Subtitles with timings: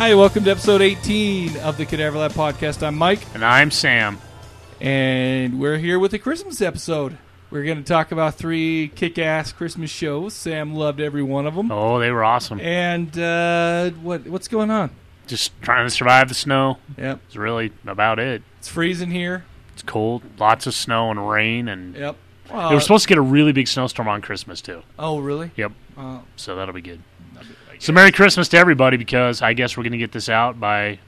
[0.00, 2.82] Hi, welcome to episode 18 of the Cadaver Lab podcast.
[2.82, 4.18] I'm Mike, And I'm Sam.
[4.80, 7.18] and we're here with a Christmas episode.
[7.50, 10.32] We're going to talk about three kick-ass Christmas shows.
[10.32, 11.70] Sam loved every one of them.
[11.70, 12.60] Oh, they were awesome.
[12.60, 14.90] And uh, what what's going on?
[15.26, 16.78] Just trying to survive the snow.
[16.96, 18.42] Yep, It's really about it.
[18.58, 19.44] it's freezing here.
[19.74, 22.16] It's cold, lots of snow and rain, and Yep.
[22.48, 24.82] they Uh, were supposed to get a really big snowstorm on Christmas too.
[24.98, 25.50] oh, really?
[25.56, 25.72] Yep.
[25.98, 27.02] Uh, So that'll be good.
[27.80, 30.98] So Merry Christmas to everybody because I guess we're going to get this out by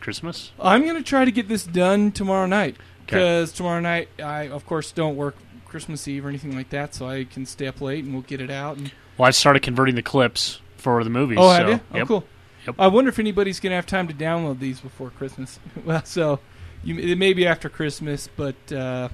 [0.00, 0.50] Christmas.
[0.58, 4.66] I'm going to try to get this done tomorrow night because tomorrow night I, of
[4.66, 8.02] course, don't work Christmas Eve or anything like that, so I can stay up late
[8.02, 8.76] and we'll get it out.
[8.76, 11.38] And Well, I started converting the clips for the movies.
[11.40, 11.80] Oh, so, have you?
[11.92, 12.08] Oh, yep.
[12.08, 12.24] cool.
[12.66, 12.74] Yep.
[12.76, 15.60] I wonder if anybody's going to have time to download these before Christmas.
[15.84, 16.40] well, so
[16.82, 19.10] you, it may be after Christmas, but uh,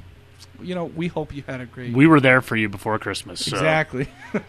[0.63, 1.93] you know, we hope you had a great.
[1.93, 3.45] We were there for you before Christmas.
[3.45, 3.55] So.
[3.55, 4.09] exactly.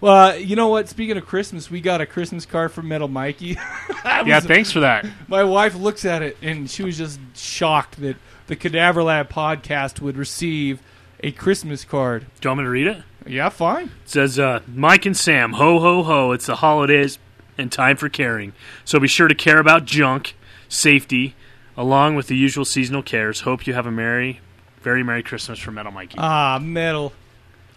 [0.00, 0.88] well, uh, you know what?
[0.88, 3.56] Speaking of Christmas, we got a Christmas card from Metal Mikey.
[4.04, 5.06] Yeah, was- thanks for that.
[5.26, 10.00] My wife looks at it and she was just shocked that the Cadaver Lab podcast
[10.00, 10.80] would receive
[11.22, 12.26] a Christmas card.
[12.40, 13.02] Do you want me to read it?
[13.26, 13.86] Yeah, fine.
[14.04, 17.18] It says, uh, Mike and Sam, ho, ho, ho, it's the holidays
[17.58, 18.52] and time for caring.
[18.84, 20.34] So be sure to care about junk,
[20.68, 21.34] safety,
[21.76, 23.40] along with the usual seasonal cares.
[23.42, 24.40] Hope you have a merry,
[24.80, 26.14] very Merry Christmas from Metal Mikey.
[26.18, 27.12] Ah, metal.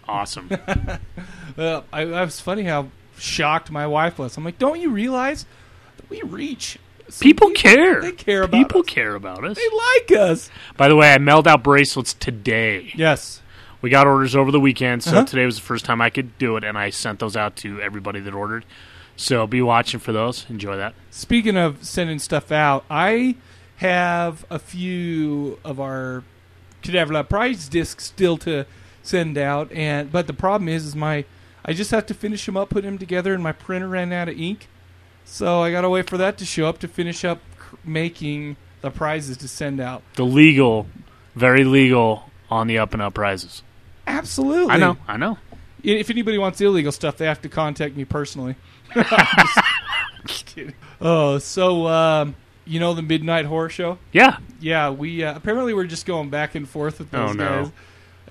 [0.08, 0.50] Awesome.
[1.56, 4.38] Well, I, I was funny how shocked my wife was.
[4.38, 5.44] I'm like, don't you realize
[5.98, 6.78] that we reach
[7.10, 8.00] some People care.
[8.00, 8.86] They care about People us.
[8.86, 9.58] care about us.
[9.58, 10.50] They like us.
[10.78, 12.90] By the way, I mailed out bracelets today.
[12.94, 13.42] Yes.
[13.82, 15.24] We got orders over the weekend, so Uh-huh.
[15.26, 17.82] today was the first time I could do it, and I sent those out to
[17.82, 18.64] everybody that ordered.
[19.16, 20.46] So be watching for those.
[20.48, 20.94] Enjoy that.
[21.10, 23.36] Speaking of sending stuff out, I
[23.76, 26.24] have a few of our
[26.80, 28.64] Cadaver Lab prize discs still to
[29.02, 31.24] send out, and but the problem is, is my
[31.64, 34.28] I just have to finish them up, put them together, and my printer ran out
[34.28, 34.68] of ink,
[35.24, 38.56] so I got to wait for that to show up to finish up cr- making
[38.80, 40.02] the prizes to send out.
[40.14, 40.86] The legal,
[41.36, 43.62] very legal on the up and up prizes.
[44.06, 44.96] Absolutely, I know.
[45.06, 45.38] I know.
[45.84, 48.56] If anybody wants illegal stuff, they have to contact me personally.
[48.94, 49.10] Just-
[50.26, 50.74] just kidding.
[51.00, 53.98] Oh, so um, you know the Midnight Horror Show?
[54.12, 54.36] Yeah.
[54.60, 57.62] Yeah, we uh, apparently we're just going back and forth with those Oh, no.
[57.64, 57.72] guys.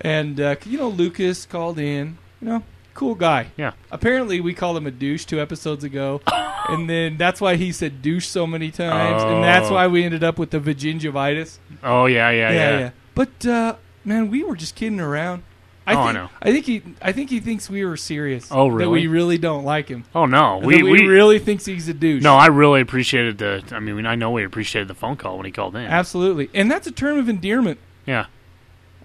[0.00, 2.18] And uh, you know, Lucas called in.
[2.40, 2.62] You know,
[2.94, 3.48] cool guy.
[3.56, 3.72] Yeah.
[3.90, 6.20] Apparently, we called him a douche two episodes ago,
[6.68, 9.74] and then that's why he said douche so many times, and that's Oh.
[9.74, 11.58] why we ended up with the vagingivitis.
[11.84, 12.90] Oh yeah, yeah, yeah.
[13.14, 15.42] But uh, man, we were just kidding around.
[15.86, 16.28] I Oh, I think, know.
[16.40, 16.82] I think he.
[17.02, 18.48] I think he thinks we were serious.
[18.52, 18.92] Oh, That really?
[19.00, 20.04] we really don't like him.
[20.14, 22.22] Oh no, we, we really thinks he's a douche.
[22.22, 22.34] no.
[22.36, 23.62] I really appreciated the.
[23.72, 25.82] I mean, I know we appreciated the phone call when he called in.
[25.82, 27.78] absolutely, and that's a term of endearment.
[28.06, 28.26] Yeah,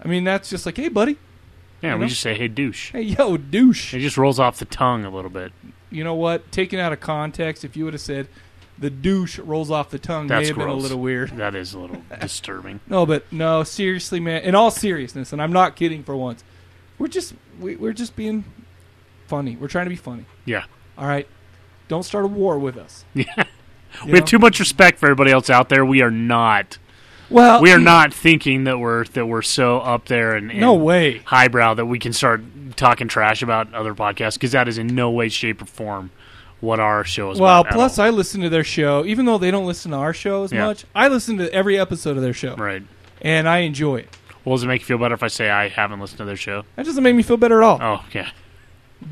[0.02, 1.18] I mean, that's just like, hey, buddy,
[1.82, 1.94] yeah.
[1.94, 2.06] We know?
[2.08, 3.94] just say, "Hey, douche." hey, yo, douche.
[3.94, 5.52] It just rolls off the tongue a little bit.
[5.90, 6.50] You know what?
[6.52, 8.28] Taken out of context, if you would have said
[8.78, 11.30] the douche rolls off the tongue, may That's have been a little weird.
[11.36, 12.80] That is a little disturbing.
[12.86, 14.42] No, but no, seriously, man.
[14.42, 16.44] In all seriousness, and I'm not kidding for once.
[16.98, 18.44] We're just we, we're just being
[19.26, 19.56] funny.
[19.56, 20.26] We're trying to be funny.
[20.44, 20.64] Yeah,
[20.96, 21.28] All right.
[21.86, 23.04] Don't start a war with us.
[23.14, 23.24] yeah.
[24.04, 25.84] you We have too much respect for everybody else out there.
[25.84, 26.78] We are not.
[27.30, 30.74] Well, We are not thinking that we're that we're so up there and, and No
[30.74, 31.18] way.
[31.24, 32.42] highbrow that we can start
[32.76, 36.10] talking trash about other podcasts because that is in no way, shape, or form
[36.60, 37.38] what our show is.
[37.40, 37.98] Well, plus.
[37.98, 40.66] I listen to their show, even though they don't listen to our show as Yeah.
[40.66, 40.84] much.
[40.94, 42.82] I listen to every episode of their show, right.
[43.22, 44.16] and I enjoy it.
[44.44, 46.36] Well, does it make you feel better if I say I haven't listened to their
[46.36, 46.64] show?
[46.76, 47.78] That doesn't make me feel better at all.
[47.82, 48.30] Oh, yeah.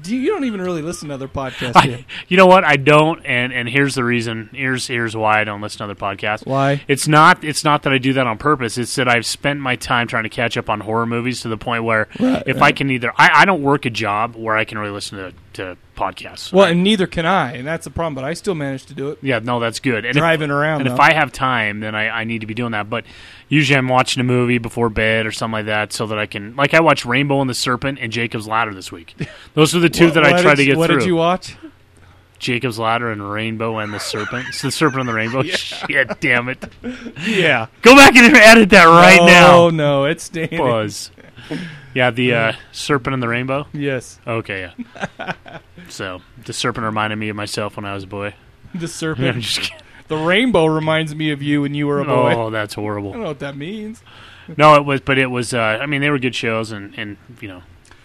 [0.03, 1.85] Do you, you don't even really listen to other podcasts.
[1.85, 1.95] you?
[1.95, 2.65] I, you know what?
[2.65, 4.51] I don't, and and here's the reason.
[4.53, 6.45] Here's here's why I don't listen to other podcasts.
[6.47, 6.83] Why?
[6.89, 8.79] It's not it's not that I do that on purpose.
[8.79, 11.57] It's that I've spent my time trying to catch up on horror movies to the
[11.57, 14.65] point where Right, if I can either I, I don't work a job where I
[14.65, 16.53] can really listen to, to podcasts.
[16.53, 18.15] Well, and neither can I, and that's the problem.
[18.15, 19.19] But I still manage to do it.
[19.23, 20.05] yeah, no, that's good.
[20.05, 21.01] And if, Driving around, and if.
[21.01, 22.89] I have time, then I, I need to be doing that.
[22.89, 23.05] But
[23.49, 26.55] usually I'm watching a movie before bed or something like that, so that I can
[26.57, 29.15] like I watched Rainbow and the Serpent and Jacob's Ladder this week.
[29.55, 30.97] Those are the two What- that I try to get What through.
[30.97, 31.57] What did you watch?
[32.39, 34.49] Jacob's Ladder and Rainbow and the Serpent.
[34.49, 35.43] It's the Serpent and the Rainbow.
[35.45, 36.65] Shit, damn it!
[37.27, 37.69] Yeah.
[37.81, 39.57] Go back and edit that right oh, now.
[39.57, 40.59] Oh no, it's staying.
[40.59, 41.11] Buzz.
[41.97, 43.67] Yeah, the uh, Serpent and the Rainbow.
[43.73, 44.71] Yes, Okay,
[45.19, 45.33] yeah.
[45.89, 48.35] so the serpent reminded me of myself when I was a boy.
[48.75, 49.43] the I'm serpent.
[49.43, 49.83] just kidding.
[50.09, 52.35] the rainbow reminds me of you when you were a boy.
[52.35, 53.11] Oh, that's horrible.
[53.11, 53.23] I don't horrible.
[53.23, 54.03] know what that means.
[54.59, 55.55] No, it was, but it was.
[55.55, 57.63] Uh, I mean, they were good shows, and and you know,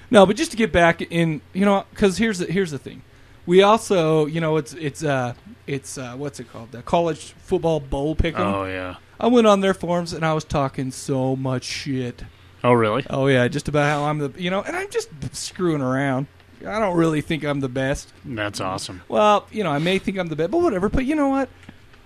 [0.10, 3.02] No, but just to get back in, you know, because here's the, here's the thing.
[3.46, 5.34] We also, you know, it's it's uh
[5.68, 6.72] it's uh what's it called?
[6.72, 8.40] The college football bowl pick'em.
[8.40, 8.96] oh yeah.
[9.20, 12.24] I went on their forums and I was talking so much shit.
[12.64, 13.06] Oh really?
[13.10, 16.28] Oh yeah, just about how I'm the, you know, and I'm just screwing around.
[16.66, 18.14] I don't really think I'm the best.
[18.24, 19.02] That's awesome.
[19.08, 20.90] Well, you know, I may think I'm the best, but whatever.
[20.90, 21.50] But you know what?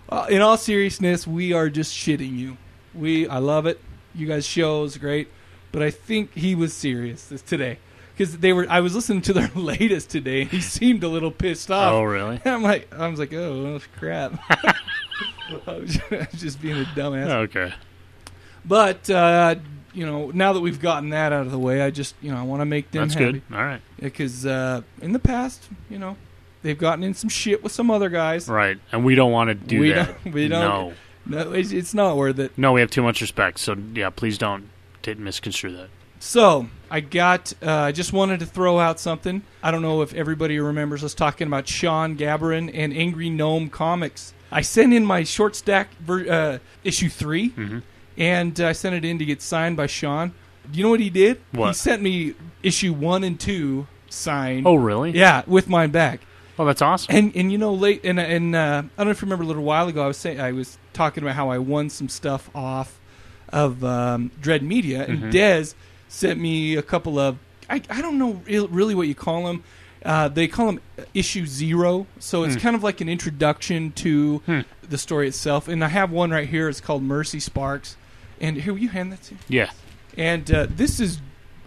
[0.08, 2.58] Uh, in all seriousness, we are just shitting you.
[2.94, 3.82] We, I love it.
[4.14, 5.28] You guys' show is great,
[5.72, 7.80] but I think he was serious this today
[8.16, 8.66] because they were.
[8.70, 11.92] I was listening to their latest today, and he seemed a little pissed off.
[11.92, 12.40] Oh, really?
[12.46, 14.40] I'm like, I was like, oh crap.
[15.68, 16.00] I was
[16.34, 17.30] just being a dumbass.
[17.50, 17.74] Okay.
[18.64, 19.56] But uh,
[19.96, 22.38] you know, now that we've gotten that out of the way, I just you know
[22.38, 23.42] I want to make them That's happy good.
[23.52, 23.82] All right.
[24.00, 26.18] because uh, in the past, you know,
[26.62, 28.48] they've gotten in some shit with some other guys.
[28.50, 28.78] Right.
[28.92, 30.24] And we don't want to do We that.
[30.24, 30.94] don't- we don't- No.
[31.28, 32.56] No, it's, it's not worth it.
[32.56, 33.58] No, we have too much respect.
[33.60, 34.70] So, yeah, please don't
[35.02, 35.88] t- misconstrue that.
[36.20, 37.52] So I got.
[37.64, 39.42] Uh, I just wanted to throw out something.
[39.64, 44.34] I don't know if everybody remembers us talking about Sean Gabarin and Angry Gnome Comics.
[44.52, 47.82] I sent in my short stack ver- uh, issue 3 Mhm.
[48.18, 50.34] And uh, I sent it in to get signed by Sean.
[50.72, 51.40] Do you know what he did?
[51.52, 51.68] What?
[51.68, 52.34] He sent me
[52.64, 54.66] issue one and two signed.
[54.66, 55.12] Oh, really?
[55.12, 56.22] yeah, with mine back.
[56.58, 57.14] Oh, that's awesome.
[57.16, 59.48] And and you know late and and uh, I don't know if you remember a
[59.48, 62.50] little while ago I was saying I was talking about how I won some stuff
[62.56, 62.98] off
[63.50, 65.32] of um, Dread Media and Mhm.
[65.34, 65.76] Dez
[66.08, 67.38] sent me a couple of
[67.70, 69.64] I, I don't know really what you call them.
[70.06, 70.80] Uh, they call them
[71.16, 72.62] issue zero, so it's Hmm.
[72.62, 74.60] kind of like an introduction to Hmm.
[74.88, 75.68] the story itself.
[75.68, 76.70] And I have one right here.
[76.70, 77.98] It's called Mercy Sparks.
[78.42, 79.36] And here, will you hand that to?
[79.48, 79.72] Yeah.
[80.18, 81.20] And uh, this is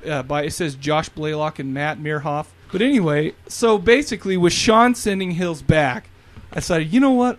[0.08, 2.46] uh, by it says Josh Blaylock and Matt Merhoff.
[2.70, 6.10] But anyway, so basically, with Sean sending Hills back,
[6.52, 7.38] I decided, you know what?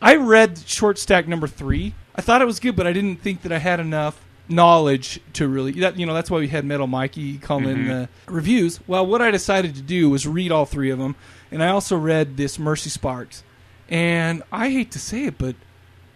[0.00, 1.94] I read short stack number three.
[2.16, 5.46] I thought it was good, but I didn't think that I had enough knowledge to
[5.46, 5.72] really.
[5.72, 7.86] That you know, that's why we had Metal Mikey come in Mhm.
[7.88, 8.80] the reviews.
[8.86, 11.14] Well, what I decided to do was read all three of them,
[11.50, 13.44] and I also read this Mercy Sparks.
[13.88, 15.54] And I hate to say it, but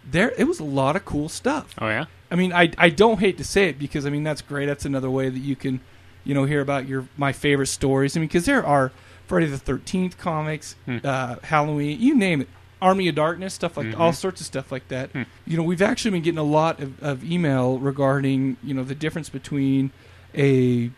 [0.09, 1.73] there it was a lot of cool stuff.
[1.79, 2.05] Oh, yeah?
[2.31, 4.65] I mean, I I don't hate to say it because I mean that's great.
[4.65, 5.79] That's another way that you can,
[6.23, 8.15] you know, hear about your my favorite stories.
[8.15, 8.91] I mean, because there are
[9.27, 10.97] Friday the Thirteenth comics, Hmm.
[11.03, 12.47] uh, Halloween, you name it,
[12.81, 13.99] Army of Darkness, stuff like Mhm.
[13.99, 15.09] all sorts of stuff like that.
[15.11, 15.23] Hmm.
[15.45, 18.95] You know, we've actually been getting a lot of, of email regarding you know the
[18.95, 19.91] difference between
[20.35, 20.89] a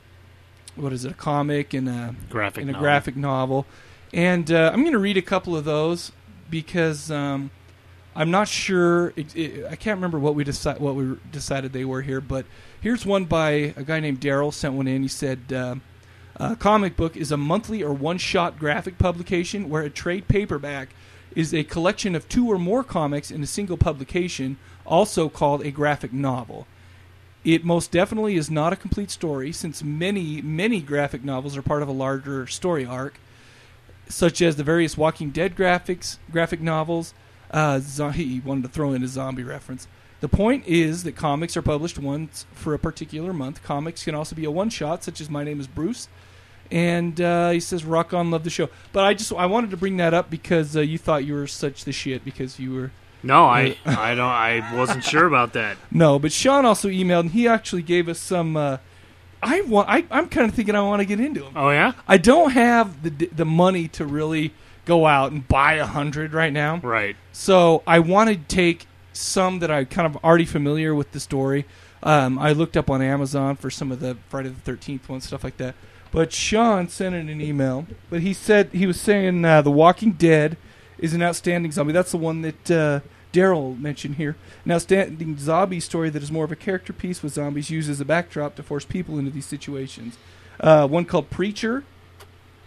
[0.76, 2.84] what is it, a comic and a Graphic in a novel.
[2.86, 3.66] graphic novel.
[4.14, 6.12] And uh, I'm going to read a couple of those
[6.50, 7.52] because um,
[8.20, 9.14] I'm not sure.
[9.16, 12.22] It, it, I can't remember what we decide what we decided they were here.
[12.22, 12.46] But
[12.82, 14.54] here's one by a guy named Daryl.
[14.54, 15.02] Sent one in.
[15.02, 15.52] He said.
[15.52, 15.82] Um,
[16.36, 20.90] a comic book is a monthly or one shot graphic publication where a trade paperback
[21.36, 25.72] is a collection of two or more comics in a single publication, also called a
[25.72, 26.66] graphic novel.
[27.44, 31.82] It most definitely is not a complete story, since many, many graphic novels are part
[31.82, 33.20] of a larger story arc,
[34.08, 37.14] such as the various Walking Dead graphics, graphic novels.
[37.52, 37.80] Uh,
[38.12, 39.88] he wanted to throw in a zombie reference.
[40.22, 43.64] The point is that comics are published once for a particular month.
[43.64, 46.10] Comics can also be a one shot, such as My Name is Bruce.
[46.72, 49.78] And uh, he says, "Rock on, love the show." But I just I wanted to
[49.78, 52.92] bring that up because uh, you thought you were such the shit because you were
[53.24, 54.30] No, I, I don't.
[54.30, 55.78] I wasn't sure about that.
[55.92, 58.56] no, but Sean also emailed and he actually gave us some.
[58.56, 58.78] Uh,
[59.42, 59.90] I want.
[59.90, 61.54] I, I'm kind of thinking I want to get into them.
[61.56, 64.54] Oh yeah, I don't have the the money to really
[64.90, 67.16] go out and buy a hundred right now, right.
[67.32, 71.66] so I want to take some that I kind of already familiar with the story.
[72.02, 75.44] Um, I looked up on Amazon for some of the Friday the Thirteenth ones, stuff
[75.44, 75.76] like that.
[76.12, 77.86] But Sean sent in an email.
[78.10, 80.58] But he said he was saying uh, The Walking Dead
[80.98, 81.94] is an outstanding zombie.
[81.94, 83.00] That's the one that uh,
[83.32, 84.36] Daryl mentioned here.
[84.66, 88.02] An outstanding zombie story that is more of a character piece with zombies used as
[88.02, 90.18] a backdrop to force people into these situations.
[90.60, 91.84] Uh, one called Preacher,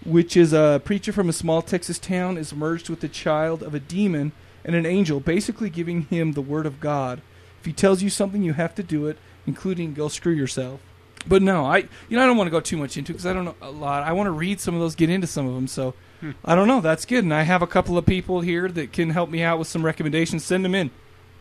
[0.04, 3.74] which is a preacher from a small Texas town is merged with the child of
[3.74, 4.32] a demon
[4.64, 7.20] and an angel, basically giving him the word of God.
[7.60, 10.80] If he tells you something, you have to do it, including go screw yourself.
[11.26, 11.78] But no, I
[12.08, 13.70] you know I don't want to go too much into because I don't know a
[13.70, 14.02] lot.
[14.02, 15.68] I want to read some of those, get into some of them.
[15.68, 16.30] So Hmm.
[16.44, 16.80] I don't know.
[16.80, 19.58] That's good, and I have a couple of people here that can help me out
[19.58, 20.44] with some recommendations.
[20.44, 20.92] Send them in.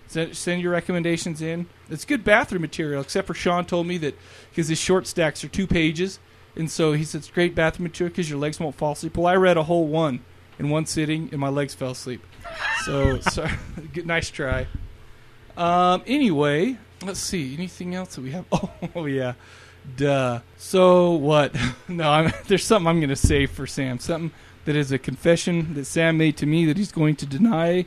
[0.07, 1.67] Send, send your recommendations in.
[1.87, 4.17] It's good bathroom material, except for Sean told me that
[4.49, 6.17] because his short stacks are two pages,
[6.55, 9.17] and so he said it's great bathroom material because your legs won't fall asleep.
[9.17, 10.23] Well, I read a whole one
[10.59, 12.23] in one sitting, and my legs fell asleep.
[12.83, 13.47] So, so
[13.93, 14.67] good, nice try.
[15.57, 17.53] Um, anyway, let's see.
[17.53, 18.45] Anything else that we have?
[18.51, 19.33] Oh, oh yeah.
[19.97, 20.41] Duh.
[20.57, 21.55] So what?
[21.87, 23.99] no, I'm, there's something I'm going to say for Sam.
[23.99, 24.31] Something
[24.65, 27.85] that is a confession that Sam made to me that he's going to deny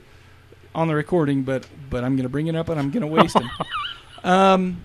[0.74, 3.06] on the recording, but but I'm going to bring it up and I'm going to
[3.06, 3.48] waste him.
[4.24, 4.84] Um,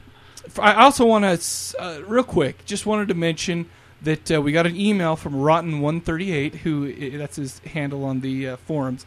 [0.60, 2.66] I also want to uh, real quick.
[2.66, 3.70] Just wanted to mention
[4.02, 8.58] that uh, we got an email from Rotten138, who that's his handle on the uh,
[8.58, 9.06] forums,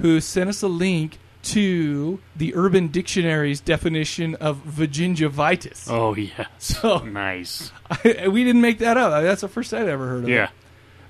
[0.00, 5.90] who sent us a link to the Urban Dictionary's definition of vagingivitis.
[5.90, 7.72] Oh yeah, So nice.
[7.90, 9.22] I, we didn't make that up.
[9.22, 10.32] That's the first I'd ever heard of it.
[10.32, 10.48] Yeah,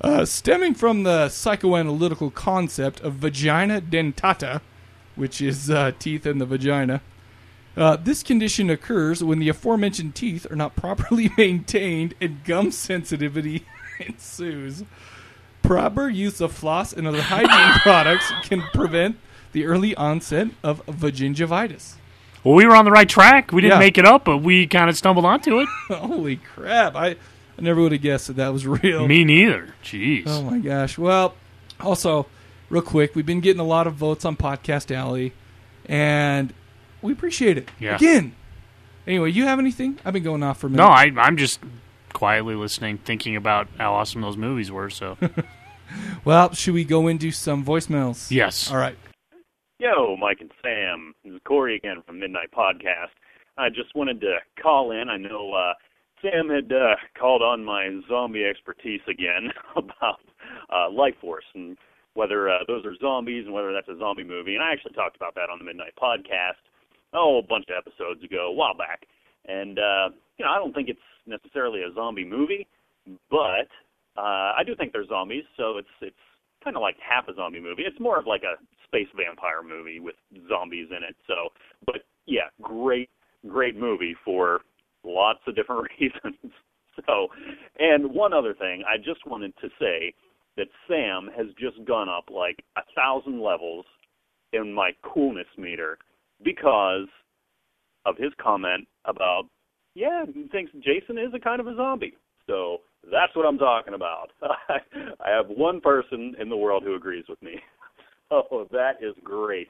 [0.00, 4.60] Uh, stemming from the psychoanalytical concept of vagina dentata,
[5.16, 7.00] which is uh, teeth in the vagina,
[7.78, 13.64] uh, this condition occurs when the aforementioned teeth are not properly maintained and gum sensitivity
[14.00, 14.84] ensues.
[15.62, 19.16] Proper use of floss and other hygiene products can prevent
[19.52, 21.94] the early onset of vagingivitis.
[22.44, 23.52] Well, we were on the right track.
[23.52, 23.78] We didn't Yeah.
[23.80, 25.68] make it up, but we kind of stumbled onto it.
[25.88, 26.94] Holy crap!
[26.94, 27.16] I, I
[27.60, 29.06] never would have guessed that that was real.
[29.08, 29.74] Me neither.
[29.82, 30.24] Jeez.
[30.26, 30.96] Oh my gosh.
[30.96, 31.34] Well,
[31.80, 32.26] also,
[32.70, 35.32] real quick, we've been getting a lot of votes on Podcast Alley,
[35.86, 36.54] and
[37.02, 37.70] we appreciate it.
[37.78, 37.96] Yeah.
[37.96, 38.34] Again.
[39.06, 39.98] Anyway, you have anything?
[40.04, 40.82] I've been going off for a minute.
[40.82, 41.60] No, I, I'm just
[42.12, 44.90] quietly listening, thinking about how awesome those movies were.
[44.90, 45.16] So,
[46.24, 48.30] Well, should we go into some voicemails?
[48.30, 48.70] yes.
[48.70, 48.96] All right.
[49.78, 51.14] Yo, Mike and Sam.
[51.24, 53.14] This is Corey again from Midnight Podcast.
[53.56, 55.08] I just wanted to call in.
[55.08, 55.74] I know uh,
[56.20, 60.20] Sam had uh, called on my zombie expertise again about
[60.72, 61.78] uh, Life Force and
[62.14, 64.54] whether uh, those are zombies and whether that's a zombie movie.
[64.54, 66.58] And I actually talked about that on the Midnight Podcast
[67.14, 69.06] oh a bunch of episodes ago, a while back.
[69.46, 72.66] And uh, you know, I don't think it's necessarily a zombie movie,
[73.30, 73.68] but
[74.16, 75.44] uh, I do think they're zombies.
[75.56, 76.16] So it's it's
[76.62, 77.82] kind of like half a zombie movie.
[77.82, 80.16] It's more of like a space vampire movie with
[80.48, 81.16] zombies in it.
[81.26, 81.50] So,
[81.86, 83.10] but yeah, great,
[83.46, 84.60] great movie for
[85.04, 86.52] lots of different reasons.
[87.06, 87.28] So,
[87.78, 90.12] and one other thing, I just wanted to say
[90.56, 93.86] that Sam has just gone up like a thousand levels
[94.52, 95.98] in my coolness meter
[96.44, 97.08] because
[98.06, 99.44] of his comment about,
[99.94, 102.14] yeah, he thinks Jason is a kind of a zombie.
[102.46, 102.78] So
[103.10, 104.30] that's what I'm talking about.
[104.42, 107.56] I have one person in the world who agrees with me.
[108.30, 109.68] Oh, that is great.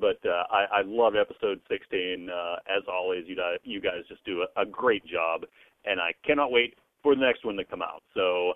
[0.00, 2.28] But uh, I, I love episode 16.
[2.28, 5.42] Uh, as always, you guys, you guys just do a, a great job,
[5.84, 8.02] and I cannot wait for the next one to come out.
[8.12, 8.54] So,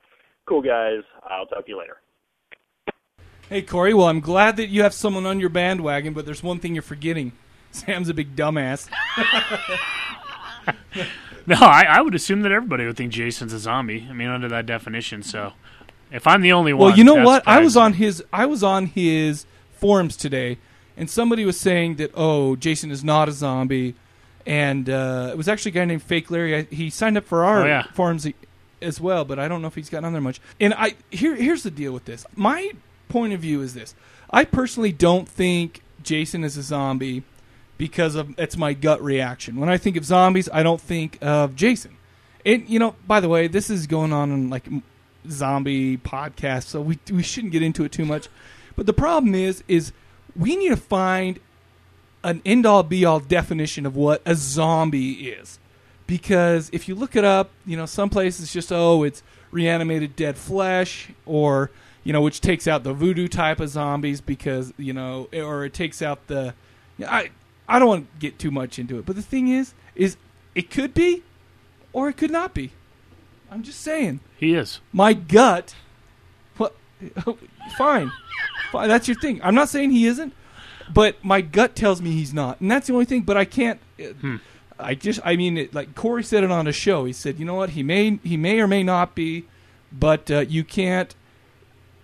[0.48, 1.04] cool guys.
[1.22, 1.98] I'll talk to you later.
[3.48, 3.94] Hey, Corey.
[3.94, 6.82] Well, I'm glad that you have someone on your bandwagon, but there's one thing you're
[6.82, 7.32] forgetting.
[7.72, 8.88] Sam's a big dumbass.
[11.46, 14.06] No, I, I would assume that everybody would think Jason's a zombie.
[14.10, 15.22] I mean, under that definition.
[15.22, 15.54] So,
[16.12, 17.42] if I'm the only one, Well, you know what?
[17.48, 20.58] I was on his I was on his forums today,
[20.94, 23.94] and somebody was saying that oh, Jason is not a zombie,
[24.44, 26.54] and uh, it was actually a guy named Fake Larry.
[26.54, 27.84] I, he signed up for our Oh, yeah.
[27.94, 28.26] forums
[28.82, 30.42] as well, but I don't know if he's gotten on there much.
[30.60, 32.26] And I here here's the deal with this.
[32.36, 32.72] My
[33.08, 33.94] point of view is this:
[34.30, 37.22] I personally don't think Jason is a zombie
[37.76, 39.56] because of it's my gut reaction.
[39.56, 41.96] When I think of zombies, I don't think of Jason.
[42.44, 44.68] And you know, by the way, this is going on in like
[45.30, 48.28] zombie podcast, so we we shouldn't get into it too much.
[48.76, 49.92] But the problem is, is
[50.36, 51.40] we need to find
[52.22, 55.58] an end all be all definition of what a zombie is,
[56.06, 60.36] because if you look it up, you know, some places just oh, it's reanimated dead
[60.36, 61.70] flesh, or
[62.08, 65.74] you know, which takes out the voodoo type of zombies because you know, or it
[65.74, 66.54] takes out the
[67.06, 67.28] I
[67.68, 70.16] I don't want to get too much into it, but the thing is, is
[70.54, 71.22] it could be,
[71.92, 72.72] or it could not be.
[73.50, 74.20] I'm just saying.
[74.38, 74.80] He is.
[74.90, 75.74] My gut.
[76.56, 76.74] What?
[77.76, 78.10] Fine,
[78.72, 78.88] fine.
[78.88, 79.40] That's your thing.
[79.42, 80.32] I'm not saying he isn't,
[80.90, 83.20] but my gut tells me he's not, and that's the only thing.
[83.20, 83.80] But I can't.
[84.78, 85.20] I just.
[85.26, 87.04] I mean, it, like Corey said it on a show.
[87.04, 87.70] He said, you know what?
[87.70, 88.18] He may.
[88.24, 89.44] He may or may not be,
[89.92, 91.14] but uh, you can't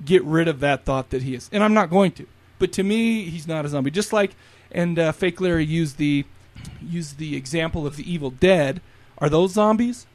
[0.04, 2.26] get rid of that thought that he is, and I'm not going to.
[2.58, 3.90] But to me, he's not a zombie.
[3.90, 4.34] Just like,
[4.72, 6.24] and uh, fake Larry used the
[6.80, 8.80] used the example of the Evil Dead.
[9.18, 10.06] Are those zombies?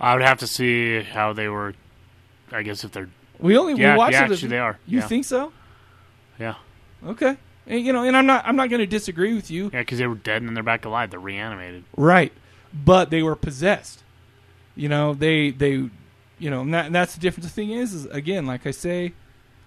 [0.00, 1.74] I would have to see how they were.
[2.52, 3.08] I guess if they're
[3.38, 4.32] We only Yeah, we watched yeah, it.
[4.32, 4.78] actually they are.
[4.86, 5.06] You Yeah.
[5.06, 5.52] think so?
[6.38, 6.54] yeah
[7.06, 7.36] Okay.
[7.66, 9.70] And, you know, and I'm not I'm not going to disagree with you.
[9.72, 11.10] yeah because they were dead and then they're back alive.
[11.10, 11.84] They're reanimated.
[11.96, 12.32] Right.
[12.72, 14.02] But they were possessed.
[14.74, 15.90] You know, they they
[16.40, 17.46] you know, and, that, and that's the difference.
[17.46, 19.12] The thing is, is again, like I say,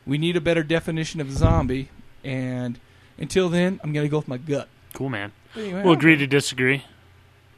[0.05, 1.89] we need a better definition of zombie.
[2.23, 2.79] And
[3.17, 4.67] until then, I'm going to go with my gut.
[4.93, 5.31] Cool man.
[5.55, 6.83] Anyway, We'll agree to disagree.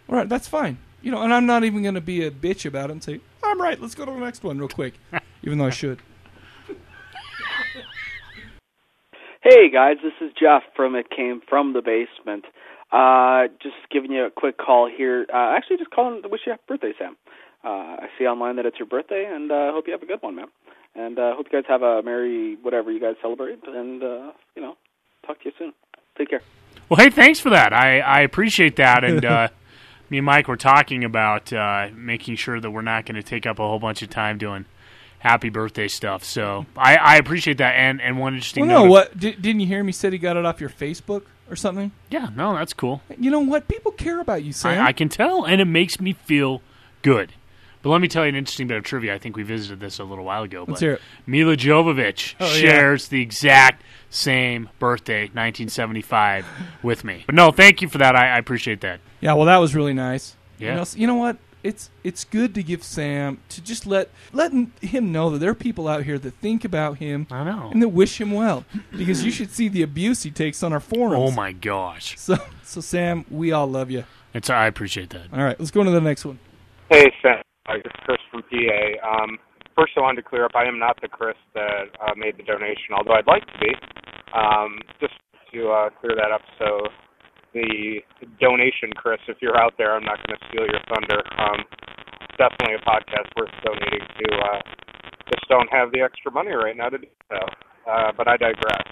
[0.10, 0.78] All right, that's fine.
[1.02, 3.22] You know, and I'm not even going to be a bitch about it and say
[3.44, 3.80] I'm right.
[3.82, 4.96] Let's go to the next one real quick,
[5.44, 6.02] even though I should.
[9.42, 12.46] Hey guys, this is Jeff from It Came From the Basement.
[12.92, 15.28] Uh, just giving you a quick call here.
[15.32, 17.16] Uh, actually, just calling to wish you a happy birthday, Sam.
[17.66, 20.22] Uh, I see online that it's your birthday, and uh, hope you have a good
[20.22, 20.48] one, man.
[20.94, 23.60] And uh, hope you guys have a merry whatever you guys celebrate.
[23.68, 24.78] And uh, you know,
[25.26, 25.74] talk to you soon.
[26.18, 26.42] Take care.
[26.90, 27.74] Well, hey, thanks for that.
[27.74, 29.04] I, I appreciate that.
[29.04, 29.48] And uh,
[30.10, 33.46] me and Mike were talking about uh, making sure that we're not going to take
[33.46, 34.66] up a whole bunch of time doing
[35.20, 36.24] happy birthday stuff.
[36.24, 37.72] So I, I appreciate that.
[37.74, 40.20] And, and one interesting Well, no, note- what did, didn't you hear me said he
[40.20, 41.92] got it off your Facebook or something?
[42.12, 43.02] Yeah, no, that's cool.
[43.18, 43.68] You know what?
[43.68, 44.80] People care about you, Sam.
[44.82, 46.62] I, I can tell, and it makes me feel
[47.02, 47.34] good
[47.86, 49.14] But let me tell you an interesting bit of trivia.
[49.14, 50.66] I think we visited this a little while ago.
[50.68, 51.02] Let's but hear it.
[51.28, 52.60] Milla Jovovich Oh, yeah.
[52.60, 56.48] shares the exact same birthday, 1975,
[56.82, 57.24] with me.
[57.28, 58.16] But no, thank you for that.
[58.16, 59.02] I, I appreciate that.
[59.22, 60.36] Yeah, well, that was really nice.
[60.58, 60.72] Yeah.
[60.72, 61.38] You know, you know what?
[61.64, 64.52] It's it's good to give Sam to just let let
[64.82, 67.70] him know that there are people out here that think about him I know.
[67.72, 68.66] and that wish him well.
[68.96, 71.28] Because you should see the abuse he takes on our forums.
[71.28, 74.04] Oh my gosh, So so Sam, we all love you.
[74.34, 75.34] it's I appreciate that.
[75.34, 76.38] All right, let's go on to the next one.
[76.90, 77.42] Hey, Sam.
[77.68, 78.84] Uh, It's Chris from PA.
[79.02, 79.38] Um,
[79.76, 82.44] first, I wanted to clear up I am not the Chris that uh, made the
[82.44, 83.74] donation, although I'd like to be.
[84.34, 85.14] Um, just
[85.54, 86.90] to uh, clear that up, so
[87.54, 88.02] the
[88.40, 91.24] donation, Chris, if you're out there, I'm not going to steal your thunder.
[91.40, 91.64] Um,
[92.38, 94.28] definitely a podcast worth donating to.
[94.36, 94.62] Uh,
[95.32, 97.40] just don't have the extra money right now to do so.
[97.90, 98.84] Uh, but I digress.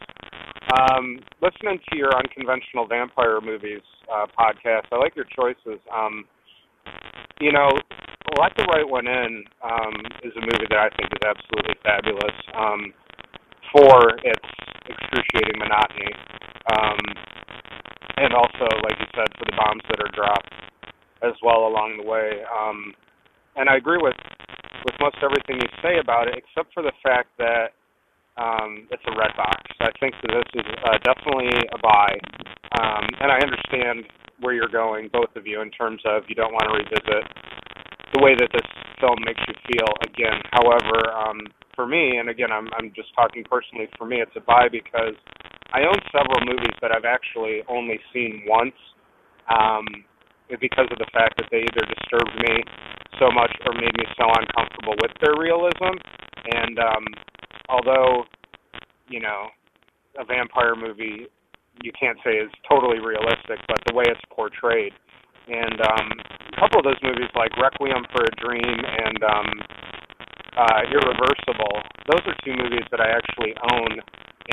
[0.80, 5.80] Um, listening to your unconventional vampire movies uh, podcast, I like your choices.
[5.94, 6.26] Um,
[7.40, 7.70] you know,
[8.40, 12.38] Let the Right One In um, is a movie that I think is absolutely fabulous
[12.56, 12.94] um,
[13.72, 14.50] for its
[14.90, 16.12] excruciating monotony,
[16.72, 17.00] um,
[18.18, 20.54] and also, like you said, for the bombs that are dropped
[21.22, 22.44] as well along the way.
[22.48, 22.94] Um,
[23.56, 24.18] and I agree with
[24.84, 27.72] with most everything you say about it, except for the fact that
[28.36, 29.62] um, it's a red box.
[29.80, 32.12] I think that this is uh, definitely a buy,
[32.82, 36.52] um, and I understand where you're going, both of you, in terms of you don't
[36.52, 37.24] want to revisit
[38.14, 38.68] the way that this
[39.02, 40.40] film makes you feel again.
[40.54, 41.40] However, um,
[41.76, 43.88] for me, and again, I'm I'm just talking personally.
[43.98, 45.18] For me, it's a buy because
[45.74, 48.78] I own several movies that I've actually only seen once,
[49.50, 49.86] um,
[50.62, 52.62] because of the fact that they either disturbed me
[53.20, 55.98] so much or made me so uncomfortable with their realism.
[56.54, 57.06] And um,
[57.70, 58.26] although,
[59.08, 59.48] you know,
[60.20, 61.28] a vampire movie
[61.82, 64.94] you can't say is totally realistic, but the way it's portrayed.
[65.48, 66.08] And um,
[66.60, 69.50] couple of those movies, like Requiem for a Dream and um,
[70.58, 71.76] uh, Irreversible,
[72.12, 73.92] those are two movies that I actually own,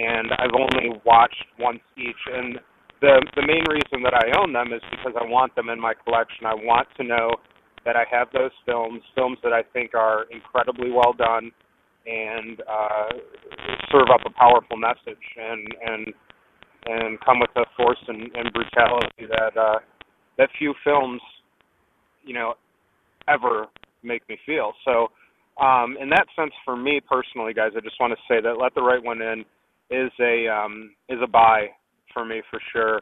[0.01, 2.23] and I've only watched once each.
[2.33, 2.61] And
[3.01, 5.95] the the main reason that I own them is because I want them in my
[5.95, 6.47] collection.
[6.47, 7.31] I want to know
[7.85, 11.51] that I have those films, films that I think are incredibly well done
[12.07, 13.09] and uh,
[13.93, 16.15] serve up a powerful message and and
[16.87, 19.79] and come with a force and, and brutality that uh,
[20.39, 21.21] that few films,
[22.25, 22.55] you know,
[23.29, 23.67] ever
[24.03, 24.73] make me feel.
[24.85, 25.09] So,
[25.63, 28.75] um, in that sense, for me personally, guys, I just want to say that "Let
[28.75, 29.45] the Right One In"
[29.91, 31.69] is a um, is a buy
[32.13, 33.01] for me for sure.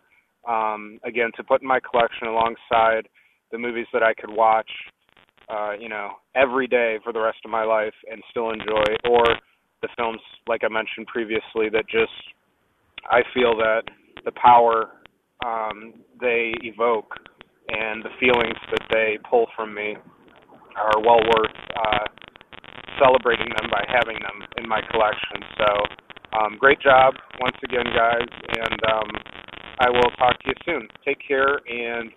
[0.48, 3.09] Um, again, to put in my collection alongside
[3.52, 4.70] the movies that I could watch,
[5.48, 9.24] uh, you know, every day for the rest of my life and still enjoy, or
[9.83, 12.12] the films, like I mentioned previously, that just
[13.11, 13.83] I feel that
[14.24, 14.90] the power
[15.44, 17.14] um, they evoke
[17.68, 19.96] and the feelings that they pull from me
[20.76, 22.07] are well worth uh,
[22.98, 25.42] celebrating them by having them in my collection.
[25.57, 29.11] So, um, great job once again, guys, and um,
[29.81, 30.88] I will talk to you soon.
[31.04, 32.11] Take care and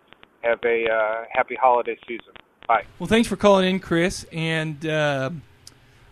[0.43, 2.33] have a uh, happy holiday season.
[2.67, 2.83] Bye.
[2.99, 4.25] Well, thanks for calling in, Chris.
[4.31, 5.29] And uh,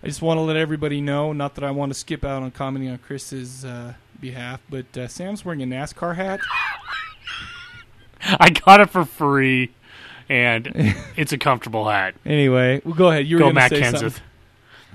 [0.03, 2.51] I just want to let everybody know, not that I want to skip out on
[2.51, 6.39] commenting on Chris's uh, behalf, but uh, Sam's wearing a NASCAR hat.
[8.39, 9.71] I got it for free,
[10.27, 10.69] and
[11.15, 12.15] it's a comfortable hat.
[12.25, 13.27] Anyway, well, go ahead.
[13.27, 13.99] You were Go gonna Matt say Kenseth.
[13.99, 14.23] something.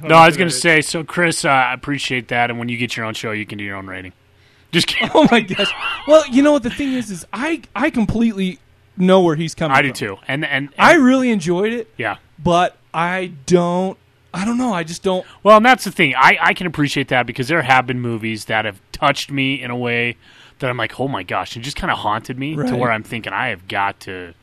[0.03, 2.77] No, I was going to say, so Chris, uh, I appreciate that, and when you
[2.77, 4.13] get your own show, you can do your own rating.
[4.73, 5.09] Just kidding.
[5.15, 5.73] Oh my gosh.
[6.09, 8.59] Well, you know what the thing is is I I completely
[8.97, 9.79] know where he's coming from.
[9.79, 9.95] I do from.
[9.95, 12.17] too, and, and and I really enjoyed it, yeah.
[12.43, 13.97] but I don't
[14.33, 16.15] I don't know, I just don't Well, and that's the thing.
[16.17, 19.71] I, I can appreciate that because there have been movies that have touched me in
[19.71, 20.17] a way
[20.59, 23.03] that I'm like, oh my gosh, it just kind of haunted me to where I'm
[23.03, 24.35] thinking I have got to,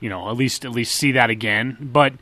[0.00, 1.76] you know, at least at least see that again.
[1.80, 2.14] But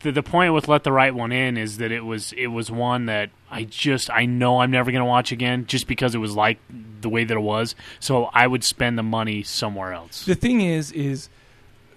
[0.00, 2.70] the the point with Let the Right One In is that it was it was
[2.70, 6.18] one that I just I know I'm never going to watch again just because it
[6.18, 6.58] was like
[7.00, 7.74] the way that it was.
[8.00, 10.24] So I would spend the money somewhere else.
[10.24, 11.28] the thing is is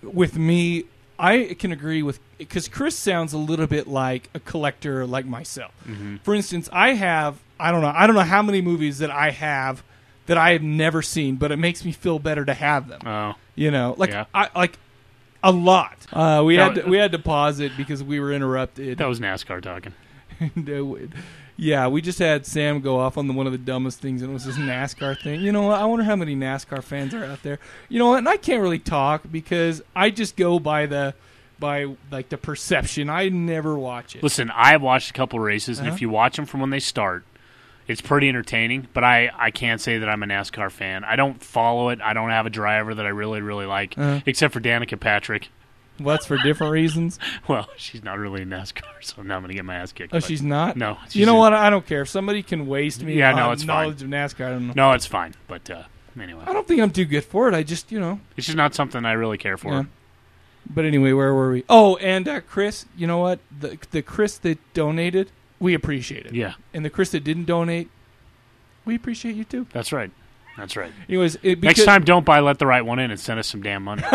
[0.01, 0.85] with me
[1.17, 5.73] I can agree with because Chris sounds a little bit like a collector like myself.
[5.88, 6.17] Mm-hmm.
[6.17, 9.31] For instance, I have I don't know I don't know how many movies that I
[9.31, 9.83] have
[10.27, 13.01] that I have never seen, but it makes me feel better to have them.
[13.05, 14.25] Oh, You know, like Yeah.
[14.33, 14.77] I like
[15.43, 15.95] a lot.
[16.11, 18.97] Uh, we No, had to, we had to pause it because we were interrupted.
[18.97, 19.93] that was NASCAR talking.
[20.39, 21.07] And, uh,
[21.55, 24.31] yeah, we just had Sam go off on the, one of the dumbest things, and
[24.31, 25.39] it was this NASCAR thing.
[25.39, 25.79] You know what?
[25.79, 27.57] I wonder how many NASCAR fans are out there.
[27.88, 28.17] You know what?
[28.17, 31.13] And I can't really talk because I just go by the
[31.57, 33.09] by like the perception.
[33.09, 34.23] I never watch it.
[34.23, 35.95] Listen, I've watched a couple races, and Uh-huh.
[35.95, 37.23] if you watch them from when they start,
[37.88, 38.88] it's pretty entertaining.
[38.93, 41.04] But I, I can't say that I'm a NASCAR fan.
[41.04, 42.00] I don't follow it.
[42.02, 44.21] I don't have a driver that I really, really like, Uh-huh.
[44.26, 45.50] except for Danica Patrick.
[45.98, 47.17] What's for different reasons?
[47.48, 50.13] Well, she's not really in NASCAR, so now I'm gonna get my ass kicked.
[50.13, 50.76] Oh, she's not.
[50.76, 50.98] no.
[51.12, 51.54] You know in- what?
[51.54, 52.02] I don't care.
[52.02, 53.84] If somebody can waste me Yeah, no, on it's fine.
[53.84, 54.74] knowledge of NASCAR, I don't know.
[54.76, 55.36] No, it's fine.
[55.48, 55.84] But uh,
[56.19, 57.54] anyway, I don't think I'm too good for it.
[57.54, 58.19] I just, you know.
[58.36, 59.71] it's just not something I really care for.
[59.71, 59.84] Yeah.
[60.67, 61.63] But anyway, where were we?
[61.69, 63.39] Oh, and uh, Chris, you know what?
[63.58, 66.34] The the Chris that donated, we appreciate it.
[66.34, 67.89] Yeah, And the Chris that didn't donate,
[68.86, 69.68] we appreciate you too.
[69.72, 70.12] that's right.
[70.58, 70.91] That's right.
[71.10, 73.62] Anyways, it, Next time, don't buy let the right one in and send us some
[73.62, 74.04] damn money.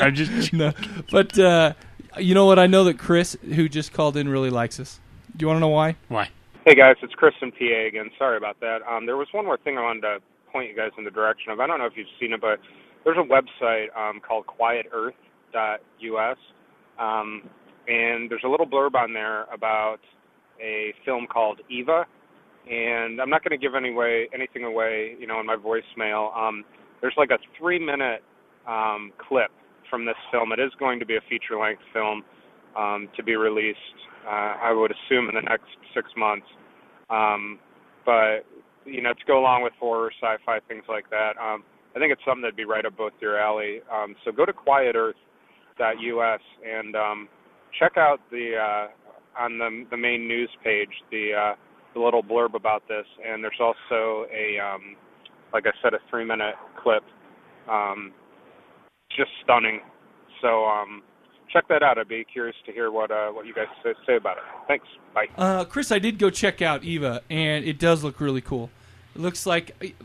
[0.00, 0.72] I just no,
[1.12, 1.74] but uh,
[2.18, 2.58] you know what?
[2.58, 4.98] I know that Chris, who just called in, really likes us.
[5.36, 5.96] Do you want to know why?
[6.08, 6.30] why?
[6.64, 8.10] Hey guys, it's Chris from PA again.
[8.18, 8.78] Sorry about that.
[8.90, 10.18] Um, there was one more thing I wanted to
[10.50, 11.60] point you guys in the direction of.
[11.60, 12.58] I don't know if you've seen it, but
[13.04, 16.38] there's a website um, called QuietEarth.us,
[16.98, 17.42] um,
[17.86, 20.00] and there's a little blurb on there about
[20.62, 22.04] a film called Eva.
[22.68, 26.36] And I'm not going to give any way, anything away, you know, in my voicemail.
[26.36, 26.64] Um,
[27.00, 28.22] there's like a three-minute
[28.66, 29.50] um, clip
[29.88, 30.52] from this film.
[30.52, 32.24] It is going to be a feature-length film
[32.76, 33.78] um, to be released,
[34.26, 36.46] uh, I would assume, in the next six months.
[37.08, 37.60] Um,
[38.04, 38.42] but
[38.84, 41.64] you know, to go along with horror, sci-fi, things like that, um,
[41.94, 43.80] I think it's something that'd be right up both your alley.
[43.92, 47.28] Um, so go to QuietEarth.us and um,
[47.78, 48.86] check out the uh,
[49.38, 51.54] on the the main news page the uh,
[51.94, 54.96] the little blurb about this, and there's also a um,
[55.52, 57.02] like I said, a three-minute clip.
[57.68, 58.12] Um,
[59.16, 59.80] just stunning.
[60.42, 61.02] So um,
[61.52, 61.98] check that out.
[61.98, 64.42] I'd be curious to hear what uh, what you guys say, say about it.
[64.68, 64.86] Thanks.
[65.14, 65.26] Bye.
[65.36, 68.70] Uh, Chris, I did go check out Eva, and it does look really cool.
[69.14, 69.96] It looks like,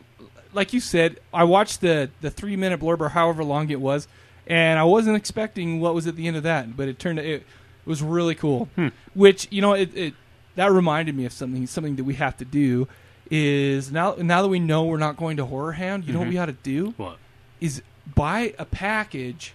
[0.54, 4.08] like you said, I watched the the three minute blurb or however long it was,
[4.48, 7.46] and I wasn't expecting what was at the end of that, but it turned it,
[7.86, 8.70] it was really cool.
[9.14, 10.14] Which you know, it, it
[10.56, 12.88] that reminded me of something something that we have to do
[13.30, 16.28] is now now that we know we're not going to Horror Hound, you know what
[16.28, 17.18] we ought to do What?
[17.60, 17.82] is
[18.16, 19.54] buy a package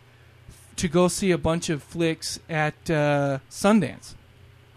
[0.77, 4.15] to go see a bunch of flicks at uh, Sundance.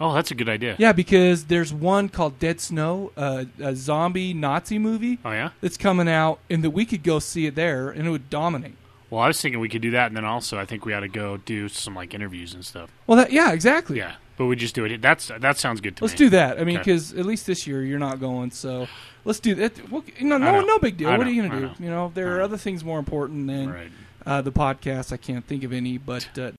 [0.01, 0.75] Oh, that's a good idea.
[0.79, 5.49] Yeah, because there's one called Dead Snow, uh, a zombie Nazi movie Oh yeah.
[5.59, 8.75] that's coming out, and that we could go see it there, and it would dominate.
[9.10, 11.00] Well, I was thinking we could do that, and then also I think we ought
[11.00, 12.91] to go do some like interviews and stuff.
[13.08, 13.98] Well, that yeah, exactly.
[13.98, 15.02] Yeah, but we just do it.
[15.02, 16.08] That's that sounds good to me.
[16.08, 16.26] Let's me.
[16.26, 16.60] do that.
[16.60, 16.84] I mean, Okay.
[16.84, 18.88] because at least this year you're not going, so
[19.26, 19.89] let's do that.
[19.91, 20.65] Well, you know, I no, know.
[20.65, 21.10] no big deal.
[21.10, 21.32] I What are know.
[21.32, 21.65] you I gonna do?
[21.67, 21.74] know.
[21.80, 22.43] You know, there I are know.
[22.43, 23.91] other things more important than Right.
[24.26, 25.12] uh, the podcast.
[25.12, 26.52] I can't think of any, but uh,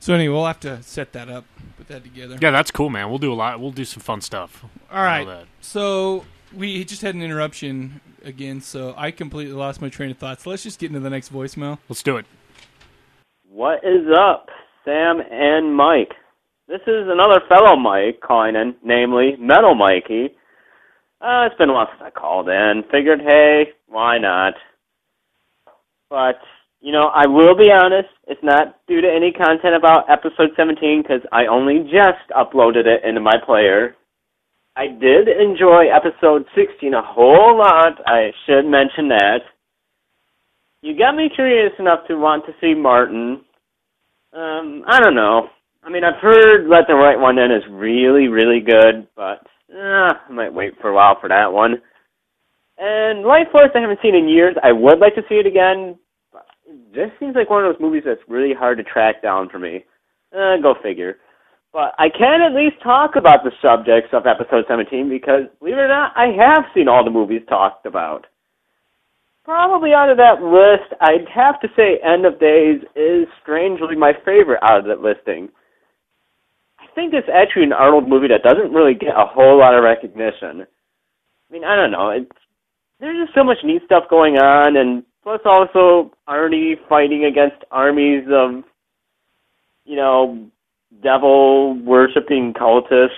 [0.00, 1.44] so anyway, we'll have to set that up,
[1.76, 2.38] put that together.
[2.40, 3.08] Yeah, that's cool, man.
[3.08, 3.60] We'll do a lot.
[3.60, 4.64] We'll do some fun stuff.
[4.92, 5.20] All right.
[5.20, 5.46] All that.
[5.60, 6.24] So
[6.56, 10.40] we just had an interruption again, so I completely lost my train of thought.
[10.40, 11.78] So let's just get into the next voicemail.
[11.88, 12.26] Let's do it.
[13.50, 14.48] What is up,
[14.84, 16.12] Sam and Mike?
[16.68, 20.36] This is another fellow Mike calling in, namely Metal Mikey.
[21.20, 22.84] Uh, it's been a while since I called in.
[22.92, 24.54] Figured, hey, why not?
[26.10, 26.38] But,
[26.80, 31.02] you know, I will be honest, it's not due to any content about episode 17
[31.02, 33.96] because I only just uploaded it into my player.
[34.78, 37.98] I did enjoy episode 16 a whole lot.
[38.06, 39.40] I should mention that.
[40.82, 43.40] You got me curious enough to want to see Martin.
[44.32, 45.48] Um, I don't know.
[45.82, 50.14] I mean, I've heard Let the Right One In is really, really good, but uh,
[50.14, 51.82] I might wait for a while for that one.
[52.78, 54.54] And Life Force I haven't seen in years.
[54.62, 55.98] I would like to see it again.
[56.32, 56.46] But
[56.94, 59.84] this seems like one of those movies that's really hard to track down for me.
[60.32, 61.16] Uh, go figure.
[61.72, 65.80] But I can at least talk about the subjects of episode 17 because, believe it
[65.80, 68.26] or not, I have seen all the movies talked about.
[69.44, 74.12] Probably out of that list, I'd have to say End of Days is strangely my
[74.24, 75.48] favorite out of that listing.
[76.78, 79.84] I think it's actually an Arnold movie that doesn't really get a whole lot of
[79.84, 80.66] recognition.
[81.48, 82.10] I mean, I don't know.
[82.10, 82.30] It's
[83.00, 88.24] there's just so much neat stuff going on, and plus also Arnie fighting against armies
[88.30, 88.64] of,
[89.84, 90.50] you know,
[91.02, 93.08] devil worshipping cultists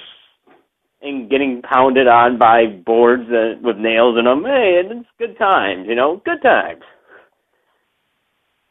[1.02, 4.44] and getting pounded on by boards uh, with nails in them.
[4.44, 6.82] Hey, it's good times, you know, good times.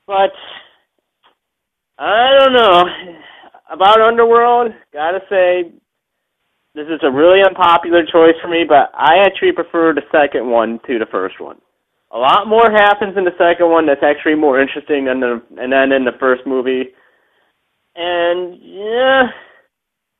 [0.05, 0.31] But
[1.97, 2.83] I don't know
[3.71, 4.71] about Underworld.
[4.93, 5.71] Gotta say,
[6.75, 10.79] this is a really unpopular choice for me, but I actually prefer the second one
[10.88, 11.57] to the first one.
[12.12, 15.71] A lot more happens in the second one that's actually more interesting than the and
[15.71, 16.89] then in the first movie.
[17.95, 19.23] And yeah,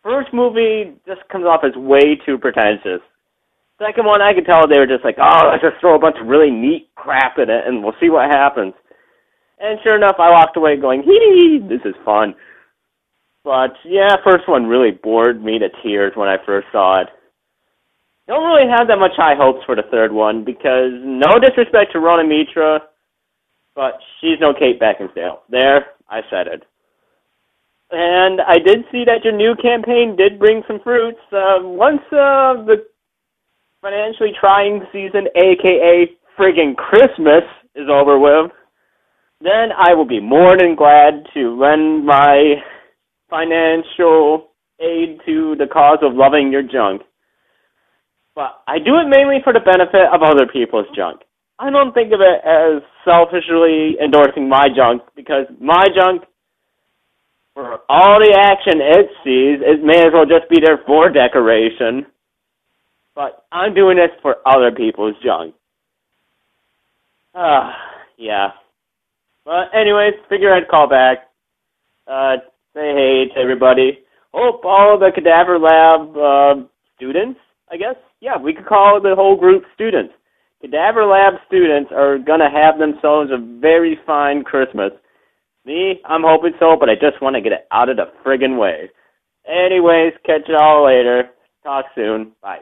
[0.04, 3.02] first movie just comes off as way too pretentious.
[3.80, 6.18] Second one, I could tell they were just like, oh, let's just throw a bunch
[6.20, 8.74] of really neat crap in it, and we'll see what happens.
[9.60, 12.36] And sure enough, I walked away going, hee, this is fun.
[13.44, 17.08] But yeah, first one really bored me to tears when I first saw it.
[18.28, 22.00] Don't really have that much high hopes for the third one because no disrespect to
[22.00, 22.82] Rona Mitra,
[23.76, 25.40] but she's no Kate Beckinsale.
[25.50, 26.64] There, I said it.
[27.92, 31.20] And I did see that your new campaign did bring some fruits.
[31.32, 32.86] Uh, once uh, the
[33.82, 36.06] financially trying season, aka
[36.38, 37.44] friggin' Christmas,
[37.76, 38.52] is over with,
[39.42, 42.56] then I will be more than glad to lend my
[43.30, 44.50] financial
[44.82, 47.02] aid to the cause of loving your junk.
[48.36, 51.22] But I do it mainly for the benefit of other people's junk.
[51.60, 56.24] I don't think of it as selfishly endorsing my junk because my junk,
[57.60, 62.06] for all the action it sees, it may as well just be there for decoration.
[63.16, 65.54] But I'm doing this for other people's junk.
[67.36, 67.76] Ah,
[68.18, 68.52] yeah.
[69.44, 71.30] But anyways, figure I'd call back.
[72.08, 72.38] Uh,
[72.74, 74.00] say hey to everybody.
[74.34, 77.96] Hope all the Cadaver Lab uh, students, I guess.
[78.22, 80.14] Yeah, we could call the whole group students.
[80.62, 84.92] Cadaver Lab students are gonna have themselves a very fine Christmas.
[85.70, 88.60] Me, I'm hoping so, but I just want to get it out of the friggin'
[88.60, 88.90] way.
[89.48, 91.30] Anyways, catch y'all later.
[91.64, 92.32] Talk soon.
[92.42, 92.62] Bye.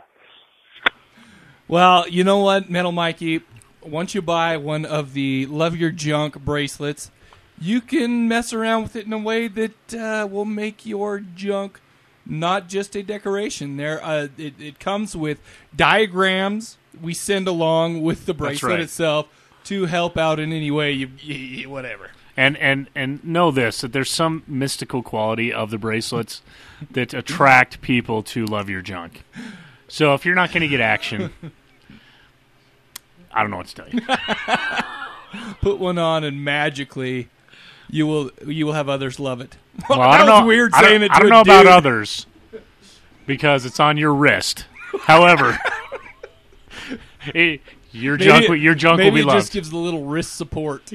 [1.70, 3.44] Well, you know what, Metal Mikey?
[3.82, 7.10] Once you buy one of the Love Your Junk bracelets,
[7.58, 11.80] you can mess around with it in a way that uh, will make your junk
[12.26, 13.78] not just a decoration.
[13.78, 15.40] There, uh, it, it comes with
[15.74, 18.82] diagrams we send along with the bracelet right.
[18.82, 19.28] itself
[19.64, 20.92] to help out in any way.
[20.92, 22.10] You, you whatever.
[22.40, 26.44] And and and know this that there's some mystical quality of the bracelets
[26.92, 29.24] that attract people to love your junk.
[29.88, 31.34] So if you're not going to get action,
[33.34, 34.02] I don't know what to tell you.
[35.62, 37.30] Put one on and magically.
[37.90, 39.58] You will you will have others love it.
[39.90, 40.46] Well, I don't know.
[40.46, 41.08] weird I saying it.
[41.08, 41.72] To I don't a know about dude.
[41.72, 42.28] others
[43.26, 44.66] because it's on your wrist.
[45.02, 45.58] However,
[47.34, 47.62] it-
[47.94, 49.40] your Maybe junk it- will- your junk will be it loved.
[49.40, 50.92] just gives the little wrist support.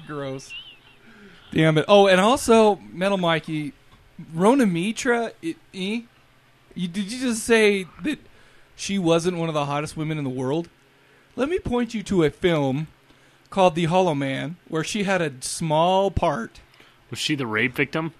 [0.06, 0.52] Gross.
[1.52, 1.84] Damn it.
[1.88, 3.72] Oh, and also, Metal Mikey,
[4.34, 6.00] Rona Mitra, it, eh?
[6.74, 8.18] you, did you just say that
[8.76, 10.68] she wasn't one of the hottest women in the world?
[11.36, 12.88] Let me point you to a film
[13.50, 16.60] called The Hollow Man, where she had a small part.
[17.10, 18.12] Was she the rape victim?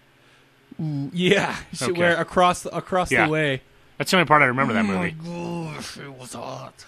[0.78, 2.00] Yeah, she, Okay.
[2.00, 3.26] where across the, across Yeah.
[3.26, 3.62] the way.
[3.98, 5.74] That's the only part I remember that Oh my movie.
[5.74, 6.85] gosh, it was hot.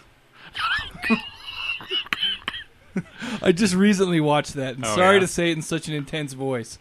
[3.42, 4.74] I just recently watched that.
[4.76, 5.20] And Oh, sorry yeah?
[5.20, 6.78] to say it in such an intense voice,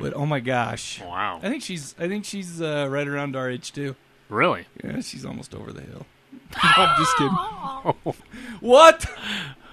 [0.00, 3.50] but oh my gosh, Wow, I think she's I think she's uh, right around our
[3.50, 3.96] age too.
[4.28, 4.66] really?
[4.82, 6.06] Yeah, she's almost over the hill.
[6.56, 8.14] I'm just kidding.
[8.60, 9.06] what?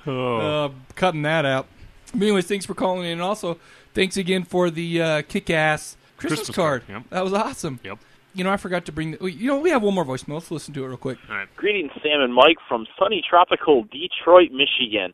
[0.08, 1.68] Oh, Uh, cutting that out.
[2.14, 3.14] But anyways, thanks for calling in.
[3.14, 3.58] And also,
[3.94, 6.88] thanks again for the uh, kick-ass Christmas, Christmas card.
[6.88, 7.10] card, yep.
[7.10, 7.80] That was awesome.
[7.84, 8.00] Yep.
[8.34, 9.12] You know, I forgot to bring.
[9.12, 10.36] The, you know, we have one more voicemail.
[10.36, 11.18] Let's listen to it real quick.
[11.30, 11.48] all right.
[11.56, 15.14] Greetings, Sam and Mike from sunny tropical Detroit, Michigan.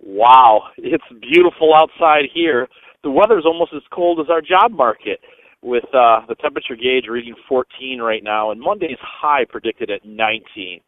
[0.00, 2.68] Wow, it's beautiful outside here.
[3.02, 5.20] The weather's almost as cold as our job market,
[5.62, 10.80] with uh, the temperature gauge reading 14 right now, and Monday's high predicted at 19.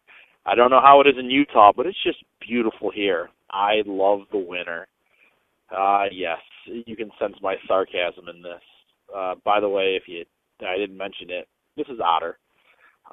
[0.44, 3.30] I don't know how it is in Utah, but it's just beautiful here.
[3.50, 4.86] I love the winter.
[5.76, 8.60] Uh, yes, you can sense my sarcasm in this.
[9.14, 10.24] Uh, by the way, if you
[10.66, 12.38] I didn't mention it, this is Otter.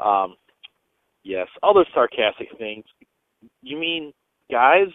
[0.03, 0.35] Um,
[1.23, 2.85] yes, other sarcastic things.
[3.61, 4.13] You mean,
[4.51, 4.87] guys,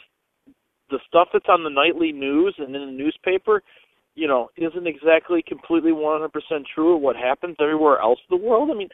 [0.90, 3.62] the stuff that's on the nightly news and in the newspaper,
[4.14, 6.28] you know, isn't exactly completely 100%
[6.74, 8.70] true of what happens everywhere else in the world?
[8.70, 8.88] I mean,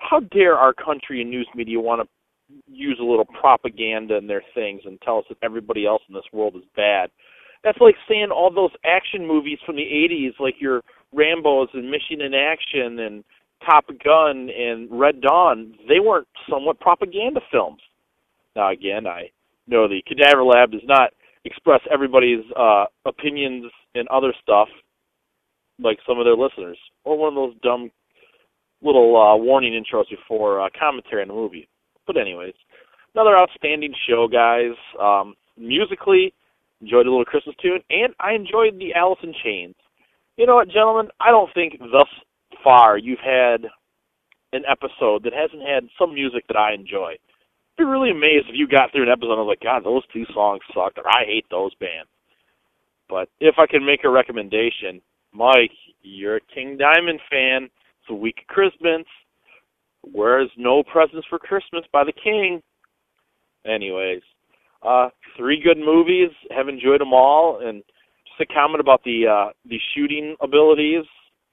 [0.00, 2.08] how dare our country and news media want to
[2.66, 6.24] use a little propaganda in their things and tell us that everybody else in this
[6.32, 7.10] world is bad?
[7.62, 10.82] That's like saying all those action movies from the 80s, like your
[11.12, 13.24] Rambo's and Missing in Action and
[13.64, 17.80] Top Gun and Red Dawn, they weren't somewhat propaganda films.
[18.56, 19.30] Now, again, I
[19.66, 21.10] know the Cadaver Lab does not
[21.44, 24.68] express everybody's uh, opinions and other stuff
[25.82, 27.90] like some of their listeners, or one of those dumb
[28.82, 31.68] little uh, warning intros before uh, commentary on the movie.
[32.06, 32.54] But anyways,
[33.14, 34.76] another outstanding show, guys.
[35.00, 36.34] Um, musically,
[36.80, 39.74] enjoyed a little Christmas tune, and I enjoyed the Alice in Chains.
[40.36, 41.08] You know what, gentlemen?
[41.20, 42.08] I don't think thus
[42.64, 43.66] far you've had
[44.52, 47.14] an episode that hasn't had some music that I enjoy.
[47.80, 50.26] Be really amazed if you got through an episode and was like, God, those two
[50.34, 52.10] songs sucked, or I hate those bands.
[53.08, 55.00] But if I can make a recommendation,
[55.32, 57.64] Mike, you're a King Diamond fan.
[57.64, 59.06] It's a week of Christmas.
[60.02, 62.60] Where's No Presents for Christmas by the King?
[63.64, 64.20] Anyways,
[64.86, 66.28] uh, three good movies.
[66.54, 67.82] Have enjoyed them all, and
[68.28, 71.04] just a comment about the uh, the shooting abilities,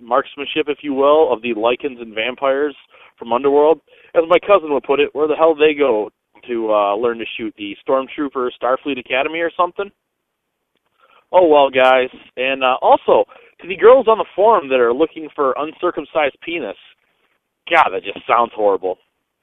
[0.01, 2.75] marksmanship, if you will, of the lycans and vampires
[3.17, 3.79] from Underworld.
[4.13, 6.11] As my cousin would put it, where the hell they go
[6.47, 9.91] to uh, learn to shoot the Stormtrooper Starfleet Academy or something?
[11.31, 13.25] Oh well, guys, and uh, also
[13.61, 16.77] to the girls on the forum that are looking for uncircumcised penis.
[17.69, 18.97] God, that just sounds horrible.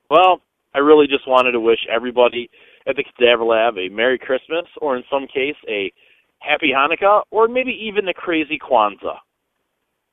[0.08, 0.40] Well,
[0.74, 2.48] I really just wanted to wish everybody
[2.86, 5.92] at the Cadaver Lab a Merry Christmas, or in some case, a
[6.38, 9.18] Happy Hanukkah, or maybe even a crazy Kwanzaa.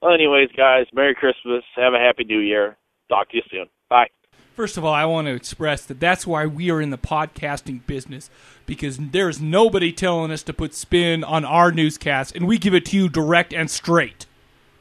[0.01, 1.63] Well, anyways, guys, Merry Christmas.
[1.75, 2.77] Have a Happy New Year.
[3.09, 3.65] Talk to you soon.
[3.89, 4.07] Bye.
[4.55, 7.85] First of all, I want to express that that's why we are in the podcasting
[7.87, 8.29] business
[8.65, 12.85] because there's nobody telling us to put spin on our newscast, and we give it
[12.87, 14.25] to you direct and straight.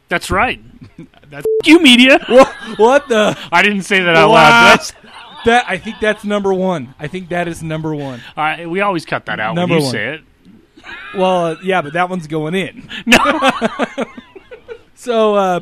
[0.08, 0.60] That's right.
[1.30, 2.18] That's you, media.
[2.28, 3.38] what, what the?
[3.52, 4.78] I didn't say that out loud.
[4.78, 4.92] That's,
[5.46, 6.94] That I think that's number one.
[6.98, 8.20] I think that is number one.
[8.36, 9.92] uh, we always cut that out Number when you one.
[9.92, 10.20] say it.
[11.16, 12.86] Well, uh, yeah, but that one's going in.
[13.06, 13.18] No.
[14.94, 15.60] so, uh,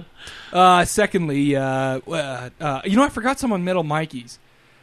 [0.53, 4.39] uh, secondly, uh, uh, uh, you know, I forgot some on Metal Mikey's.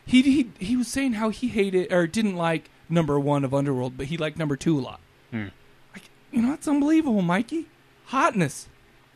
[0.06, 3.97] He, he he was saying how he hated or didn't like number one of Underworld,
[3.97, 4.99] but he liked number two a lot.
[5.32, 5.47] Hmm.
[5.93, 7.65] Like, you know, that's unbelievable, Mikey.
[8.08, 8.67] Hotness.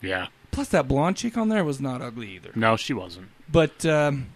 [0.02, 0.26] Yeah.
[0.50, 2.50] Plus, that blonde chick on there was not ugly either.
[2.56, 3.28] No, she wasn't.
[3.50, 4.26] But um,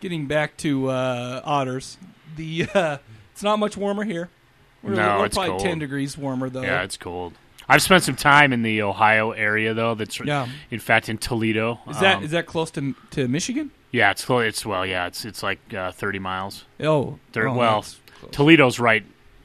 [0.00, 1.98] getting back to uh, otters,
[2.36, 2.98] the uh,
[3.32, 4.30] it's not much warmer here.
[4.84, 5.62] We're, No, we're it's probably cold.
[5.62, 6.62] ten degrees warmer though.
[6.62, 7.32] Yeah, it's cold.
[7.68, 9.94] I've spent some time in the Ohio area though.
[9.94, 10.48] That's Yeah.
[10.70, 11.80] in fact in Toledo.
[11.88, 13.70] Is that Um, is that close to to Michigan?
[13.90, 14.44] yeah, it's close.
[14.46, 16.64] It's well, yeah, it's it's like uh, thirty miles.
[16.80, 17.84] Oh, Thir- oh, well.
[18.32, 19.04] Toledo's right,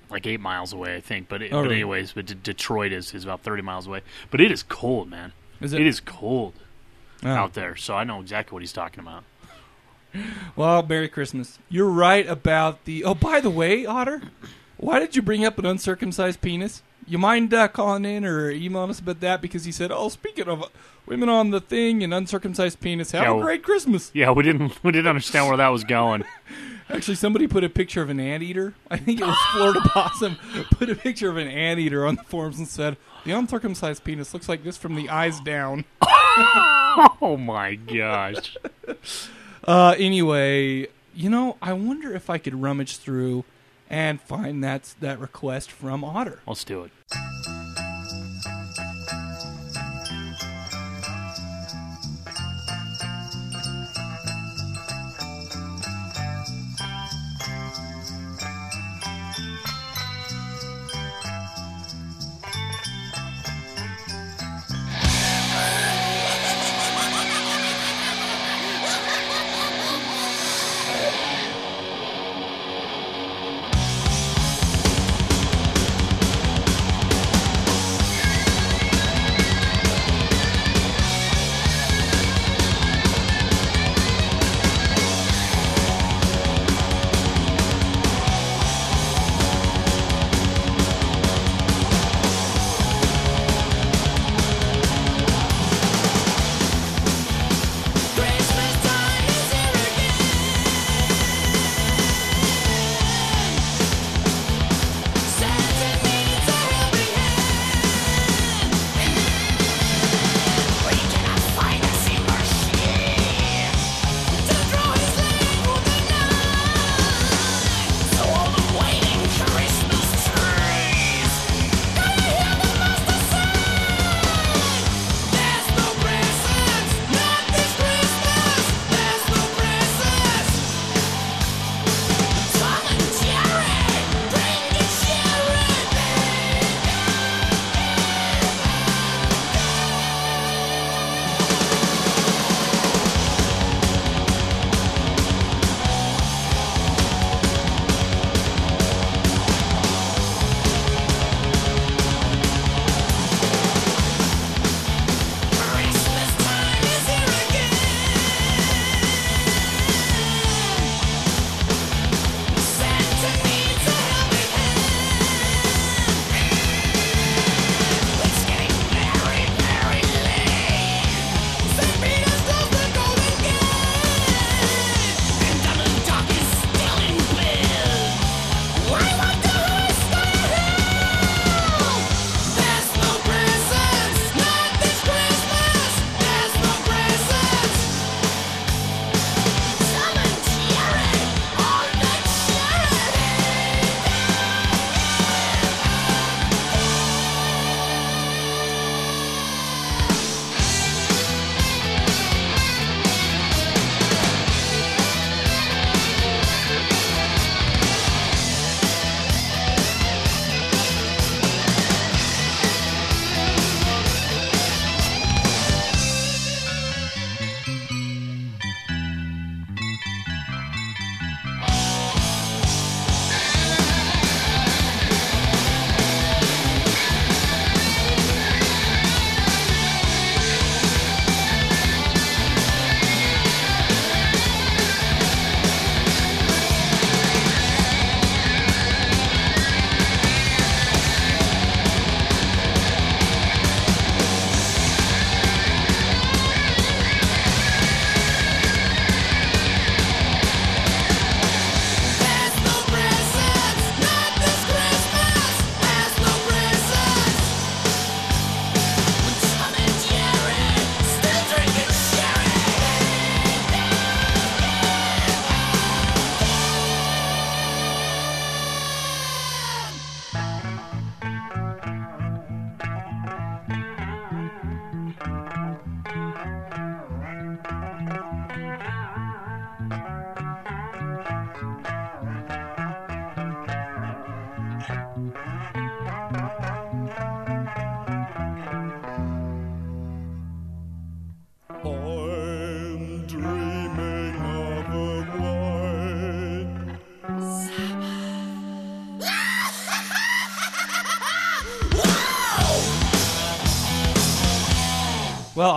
[0.10, 1.28] like eight miles away, I think.
[1.30, 1.76] But it, Oh, but really?
[1.76, 4.02] anyways, but D- Detroit is is about thirty miles away.
[4.32, 5.34] But it is cold, man.
[5.62, 5.82] Is it?
[5.82, 6.54] it is cold
[7.24, 7.30] Oh.
[7.30, 7.76] out there.
[7.76, 9.24] So I know exactly what he's talking about.
[10.56, 11.60] Well, Merry Christmas.
[11.70, 13.04] You're right about the.
[13.04, 14.22] Oh, by the way, Otter,
[14.78, 16.82] why did you bring up an uncircumcised penis?
[17.10, 19.42] You mind uh, calling in or emailing us about that?
[19.42, 20.64] Because he said, "Oh, speaking of
[21.08, 24.44] women on the thing and uncircumcised penis, have Yeah, a well- great Christmas." Yeah, we
[24.44, 26.24] didn't we didn't understand where that was going.
[26.92, 28.74] Actually, somebody put a picture of an anteater.
[28.90, 30.38] I think it was Florida Possum.
[30.72, 32.96] Put a picture of an anteater on the forums and said,
[33.26, 38.56] "The uncircumcised penis looks like this from the eyes down." oh my gosh.
[39.68, 43.46] Uh, anyway, you know, I wonder if I could rummage through
[43.90, 46.40] and find that that request from Otter.
[46.48, 46.92] Let's do it.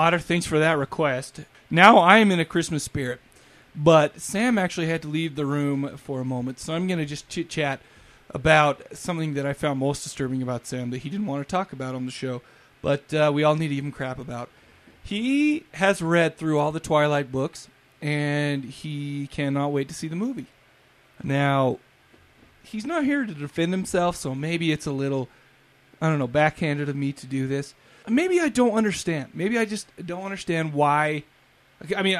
[0.02, 1.42] Otter, thanks for that request.
[1.70, 3.20] Now I am in a Christmas spirit,
[3.72, 7.06] but Sam actually had to leave the room for a moment, so I'm going to
[7.06, 7.78] just chit chat
[8.30, 11.72] about something that I found most disturbing about Sam that he didn't want to talk
[11.72, 12.42] about on the show,
[12.80, 14.50] but uh, we all need to give him crap about.
[15.04, 17.68] He has read through all the Twilight books,
[18.00, 20.46] and he cannot wait to see the movie.
[21.22, 21.78] Now,
[22.64, 25.28] he's not here to defend himself, so maybe it's a little,
[26.00, 27.74] I don't know, backhanded of me to do this.
[28.08, 29.30] Maybe I don't understand.
[29.34, 31.24] Maybe I just don't understand why.
[31.96, 32.18] I mean,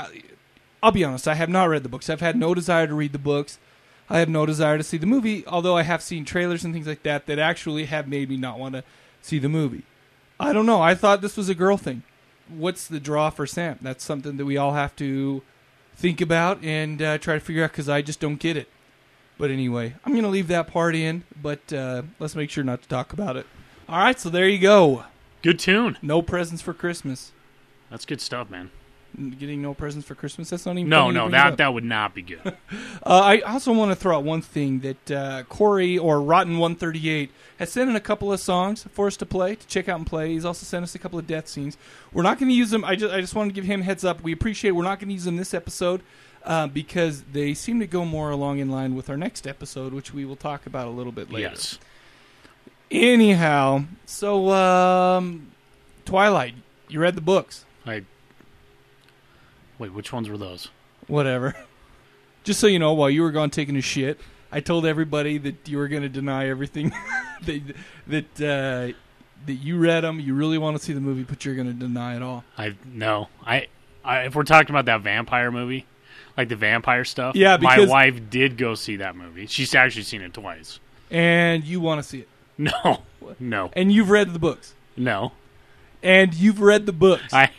[0.83, 1.29] I'll be honest.
[1.29, 2.11] I have not read the books.
[2.11, 3.59] I've had no desire to read the books.
[4.11, 6.87] I have no desire to see the movie, although I have seen trailers and things
[6.87, 8.85] like that that actually have made me not want to
[9.23, 9.85] see the movie.
[10.39, 10.83] I don't know.
[10.83, 12.03] I thought this was a girl thing.
[12.49, 13.79] What's the draw for Sam?
[13.81, 15.43] That's something that we all have to
[15.95, 18.69] think about and uh, try to figure out because I just don't get it.
[19.39, 22.83] But anyway, I'm going to leave that part in, but uh, let's make sure not
[22.83, 23.47] to talk about it.
[23.89, 25.05] All right, so there you go.
[25.43, 25.99] Good tune.
[26.03, 27.33] No presents for Christmas.
[27.91, 28.71] That's good stuff, man.
[29.39, 30.49] Getting no presents for Christmas.
[30.49, 30.89] That's not even.
[30.89, 32.41] No, no, that that would not be good.
[33.05, 36.77] Uh, I also want to throw out one thing that uh, Corey or Rotten One
[36.77, 39.89] Thirty Eight has sent in a couple of songs for us to play to check
[39.89, 40.29] out and play.
[40.33, 41.77] He's also sent us a couple of death scenes.
[42.13, 42.85] We're not going to use them.
[42.85, 44.23] I just I just wanted to give him a heads up.
[44.23, 44.71] We appreciate.
[44.71, 46.01] We're not going to use them this episode
[46.45, 50.15] uh, because they seem to go more along in line with our next episode, which
[50.15, 51.49] we will talk about a little bit later.
[51.51, 51.79] yes.
[52.93, 55.51] Anyhow, so um,
[56.05, 56.55] Twilight.
[56.89, 57.65] You read the books.
[57.87, 58.03] I.
[59.79, 60.69] Wait, which ones were those?
[61.09, 61.57] whatever.
[62.45, 64.19] Just so you know, while you were gone taking a shit,
[64.51, 66.91] I told everybody that you were going to deny everything
[67.43, 67.63] that
[68.09, 68.97] that uh,
[69.47, 70.21] that you read them.
[70.21, 72.45] You really want to see the movie, but you're going to deny it all.
[72.59, 73.29] I no.
[73.45, 73.69] I,
[74.05, 75.87] I if we're talking about that vampire movie,
[76.37, 77.37] like the vampire stuff.
[77.37, 79.47] Yeah, my because- wife did go see that movie.
[79.47, 80.81] She's actually seen it twice.
[81.11, 82.29] And you want to see it,
[82.85, 83.03] No,
[83.41, 85.33] no, and you've read the books, no.
[86.03, 87.33] and you've read the books.
[87.33, 87.51] I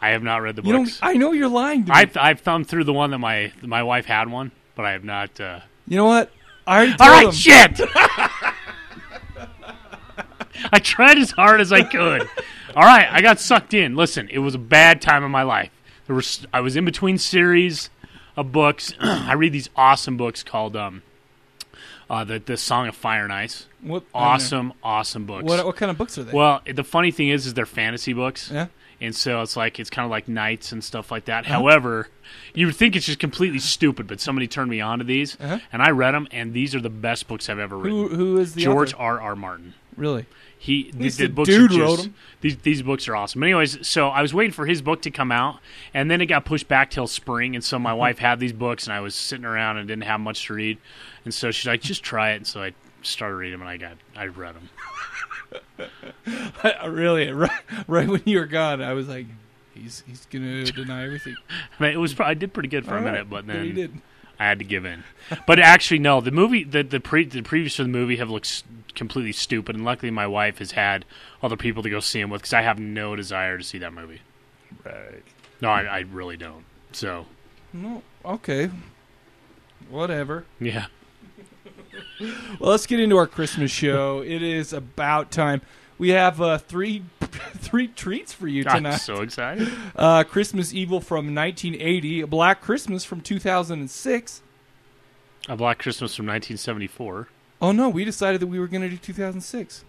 [0.00, 0.98] I have not read the you books.
[1.02, 1.96] I know you're lying to me.
[1.96, 5.04] I've I've thumbed through the one that my my wife had one, but I have
[5.04, 5.40] not.
[5.40, 5.60] Uh...
[5.86, 6.30] you know what?
[6.66, 7.32] I All right, him.
[7.32, 7.80] shit.
[10.72, 12.28] I tried as hard as I could.
[12.76, 13.96] All right, I got sucked in.
[13.96, 15.70] Listen, it was a bad time in my life.
[16.06, 17.90] There was I was in between series
[18.36, 18.94] of books.
[19.00, 21.02] I read these awesome books called um,
[22.10, 23.66] uh, the the Song of Fire and Ice.
[23.80, 25.44] What, Awesome, awesome books.
[25.44, 26.32] What what kind of books are they?
[26.32, 28.50] Well, the funny thing is, is they're fantasy books.
[28.52, 28.66] Yeah.
[29.00, 31.44] And so it's like it's kind of like knights and stuff like that.
[31.44, 31.54] Uh-huh.
[31.54, 32.08] However,
[32.54, 35.58] you would think it's just completely stupid, but somebody turned me on to these, Uh-huh.
[35.72, 37.90] and I read them, and these are the best books I've ever read.
[37.90, 39.02] who who is the George author?
[39.02, 39.20] R.
[39.20, 39.36] R.
[39.36, 39.74] Martin.
[39.96, 40.26] Really?
[40.58, 42.14] He least the, the the books dude are wrote just, 'em.
[42.40, 43.42] These these books are awesome.
[43.42, 45.58] Anyways, so I was waiting for his book to come out,
[45.92, 47.98] and then it got pushed back till spring, and so my mm-hmm.
[47.98, 50.78] wife had these books, and I was sitting around and didn't have much to read,
[51.24, 52.72] and so she's like, "Just try it," and so I
[53.02, 54.68] started reading them, and I got I read them.
[56.88, 57.32] really?
[57.32, 57.50] Right,
[57.88, 59.26] right when you were gone, I was like,
[59.74, 61.36] he's he's gonna deny everything.
[61.78, 63.12] I mean, it was I did pretty good for a All right.
[63.12, 64.00] minute, but But he then did.
[64.38, 65.04] I had to give in.
[65.46, 66.20] But actually, no.
[66.20, 68.64] The movie, the the pre the previews for the movie have looked s-
[68.94, 71.04] completely stupid, and luckily my wife has had
[71.42, 73.92] other people to go see him with because I have no desire to see that
[73.92, 74.20] movie.
[74.84, 75.22] Right.
[75.60, 76.64] No, I, I really don't.
[76.92, 77.26] So
[77.72, 78.02] No.
[78.24, 78.70] Okay.
[79.90, 80.44] Whatever.
[80.60, 80.86] yeah,
[82.20, 84.20] Well, let's get into our Christmas show.
[84.22, 85.60] it is about time.
[85.98, 88.96] We have uh, three three treats for you I'm tonight.
[88.98, 89.68] so excited.
[89.94, 94.42] Uh, Christmas Evil from 1980, Black Christmas from 2006.
[95.48, 97.28] A Black Christmas from 1974.
[97.62, 99.84] Oh no, we decided that we were going to do 2006.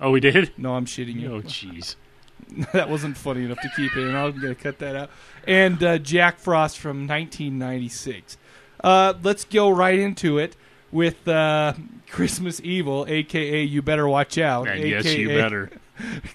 [0.00, 0.52] Oh, we did.
[0.56, 1.34] No, I'm shitting you.
[1.34, 1.96] Oh, jeez.
[2.72, 4.14] that wasn't funny enough to keep in.
[4.14, 5.10] I'm going to cut that out.
[5.46, 8.38] And uh, Jack Frost from 1996.
[8.82, 10.56] Uh, let's go right into it
[10.92, 11.74] with uh,
[12.08, 14.68] Christmas Evil, aka You Better Watch Out.
[14.68, 15.70] And AKA, yes, you better.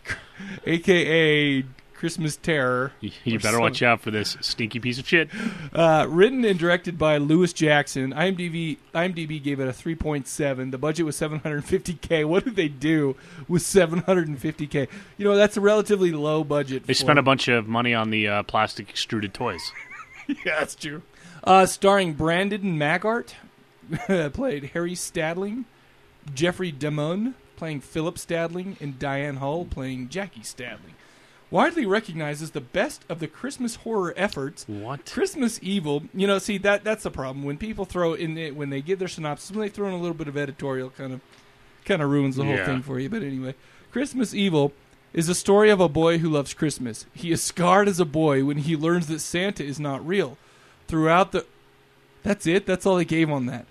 [0.65, 1.63] aka
[1.95, 2.91] Christmas Terror.
[2.99, 5.29] You, you better some- watch out for this stinky piece of shit.
[5.73, 8.13] Uh, written and directed by Lewis Jackson.
[8.13, 10.71] IMDb IMDb gave it a 3.7.
[10.71, 12.25] The budget was 750k.
[12.25, 13.15] What did they do
[13.47, 14.87] with 750k?
[15.17, 16.85] You know that's a relatively low budget.
[16.85, 19.71] They for- spent a bunch of money on the uh, plastic extruded toys.
[20.27, 21.01] yeah, that's true.
[21.43, 23.33] Uh, starring Brandon Maggart,
[24.33, 25.65] played Harry Stadling,
[26.33, 30.93] Jeffrey DeMunn playing Philip Stadling, and Diane Hull playing Jackie Stadling.
[31.51, 35.05] Widely recognized as the best of the Christmas horror efforts, What?
[35.11, 36.03] Christmas Evil.
[36.13, 38.99] You know, see that that's the problem when people throw in it when they give
[38.99, 41.21] their synopsis when they throw in a little bit of editorial, kind of
[41.85, 42.65] kind of ruins the whole Yeah.
[42.65, 43.09] thing for you.
[43.09, 43.53] But anyway,
[43.91, 44.73] Christmas Evil
[45.13, 47.05] is a story of a boy who loves Christmas.
[47.13, 50.37] He is scarred as a boy when he learns that Santa is not real.
[50.87, 51.45] Throughout the,
[52.23, 52.65] that's it.
[52.65, 53.65] That's all they gave on that.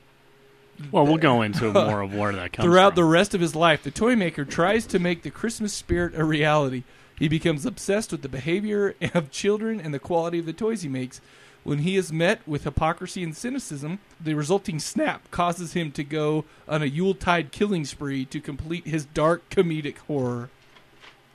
[0.93, 3.03] Well, we'll go into more of where that comes Throughout from.
[3.05, 6.25] the rest of his life, the toy maker tries to make the Christmas spirit a
[6.25, 6.85] reality.
[7.19, 10.89] He becomes obsessed with the behavior of children and the quality of the toys he
[10.89, 11.21] makes.
[11.63, 16.45] When he is met with hypocrisy and cynicism, the resulting snap causes him to go
[16.69, 20.51] on a Yuletide killing spree to complete his dark comedic horror.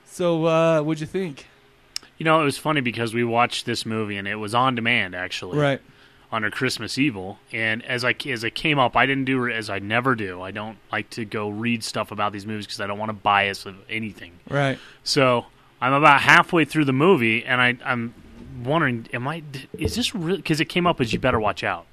[0.04, 1.46] So, uh, what'd you think?
[2.16, 5.16] You know, it was funny because we watched this movie and it was on demand
[5.16, 5.58] actually.
[5.58, 5.80] Right.
[6.32, 9.52] On a Christmas Evil, and as I as it came up, I didn't do it
[9.52, 10.40] as I never do.
[10.40, 13.14] I don't like to go read stuff about these movies because I don't want to
[13.14, 14.38] bias of anything.
[14.48, 14.78] Right.
[15.02, 15.46] So
[15.80, 18.14] I'm about halfway through the movie, and I, I'm
[18.64, 19.42] wondering, am I?
[19.78, 20.36] Is this really?
[20.38, 21.86] Because it came up as you better watch out,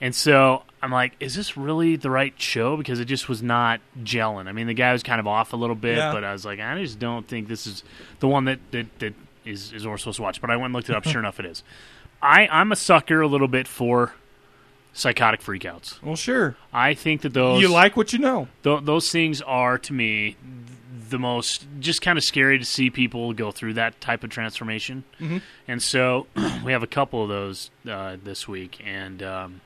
[0.00, 2.76] and so I'm like, is this really the right show?
[2.76, 4.46] Because it just was not gelling.
[4.48, 6.12] I mean, the guy was kind of off a little bit, Yeah.
[6.12, 7.82] but I was like, I just don't think this is
[8.20, 10.40] the one that that, that is is what we're supposed to watch.
[10.40, 11.04] But I went and looked it up.
[11.08, 11.62] sure enough, it is.
[12.22, 14.14] I I'm a sucker a little bit for
[14.94, 16.00] psychotic freakouts.
[16.02, 16.56] Well, sure.
[16.72, 18.48] I think that those You like what you know.
[18.62, 20.36] Th- those things are to me
[21.10, 25.04] the most just kind of scary to see people go through that type of transformation.
[25.20, 25.42] Mhm.
[25.68, 26.26] And so
[26.64, 29.60] we have a couple of those uh, this week, and um,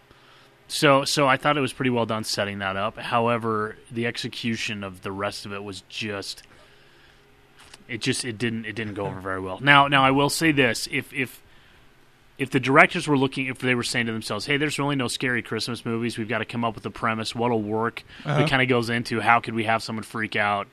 [0.69, 2.99] so so I thought it was pretty well done setting that up.
[2.99, 6.43] However, the execution of the rest of it was just
[7.89, 9.59] it just it didn't it didn't go over very well.
[9.61, 11.41] Now now I will say this if if
[12.37, 15.09] if the directors were looking, if they were saying to themselves, "Hey, there's really no
[15.09, 16.17] scary Christmas movies.
[16.19, 17.35] We've got to come up with a premise.
[17.35, 18.39] What'll work?" Uh-huh.
[18.39, 20.69] That kind of goes into how could we have someone freak out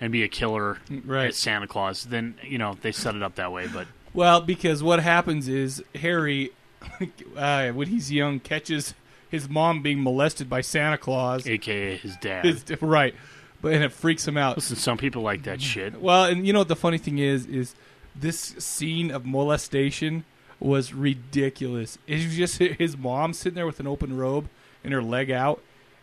[0.00, 1.34] and be a killer Right.
[1.34, 2.04] Santa Claus?
[2.04, 3.66] Then you know they set it up that way.
[3.66, 6.52] But Well, because what happens is Harry,
[7.36, 8.94] uh, when he's young, catches
[9.28, 11.46] his mom being molested by Santa Claus.
[11.46, 12.44] AKA his dad.
[12.44, 13.14] His- right,
[13.60, 14.56] but and it freaks him out.
[14.56, 16.00] Listen, some people like that shit.
[16.00, 17.74] Well, and you know what the funny thing is is
[18.16, 20.24] this scene of molestation
[20.60, 21.98] was ridiculous.
[22.06, 24.48] It was just his mom sitting there with an open robe
[24.82, 25.62] and her leg out,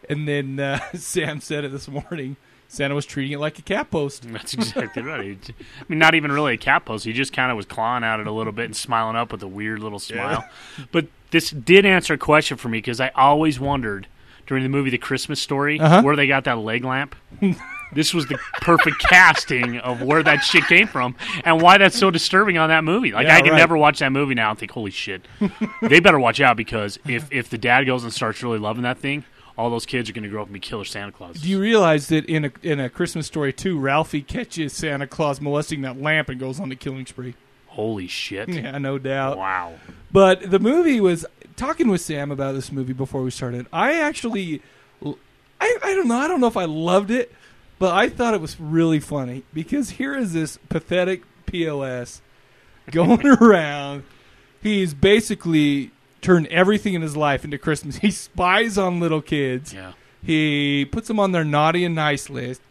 [0.09, 2.37] and then uh, Sam said it this morning.
[2.67, 4.23] Santa was treating it like a cat post.
[4.31, 5.37] That's exactly right.
[5.49, 7.05] I mean, not even really a cat post.
[7.05, 9.41] He just kind of was clawing at it a little bit and smiling up with
[9.43, 10.43] a weird little smile.
[10.91, 14.07] But this did answer a question for me because I always wondered
[14.47, 16.01] during the movie The Christmas Story Uh-huh.
[16.01, 17.15] where they got that leg lamp.
[17.93, 22.11] this was the perfect casting of where that shit came from and why that's so
[22.11, 23.11] disturbing on that movie.
[23.11, 23.57] Like Yeah, I can right.
[23.57, 25.27] never watch that movie now and think, "Holy shit!"
[25.81, 28.97] they better watch out because if if the dad goes and starts really loving that
[28.97, 29.23] thing,
[29.57, 31.37] all those kids are going to grow up and be killer Santa Claus.
[31.41, 35.39] Do you realize that in a in a Christmas story too, Ralphie catches Santa Claus
[35.39, 37.35] molesting that lamp and goes on the killing spree?
[37.67, 38.49] Holy shit!
[38.49, 39.37] Yeah, no doubt.
[39.37, 39.73] Wow.
[40.11, 41.25] But the movie was
[41.55, 43.65] talking with Sam about this movie before we started.
[43.71, 44.61] I actually,
[45.03, 46.17] I, I don't know.
[46.17, 47.31] I don't know if I loved it,
[47.79, 52.21] but I thought it was really funny because here is this pathetic POS
[52.91, 54.03] going around.
[54.61, 55.91] He's basically
[56.25, 57.97] turned everything in his life into Christmas.
[58.05, 59.73] He spies on little kids.
[59.73, 59.93] Yeah.
[60.23, 62.61] He puts them on their naughty and nice list.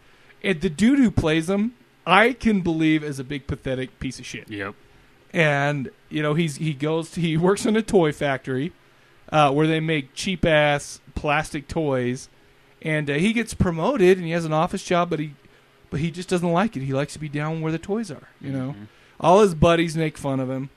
[0.43, 1.75] And the dude who plays them,
[2.07, 4.75] I can believe is a big pathetic piece of shit Yep.
[5.33, 8.73] and you know he's he goes he works in a toy factory
[9.33, 12.29] uh, where they make cheap ass plastic toys,
[12.83, 15.35] and uh, he gets promoted and he has an office job, but he
[15.91, 16.83] but he just doesn't like it.
[16.83, 18.29] He likes to be down where the toys are.
[18.41, 18.75] You know,
[19.19, 20.69] all his buddies make fun of him,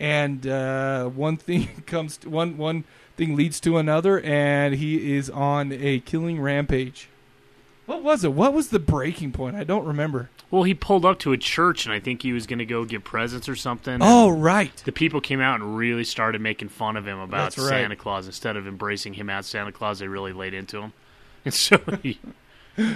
[0.00, 2.84] and uh, one thing comes to, one one
[3.16, 7.08] thing leads to another, and he is on a killing rampage.
[7.86, 8.32] What was it?
[8.32, 9.56] What was the breaking point?
[9.56, 10.30] I don't remember.
[10.50, 12.84] Well, he pulled up to a church, and I think he was going to go
[12.84, 13.98] get presents or something.
[14.00, 14.74] Oh, right.
[14.84, 17.68] The people came out and really started making fun of him about right.
[17.68, 18.26] Santa Claus.
[18.26, 20.92] Instead of embracing him as Santa Claus, they really laid into him.
[21.46, 22.18] And so he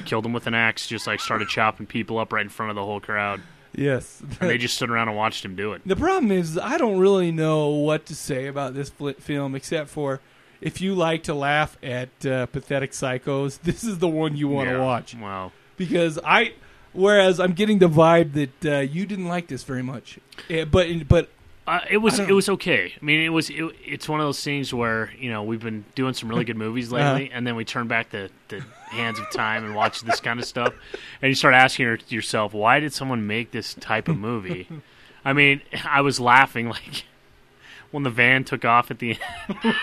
[0.07, 2.77] killed him with an axe, just like started chopping people up right in front of
[2.77, 3.43] the whole crowd.
[3.75, 4.21] Yes.
[4.41, 5.83] And they just stood around and watched him do it.
[5.87, 8.91] The problem is I don't really know what to say about this
[9.21, 10.21] film except for
[10.61, 14.69] if you like to laugh at uh, pathetic psychos, this is the one you want
[14.69, 14.85] to Yeah.
[14.85, 15.53] watch Wow.
[15.77, 16.55] because I.
[16.95, 20.89] Whereas I'm getting the vibe that uh, you didn't like this very much, Eh, but
[21.07, 21.29] but
[21.66, 22.95] Uh, it was it was okay.
[23.01, 25.85] I mean, it was it, it's one of those things where you know we've been
[25.95, 27.12] doing some really good movies Uh-huh.
[27.12, 30.39] lately, and then we turn back the, the hands of time and watch this kind
[30.39, 30.74] of stuff,
[31.22, 34.68] and you start asking yourself, why did someone make this type of movie?
[35.24, 37.05] I mean, I was laughing like
[37.91, 39.74] when the van took off at the end.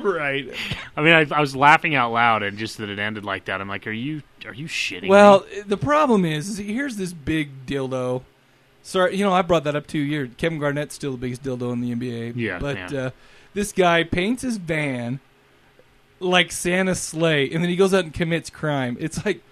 [0.00, 0.48] right.
[0.96, 3.60] I mean, I, I was laughing out loud, and just that it ended like that.
[3.60, 5.08] I'm like, are you are you shitting?
[5.08, 5.62] Well, me?
[5.62, 8.22] the problem is, is here's this big dildo.
[8.82, 9.98] Sorry, you know I brought that up too.
[9.98, 12.34] You're Kevin Garnett's still the biggest dildo in the NBA.
[12.36, 13.00] Yeah, but yeah.
[13.00, 13.10] Uh,
[13.54, 15.20] this guy paints his van
[16.20, 18.96] like Santa's sleigh, and then he goes out and commits crime.
[19.00, 19.42] It's like,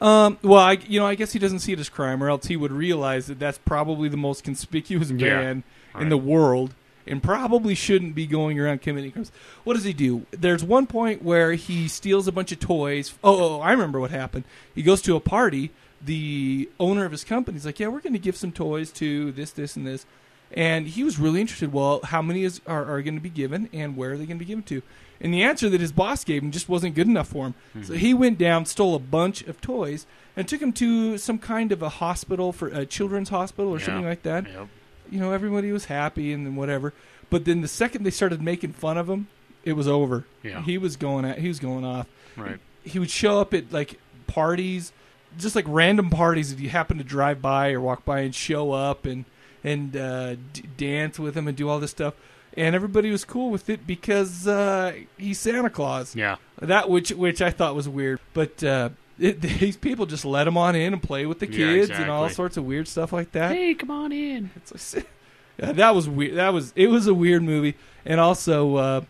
[0.00, 2.46] um, well, I, you know, I guess he doesn't see it as crime, or else
[2.46, 5.64] he would realize that that's probably the most conspicuous Yeah, in
[5.94, 6.08] right.
[6.08, 6.74] the world,
[7.06, 9.32] and probably shouldn't be going around committing crimes.
[9.64, 10.26] What does he do?
[10.30, 13.14] There's one point where he steals a bunch of toys.
[13.24, 14.44] Oh, oh, I remember what happened.
[14.74, 15.70] He goes to a party,
[16.04, 19.32] the owner of his company is like, yeah, we're going to give some toys to
[19.32, 20.06] this, this, and this.
[20.52, 21.72] And he was really interested.
[21.72, 24.38] Well, how many is, are, are going to be given, and where are they going
[24.38, 24.82] to be given to?
[25.20, 27.54] And the answer that his boss gave him just wasn't good enough for him.
[27.84, 30.06] So he went down, stole a bunch of toys,
[30.36, 33.86] and took him to some kind of a hospital for a children's hospital or Yeah.
[33.86, 34.46] something like that.
[34.46, 34.68] Yep.
[35.10, 36.92] You know, everybody was happy and then whatever.
[37.30, 39.26] But then the second they started making fun of him,
[39.64, 40.24] it was over.
[40.44, 40.62] Yeah.
[40.62, 42.06] He was going at, he was going off
[42.36, 42.58] Right.
[42.84, 43.98] he would show up at like
[44.28, 44.92] parties,
[45.36, 48.70] just like random parties if you happen to drive by or walk by and show
[48.72, 49.24] up and
[49.64, 52.14] and uh, d- dance with him and do all this stuff.
[52.58, 56.16] And everybody was cool with it because uh, he's Santa Claus.
[56.16, 56.36] Yeah.
[56.60, 58.88] That which which I thought was weird, but uh,
[59.18, 62.10] it, these people just let him on in and play with the Yeah, kids and
[62.10, 63.52] all sorts of weird stuff like that.
[63.52, 64.50] Hey, come on in.
[64.56, 65.06] It's like,
[65.58, 66.36] yeah, that was weird.
[66.36, 67.76] That was it was a weird movie.
[68.04, 69.00] And also, uh,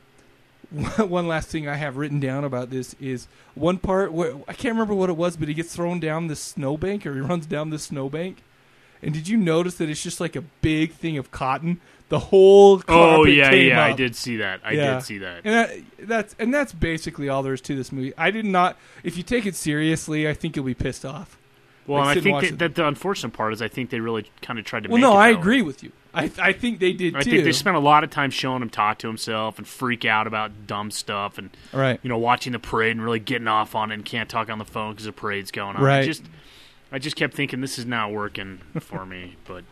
[0.99, 4.75] one last thing I have written down about this is one part where I can't
[4.75, 7.71] remember what it was, but he gets thrown down this snowbank or he runs down
[7.71, 8.43] this snowbank.
[9.03, 11.81] And did you notice that it's just like a big thing of cotton?
[12.09, 13.85] The whole Oh carpet yeah, came yeah.
[13.85, 14.61] I did see that.
[14.65, 14.95] I Yeah.
[14.95, 15.41] did see that.
[15.45, 18.15] And that, that's and that's basically all there is to this movie.
[18.17, 18.77] I did not.
[19.03, 21.37] If you take it seriously, I think you'll be pissed off.
[21.87, 24.31] Well, Like, and I think that, that the unfortunate part is I think they really
[24.43, 24.89] kind of tried to.
[24.91, 25.39] Well, make no, it I way.
[25.39, 25.93] agree with you.
[26.15, 27.31] I I think they did I too.
[27.31, 30.27] think they spent a lot of time showing him talk to himself and freak out
[30.27, 32.01] about dumb stuff and right.
[32.03, 34.59] you know watching the parade and really getting off on it and can't talk on
[34.59, 35.83] the phone because the parade's going on.
[35.83, 36.01] Right.
[36.01, 36.23] I just
[36.91, 39.65] I just kept thinking this is not working for me, but.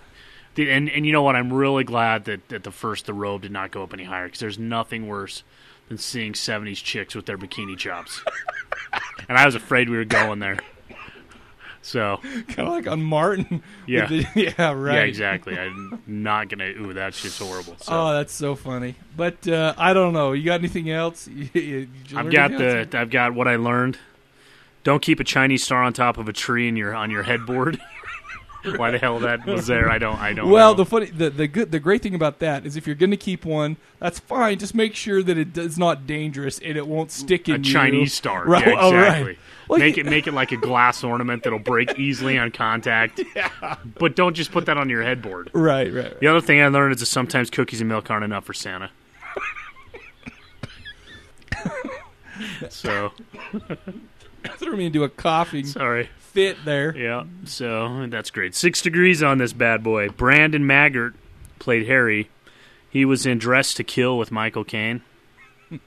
[0.57, 1.37] The, and and you know what?
[1.37, 4.25] I'm really glad that, that the first the robe did not go up any higher
[4.27, 5.43] because there's nothing worse
[5.89, 8.23] than seeing 70s chicks with their bikini chops.
[9.29, 10.59] and I was afraid we were going there.
[11.83, 12.17] So
[12.49, 13.63] kind of like on Martin.
[13.87, 14.07] Yeah.
[14.07, 14.27] the-
[14.59, 14.95] yeah, right.
[14.97, 15.57] yeah, exactly.
[15.57, 16.65] I'm not gonna.
[16.71, 17.77] Ooh, that's just horrible.
[17.79, 17.93] So.
[17.93, 18.97] Oh, that's so funny.
[19.17, 20.33] But uh, I don't know.
[20.33, 21.29] You got anything else?
[21.29, 22.89] You- you- I've got anything else?
[22.91, 23.99] the I've got what I learned.
[24.83, 27.81] Don't keep a Chinese star on top of a tree in your on your headboard.
[28.77, 29.91] Why the hell that was there?
[29.91, 30.47] I don't I don't.
[30.47, 30.53] Know.
[30.53, 30.79] Well, know.
[30.79, 33.17] the funny, the the good, the great thing about that is if you're going to
[33.17, 34.59] keep one, that's fine.
[34.59, 37.73] Just make sure that it is not dangerous and it won't stick a in you.
[37.73, 38.67] Chinese star, Right.
[38.67, 39.07] yeah, oh, right.
[39.07, 39.39] exactly.
[39.69, 43.21] Well, make it make it like a glass ornament that'll break easily on contact.
[43.37, 43.77] Yeah.
[43.99, 45.51] But don't just put that on your headboard.
[45.53, 46.21] Right, right, right.
[46.21, 48.91] The other thing I learned is that sometimes cookies and milk aren't enough for Santa.
[52.71, 53.13] so
[54.59, 56.09] Threw me into a coughing sorry.
[56.37, 56.95] Fit there.
[56.95, 58.55] Yeah, so that's great.
[58.55, 60.11] Six degrees on this bad boy.
[60.11, 61.15] Brandon Maggart
[61.59, 62.29] played Harry.
[62.91, 65.01] He was in Dress to Kill with Michael Caine,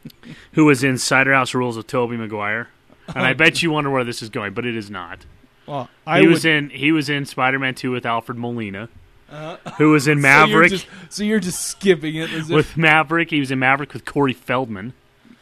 [0.53, 2.69] who was in Cider House Rules with Tobey Maguire.
[3.07, 5.19] And I bet you wonder where this is going, but it is not.
[5.67, 8.89] Well, He I was would, in he was in Spider Man Two with Alfred Molina,
[9.31, 12.31] Uh, who was in so you're Maverick just- So you're just, skipping it.
[12.31, 13.29] As if, with Maverick.
[13.29, 14.93] He was in Maverick with Corey Feldman.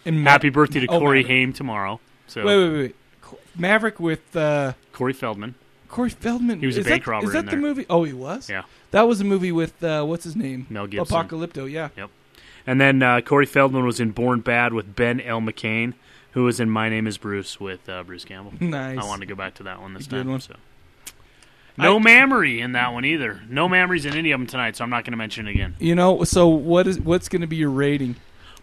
[0.03, 1.28] And Ma- Happy birthday to oh, Corey Maverick.
[1.28, 2.01] Haim tomorrow.
[2.28, 2.95] So Wait, wait, wait, wait.
[3.58, 5.53] Maverick with uh, Corey Feldman.
[5.89, 6.59] Corey Feldman.
[6.59, 7.59] He was a is bank that, robber Is that in the there.
[7.61, 7.85] movie?
[7.87, 8.49] Oh, he was.
[8.49, 8.63] Yeah.
[8.89, 10.65] That was a movie with uh, what's his name?
[10.71, 11.15] Mel Gibson.
[11.15, 11.69] Apocalypto.
[11.71, 11.89] Yeah.
[11.95, 12.09] Yep.
[12.65, 15.39] And then uh, Corey Feldman was in Born Bad with Ben L.
[15.39, 15.93] McCain,
[16.31, 18.53] who was in My Name Is Bruce with uh, Bruce Campbell.
[18.59, 18.97] Nice.
[18.97, 20.31] I wanted to go back to that one this Good time.
[20.31, 20.41] one.
[20.41, 20.55] So.
[21.77, 23.39] No I- Mamory in that one either.
[23.47, 25.75] No Mamory's in any of them tonight, so I'm not going to mention it again.
[25.79, 28.15] You know, so what is what's going to be your rating?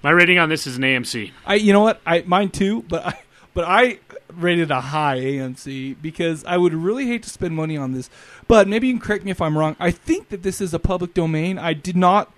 [0.03, 1.31] My rating on this is an AMC.
[1.47, 3.19] I, you know what, I mine too, but I,
[3.55, 3.99] but I
[4.33, 8.11] rated a high AMC because I would really hate to spend money on this.
[8.49, 9.77] But maybe you can correct me if I'm wrong.
[9.79, 11.59] I think that this is a public domain.
[11.59, 12.33] I did not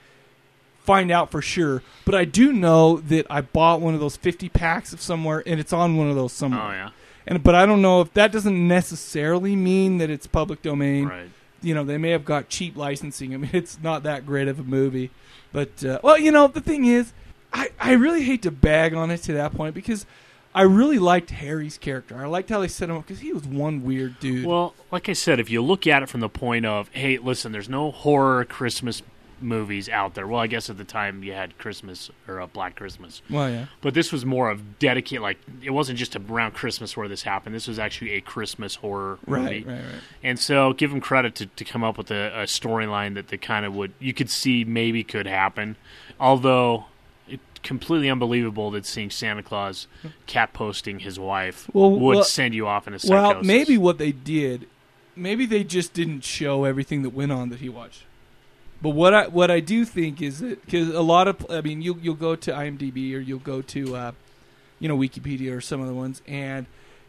[0.78, 4.48] find out for sure, but I do know that I bought one of those 50
[4.50, 6.62] packs of somewhere, and it's on one of those somewhere.
[6.62, 6.90] Oh yeah,
[7.26, 11.06] And but I don't know if that doesn't necessarily mean that it's public domain.
[11.08, 11.30] right.
[11.62, 13.34] You know, they may have got cheap licensing.
[13.34, 15.10] I mean, it's not that great of a movie.
[15.52, 17.12] But uh, well, you know, the thing is,
[17.52, 20.06] I I really hate to bag on it to that point because
[20.56, 22.16] I really liked Harry's character.
[22.16, 24.46] I liked how they set him up because he was one weird dude.
[24.46, 27.52] Well, like I said, if you look at it from the point of, hey, listen,
[27.52, 29.02] there's no horror Christmas
[29.38, 30.26] movies out there.
[30.26, 33.66] Well, I guess at the time you had Christmas or uh, Black Christmas, Well, yeah.
[33.82, 35.20] but this was more of dedicate.
[35.20, 37.54] Like it wasn't just around Christmas where this happened.
[37.54, 39.62] This was actually a Christmas horror movie.
[39.62, 40.02] Right, right, right.
[40.22, 43.36] And so, give him credit to, to come up with a, a storyline that they
[43.36, 45.76] kind of would you could see maybe could happen.
[46.18, 46.86] Although,
[47.62, 49.86] completely unbelievable that seeing Santa Claus
[50.26, 53.34] cat posting his wife Well, would well- send you off in a psychosis.
[53.34, 54.66] Well, maybe what they did,
[55.14, 58.02] maybe they just didn't show everything that went on that he watched.
[58.82, 61.80] But what I what I do think is that because a lot of I mean
[61.80, 64.12] you you'll go to IMDb or you'll go to uh,
[64.78, 66.66] you know Wikipedia or some other ones and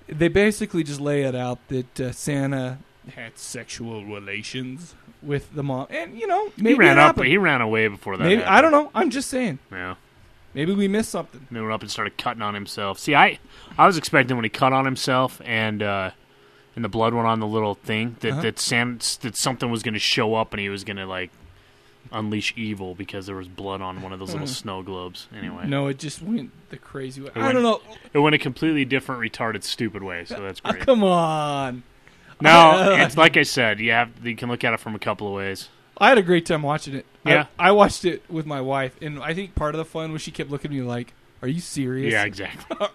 [0.07, 2.77] they basically just lay it out that uh, Santa
[3.15, 7.07] had sexual relations with the mom and you know maybe he ran up.
[7.07, 7.27] happened.
[7.27, 8.23] He ran away before that.
[8.23, 8.43] maybe.
[8.43, 8.89] I don't know.
[8.95, 9.95] I'm just saying Yeah,
[10.57, 11.47] maybe we missed something.
[11.49, 12.99] he went up and started cutting on himself.
[12.99, 13.39] See, I
[13.77, 16.11] I was expecting when he cut on himself and uh,
[16.75, 18.41] and the blood went on the little thing that Uh-huh.
[18.41, 21.31] that Sam that something was going to show up and he was going to like
[22.11, 25.27] unleash evil because there was blood on one of those little snow globes.
[25.37, 27.27] Anyway, No, it just went the crazy way.
[27.27, 27.81] It I went- don't know.
[28.13, 30.23] it went a completely different, retarded, stupid way.
[30.25, 30.85] So that's Oh, great.
[30.85, 31.83] come on.
[32.39, 33.79] No, it's like I said.
[33.79, 35.67] You have you can look at it from a couple of ways.
[35.99, 37.05] I had a great time watching it.
[37.25, 37.45] I- Yeah.
[37.57, 40.31] I, watched it with my wife, and I think part of the fun was she
[40.31, 42.11] kept looking at me like, "Are you serious?
[42.13, 42.77] Yeah, exactly.
[42.79, 42.91] Are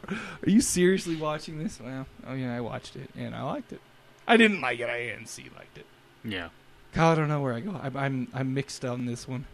[0.50, 3.80] you seriously watching this?" Well, oh yeah, I watched it, and I liked it.
[4.26, 4.88] I didn't like it.
[4.88, 5.86] I didn't see liked it.
[6.24, 6.48] Yeah,
[6.94, 7.78] God, I don't know where I go.
[7.82, 9.46] I'm I'm, I'm mixed on this one.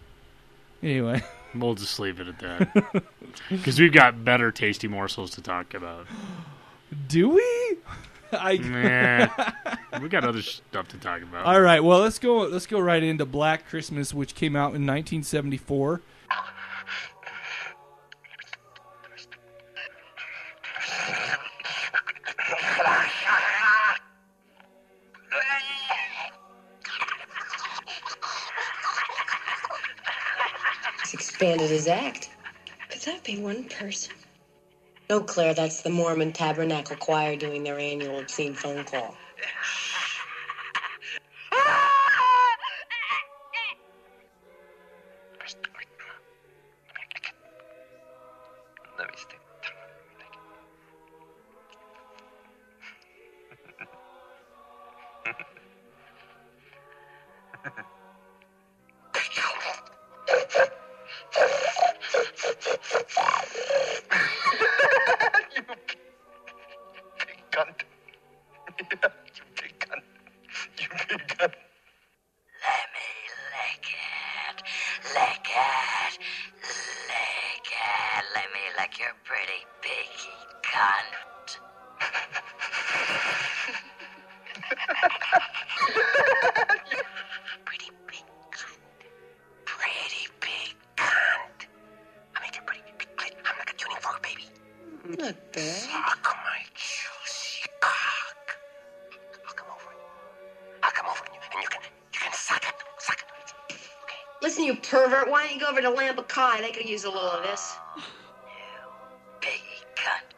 [0.82, 1.22] Anyway,
[1.54, 3.04] we'll just leave it at that
[3.50, 6.06] because we've got better tasty morsels to talk about.
[7.08, 7.76] do we?
[8.32, 8.56] I
[9.92, 11.46] Nah, we got other stuff to talk about.
[11.46, 12.40] All right, well let's go.
[12.42, 16.02] Let's go right into Black Christmas, which came out in 1974.
[31.00, 32.28] He's expanded his act.
[32.90, 34.12] Could that be one person?
[35.10, 39.20] No, Claire, that's the Mormon Tabernacle Choir doing their annual obscene phone call.
[105.78, 106.60] over to Lambakai?
[106.60, 107.76] They could use a little of this.
[109.40, 109.62] You piggy
[109.94, 110.34] cunt.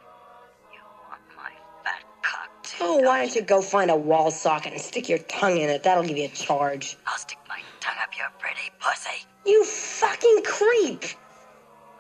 [0.72, 1.50] You want my
[1.84, 2.78] fat cock too?
[2.80, 5.82] Oh, why don't you go find a wall socket and stick your tongue in it?
[5.82, 6.96] That'll give you a charge.
[7.06, 9.24] I'll stick my tongue up your pretty pussy.
[9.46, 11.04] You fucking creep!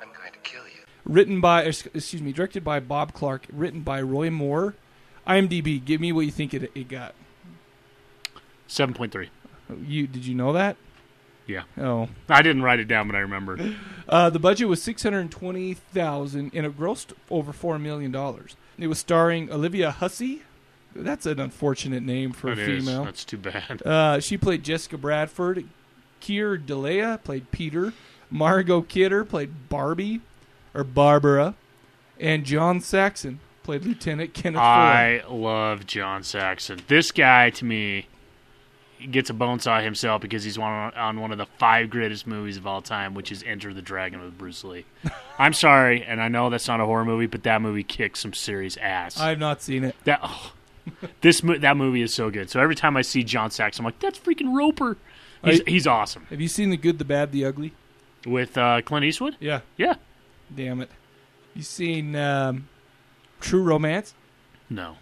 [0.00, 0.82] I'm going to kill you.
[1.04, 3.46] Written by, er, excuse me, directed by Bob Clark.
[3.50, 4.74] Written by Roy Moore.
[5.26, 5.82] IMDb.
[5.82, 7.14] Give me what you think it, it got.
[8.66, 9.30] Seven point three.
[9.86, 10.76] You did you know that?
[11.50, 13.74] Yeah, Oh, I didn't write it down, but I remember.
[14.08, 18.56] Uh, the budget was six hundred twenty thousand, and it grossed over four million dollars.
[18.78, 20.42] It was starring Olivia Hussey.
[20.94, 22.84] That's an unfortunate name for a is.
[22.84, 23.04] female.
[23.04, 23.82] That's too bad.
[23.84, 25.64] Uh, she played Jessica Bradford.
[26.20, 27.92] Keir Dullea played Peter.
[28.30, 30.20] Margot Kidder played Barbie,
[30.74, 31.54] or Barbara,
[32.18, 34.64] and John Saxon played Lieutenant Kenneth Ford.
[34.66, 36.80] I love John Saxon.
[36.88, 38.06] This guy, to me,
[39.10, 42.56] gets a bone saw himself because he's one on one of the five greatest movies
[42.56, 44.84] of all time, which is Enter the Dragon with Bruce Lee.
[45.38, 48.32] I'm sorry, and I know that's not a horror movie, but that movie kicks some
[48.34, 49.18] serious ass.
[49.20, 49.96] I have not seen it.
[50.04, 50.52] that oh,
[51.20, 52.50] this that movie is so good.
[52.50, 54.96] So every time I see John Saxon, I'm like, that's freaking Roper.
[55.44, 57.72] He's, I- he's awesome Have you seen The Good, the Bad, the Ugly?
[58.26, 59.36] with uh, Clint Eastwood.
[59.40, 59.60] Yeah.
[59.78, 59.94] Yeah,
[60.54, 60.90] Damn it.
[61.54, 62.68] You seen um,
[63.40, 64.12] True Romance?
[64.68, 64.96] no,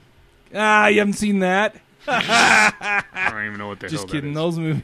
[0.55, 1.75] Ah, you haven't seen that?
[2.33, 4.33] I don't even know what the Just hell kidding.
[4.35, 4.55] that is.
[4.57, 4.83] Those movies.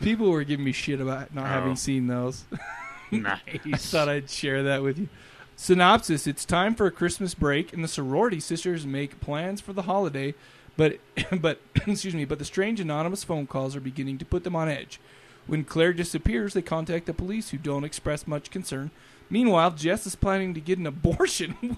[0.00, 1.48] People were giving me shit about not Oh.
[1.48, 2.44] having seen those.
[3.10, 3.40] nice.
[3.46, 5.08] I thought I'd share that with you.
[5.56, 9.82] Synopsis: It's time for a Christmas break, and the sorority sisters make plans for the
[9.82, 10.34] holiday.
[10.76, 10.98] But,
[11.40, 12.24] but excuse me.
[12.24, 14.98] But the strange anonymous phone calls are beginning to put them on edge.
[15.46, 18.90] When Claire disappears, they contact the police, who don't express much concern.
[19.28, 21.76] Meanwhile, Jess is planning to get an abortion.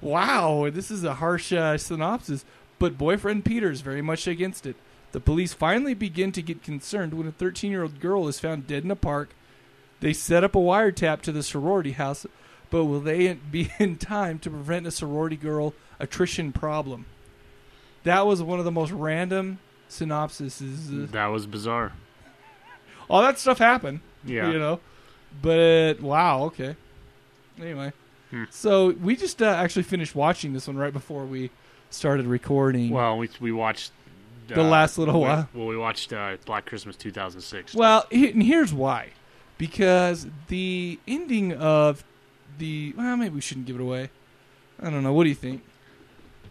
[0.00, 2.44] wow, this is a harsh uh, synopsis.
[2.82, 4.74] But boyfriend Peter is very much against it.
[5.12, 8.66] The police finally begin to get concerned when a 13 year old girl is found
[8.66, 9.30] dead in a park
[10.02, 12.26] they set up a wiretap to the sorority house,
[12.70, 17.06] but will they be in time to prevent a sorority girl attrition problem?
[18.02, 20.58] That was one of the most random synopses.
[21.12, 21.92] That was bizarre.
[23.08, 24.50] All that stuff happened, Yeah.
[24.50, 24.80] you know.
[25.40, 26.74] But wow, okay.
[27.60, 27.92] Anyway,
[28.32, 28.44] Hmm.
[28.50, 31.50] so we just uh, actually finished watching this one right before we
[31.94, 32.90] started recording.
[32.90, 33.92] Well, we we watched
[34.50, 35.48] uh, The last little we- while.
[35.54, 37.74] Well, we watched uh, Black Christmas 2006.
[37.74, 39.10] Well, and here's why.
[39.58, 42.04] Because the ending of
[42.58, 44.10] the well, maybe we shouldn't give it away.
[44.80, 45.12] I don't know.
[45.12, 45.62] What do you think?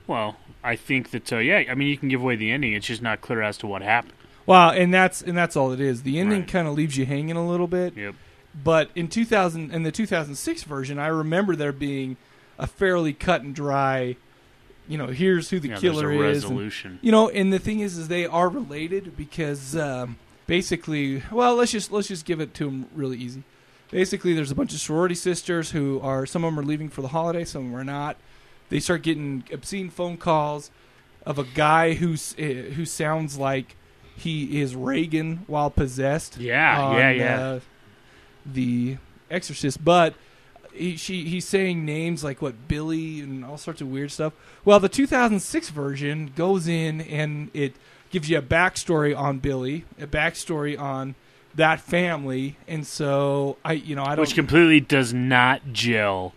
[0.07, 1.63] Well, I think that uh, yeah.
[1.69, 2.73] I mean, you can give away the ending.
[2.73, 4.13] It's just not clear as to what happened.
[4.45, 6.03] Well, and that's and that's all it is.
[6.03, 6.47] The ending Right.
[6.49, 7.95] kind of leaves you hanging a little bit.
[7.97, 8.15] Yep.
[8.63, 12.17] But in 2000 in the 2006 version, I remember there being
[12.57, 14.15] a fairly cut and dry.
[14.91, 16.43] You know, here's who the Yeah, killer a is.
[16.43, 16.99] and- resolution.
[17.01, 20.17] you know, and the thing is, is they are related because um,
[20.47, 23.43] basically, well, let's just let's just give it to them really easy.
[23.89, 27.01] Basically, there's a bunch of sorority sisters who are some of them are leaving for
[27.01, 28.17] the holiday, some of them are not.
[28.69, 30.71] They start getting obscene phone calls
[31.25, 32.41] of a guy who's uh,
[32.75, 33.75] who sounds like
[34.17, 36.37] he is Regan while possessed.
[36.37, 37.39] Yeah, on, yeah, yeah.
[37.41, 37.59] uh,
[38.45, 38.97] the
[39.29, 40.13] Exorcist, but
[40.73, 44.33] he, she he's saying names like what Billy and all sorts of weird stuff.
[44.65, 47.75] Well, the 2006 version goes in and it
[48.09, 51.15] gives you a backstory on Billy, a backstory on
[51.55, 56.33] that family, and so I you know I don't Which completely does not gel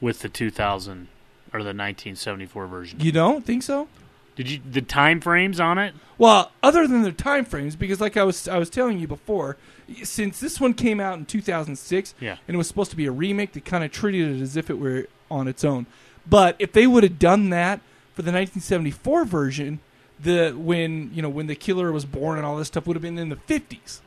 [0.00, 1.08] with the 2000
[1.52, 3.00] or the 1974 version.
[3.00, 3.88] you don't think so.
[4.36, 5.94] Did you the time frames on it?
[6.18, 9.56] Well, other than the time frames, because like I was I was telling you before,
[10.02, 12.36] since this one came out in 2006, Yeah.
[12.48, 14.70] and it was supposed to be a remake, they kind of treated it as if
[14.70, 15.86] it were on its own.
[16.26, 17.80] But if they would have done that
[18.14, 19.80] for the 1974 version,
[20.20, 23.02] the when you know when the killer was born and all this stuff would have
[23.02, 24.00] been in the 50s.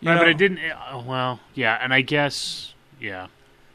[0.00, 0.58] You Right, but it didn't.
[0.58, 3.28] Uh, well, yeah, and I guess yeah.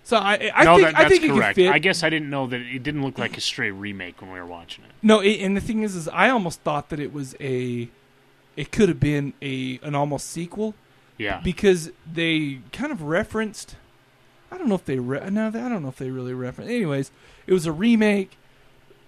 [0.03, 1.59] So I, I no, think that, I that's think it could correct.
[1.59, 4.39] I guess I didn't know that it didn't look like a straight remake when we
[4.39, 4.91] were watching it.
[5.01, 7.87] No, it, and the thing is, is I almost thought that it was a,
[8.55, 10.73] it could have been a an almost sequel.
[11.21, 11.39] Yeah.
[11.43, 13.75] Because they kind of referenced,
[14.51, 16.71] I don't know if they re- no, I don't know if they really referenced.
[16.71, 17.11] Anyways,
[17.45, 18.37] it was a remake,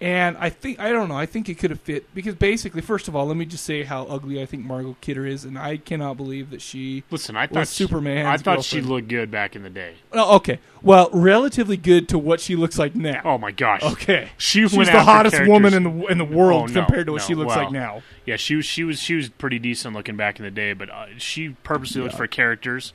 [0.00, 1.16] and I think I don't know.
[1.16, 3.82] I think it could have fit because basically, first of all, let me just say
[3.84, 7.42] how ugly I think Margot Kidder is, and I cannot believe that she Listen, I
[7.46, 8.26] was thought she- Superman.
[8.26, 9.94] I thought she looked good back in the day.
[10.12, 10.58] Oh, okay.
[10.82, 13.22] Well, relatively good to what she looks like now.
[13.24, 13.82] Oh my gosh.
[13.82, 14.30] Okay.
[14.36, 17.12] She She's went the hottest woman in the in the world Oh, no, compared to
[17.12, 17.26] what no.
[17.26, 18.02] she looks Well, like now.
[18.26, 20.90] Yeah, she was she was she was pretty decent looking back in the day, but
[20.90, 22.92] uh, she purposely looked for characters.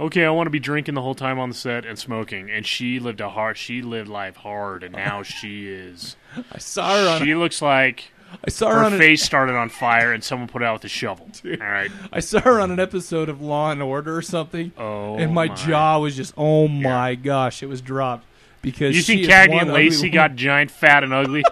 [0.00, 2.66] Okay, I want to be drinking the whole time on the set and smoking, and
[2.66, 3.56] she lived a hard.
[3.56, 6.16] She lived life hard, and now she is.
[6.52, 7.22] I saw her on.
[7.24, 8.10] She looks like
[8.44, 10.74] I saw her her on a- face started on fire, and someone put it out
[10.74, 11.28] with a shovel.
[11.44, 11.92] All right.
[12.12, 14.72] I saw her on an episode of Law and Order or something.
[14.76, 15.54] Oh, and my, my.
[15.54, 18.26] jaw was just oh my gosh, it was dropped
[18.62, 21.44] because You she think Cagney and Lacey got giant, fat, and ugly?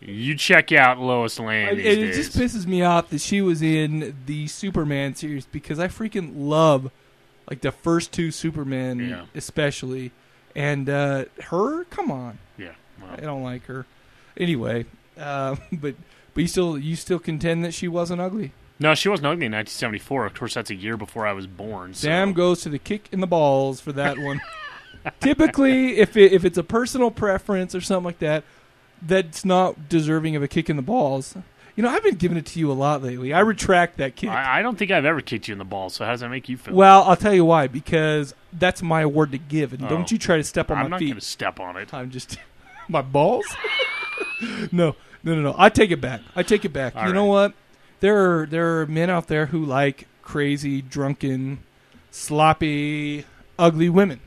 [0.00, 1.68] you check out Lois Lane.
[1.68, 2.16] And these it days.
[2.16, 6.90] just pisses me off that she was in the Superman series because I freaking love
[7.52, 9.24] like the first two Superman Yeah.
[9.34, 10.10] especially,
[10.56, 11.84] and uh, her.
[11.84, 13.10] Come on, Yeah, well.
[13.12, 13.84] I don't like her.
[14.38, 14.86] Anyway,
[15.18, 15.94] uh, but
[16.32, 18.52] but you still you still contend that she wasn't ugly.
[18.80, 20.24] No, she wasn't ugly in 1974.
[20.26, 21.92] Of course, that's a year before I was born.
[21.94, 22.06] So.
[22.08, 24.40] Sam goes to the kick in the balls for that one.
[25.20, 28.44] Typically, if it, if it's a personal preference or something like that,
[29.02, 31.36] that's not deserving of a kick in the balls.
[31.76, 33.32] You know, I've been giving it to you a lot lately.
[33.32, 34.28] I retract that kick.
[34.28, 35.94] I, I don't think I've ever kicked you in the balls.
[35.94, 36.74] So how does that make you feel?
[36.74, 37.66] well, I'll tell you why.
[37.66, 39.88] Because that's my award to give, and Oh.
[39.88, 40.86] don't you try to step on my balls.
[40.86, 41.06] I'm my not feet.
[41.08, 41.94] going to step on it.
[41.94, 42.36] I'm just
[42.88, 43.46] my balls.
[44.72, 45.54] no, no, no, no.
[45.56, 46.20] I take it back.
[46.36, 46.94] I take it back.
[46.96, 47.54] All you know what?
[48.00, 51.60] There are there are men out there who like crazy, drunken,
[52.10, 53.24] sloppy,
[53.58, 54.20] ugly women,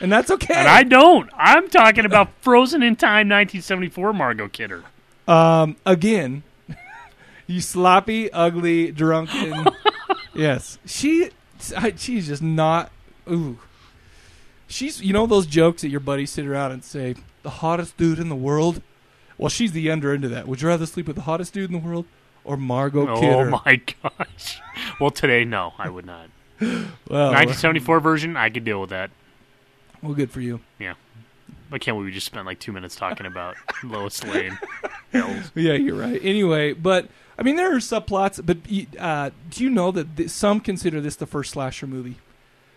[0.00, 0.54] and that's okay.
[0.54, 1.30] And I don't.
[1.34, 4.84] I'm talking about Frozen in Time 1974 Margot Kidder.
[5.26, 6.42] Um, again,
[7.46, 9.66] you sloppy, ugly, drunken.
[10.34, 11.30] yes, she.
[11.76, 12.90] I, she's just not.
[13.30, 13.58] Ooh,
[14.66, 15.02] she's.
[15.02, 18.28] You know those jokes that your buddies sit around and say, "The hottest dude in
[18.28, 18.82] the world."
[19.36, 20.46] Well, she's the under end of that.
[20.46, 22.06] Would you rather sleep with the hottest dude in the world
[22.44, 23.14] or Margot Kidd?
[23.16, 23.50] Oh Kidder?
[23.50, 24.60] my gosh.
[25.00, 26.28] Well, today, no, I would not.
[26.60, 29.10] Well, uh, 1974 version, I could deal with that.
[30.02, 30.60] Well, good for you.
[30.78, 30.94] Yeah.
[31.72, 34.56] I can't believe we just spent like two minutes talking about Lois Lane.
[35.14, 35.50] Hells.
[35.54, 36.20] Yeah, you're right.
[36.22, 37.08] Anyway, but
[37.38, 38.44] I mean, there are subplots.
[38.44, 38.58] But
[39.00, 42.16] uh, do you know that th- some consider this the first slasher movie?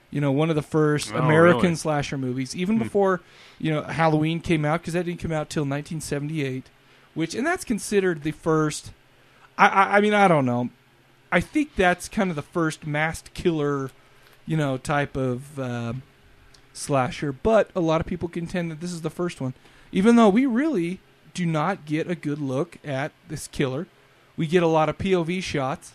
[0.10, 1.76] You know, one of the first Oh, American really?
[1.76, 2.84] slasher movies, even Hmm.
[2.84, 3.22] before
[3.60, 6.70] you know Halloween came out, because that didn't come out till 1978.
[7.14, 8.92] Which, and that's considered the first.
[9.58, 10.70] I, I, I mean, I don't know.
[11.32, 13.90] I think that's kind of the first masked killer,
[14.46, 15.94] you know, type of uh,
[16.74, 17.32] slasher.
[17.32, 19.54] But a lot of people contend that this is the first one,
[19.92, 21.00] even though we really
[21.38, 23.86] do not get a good look at this killer.
[24.36, 25.94] We get a lot of POV shots,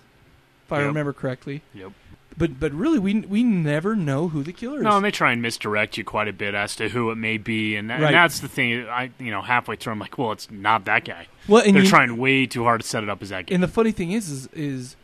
[0.66, 1.62] if I remember correctly.
[1.74, 1.93] Yep.
[2.36, 4.84] But but really, we we never know who the killer is.
[4.84, 7.36] No, and they try and misdirect you quite a bit as to who it may
[7.36, 8.07] be, and, that, Right.
[8.07, 8.86] and that's the thing.
[8.88, 11.26] I, you know, halfway through, I'm like, well, it's not that guy.
[11.47, 13.55] Well, and they're you- trying way too hard to set it up as that guy.
[13.55, 14.97] And the funny thing is, is, is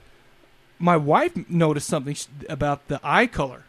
[0.78, 2.16] my wife noticed something
[2.48, 3.64] about the eye color.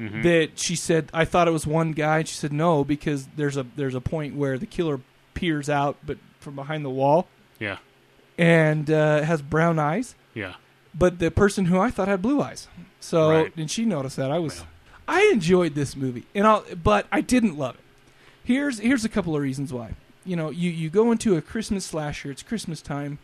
[0.00, 0.22] Mhm.
[0.24, 2.18] That she said, I thought it was one guy.
[2.18, 5.00] And she said no because there's a there's a point where the killer
[5.36, 7.28] peers out, but from behind the wall,
[7.60, 7.76] Yeah.
[8.36, 10.16] and uh, has brown eyes.
[10.34, 10.54] Yeah.
[10.94, 12.66] But the person who I thought had blue eyes.
[13.00, 13.52] So Right.
[13.56, 14.64] and she noticed that I was.
[15.06, 17.80] I enjoyed this movie, and I'll, but I didn't love it.
[18.42, 19.94] Here's here's a couple of reasons why.
[20.24, 22.30] You know, you you go into a Christmas slasher.
[22.32, 23.18] It's Christmas time.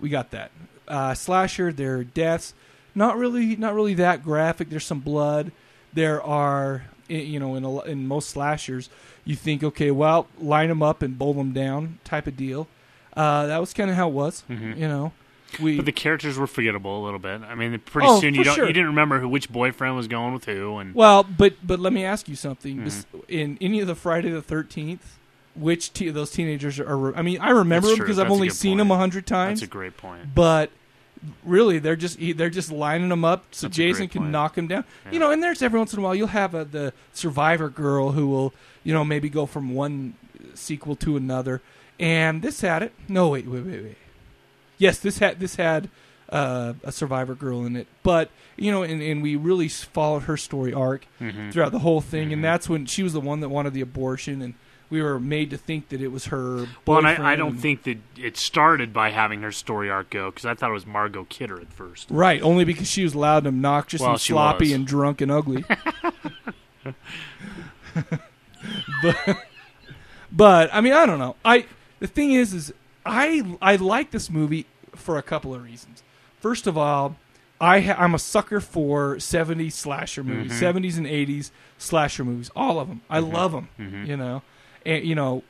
[0.00, 0.50] We got that
[0.88, 1.72] uh, slasher.
[1.72, 2.54] There are deaths.
[2.94, 4.70] Not really, not really that graphic.
[4.70, 5.52] There's some blood.
[5.92, 8.88] There are, you know, in a, in most slashers,
[9.24, 12.68] you think, okay, well, line them up and bowl them down, type of deal.
[13.16, 14.44] Uh, that was kind of how it was.
[14.48, 14.76] Mhm.
[14.78, 15.12] You know,
[15.60, 17.40] we But the characters were forgettable a little bit.
[17.42, 18.66] I mean, pretty Oh, soon you don't sure.
[18.66, 21.92] you didn't remember who, which boyfriend was going with who, and Well, but but let
[21.92, 22.78] me ask you something.
[22.78, 22.84] Mhm.
[22.84, 25.18] Bes- In any of the Friday the Thirteenth,
[25.56, 27.16] which te- those teenagers are?
[27.16, 28.78] I mean, I remember That's them because I've only seen point.
[28.78, 29.60] them a hundred times.
[29.60, 30.34] That's a great point.
[30.34, 30.70] But
[31.44, 34.84] really, they're just they're just lining them up so That's Jason can knock him down.
[35.10, 38.12] You know, and there's every once in a while you'll have a, the survivor girl
[38.12, 38.52] who will
[38.84, 40.14] you know maybe go from one
[40.54, 41.60] sequel to another.
[42.00, 42.92] And this had it.
[43.08, 43.96] No, wait, wait, wait, wait.
[44.78, 45.88] Yes, this had this had
[46.28, 50.36] uh, a survivor girl in it, but you know, and, and we really followed her
[50.36, 51.52] story arc Mhm.
[51.52, 52.32] throughout the whole thing, Mm-hmm.
[52.34, 54.54] and that's when she was the one that wanted the abortion, and
[54.90, 56.66] we were made to think that it was her.
[56.86, 60.10] Well, and I, I don't and- think that it started by having her story arc
[60.10, 62.08] go because I thought it was Margot Kidder at first.
[62.10, 64.72] Right, only because she was loud and obnoxious Well, and sloppy was.
[64.72, 65.64] and drunk and ugly.
[69.02, 69.38] but,
[70.32, 71.36] but I mean, I don't know.
[71.44, 71.66] I
[72.00, 72.72] the thing is, is
[73.04, 76.02] I I like this movie for a couple of reasons.
[76.40, 77.16] First of all,
[77.60, 80.60] I ha- I'm a sucker for '70s slasher movies, Mhm.
[80.60, 83.00] '70s and '80s slasher movies, all of them.
[83.10, 83.32] I Mhm.
[83.32, 83.68] love them.
[83.78, 84.06] Mhm.
[84.06, 84.42] You know,
[84.96, 85.42] you know,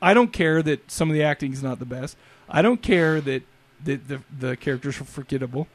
[0.00, 2.16] I don't care that some of the acting is not the best.
[2.48, 3.42] I don't care that
[3.84, 5.68] that the the characters are forgettable.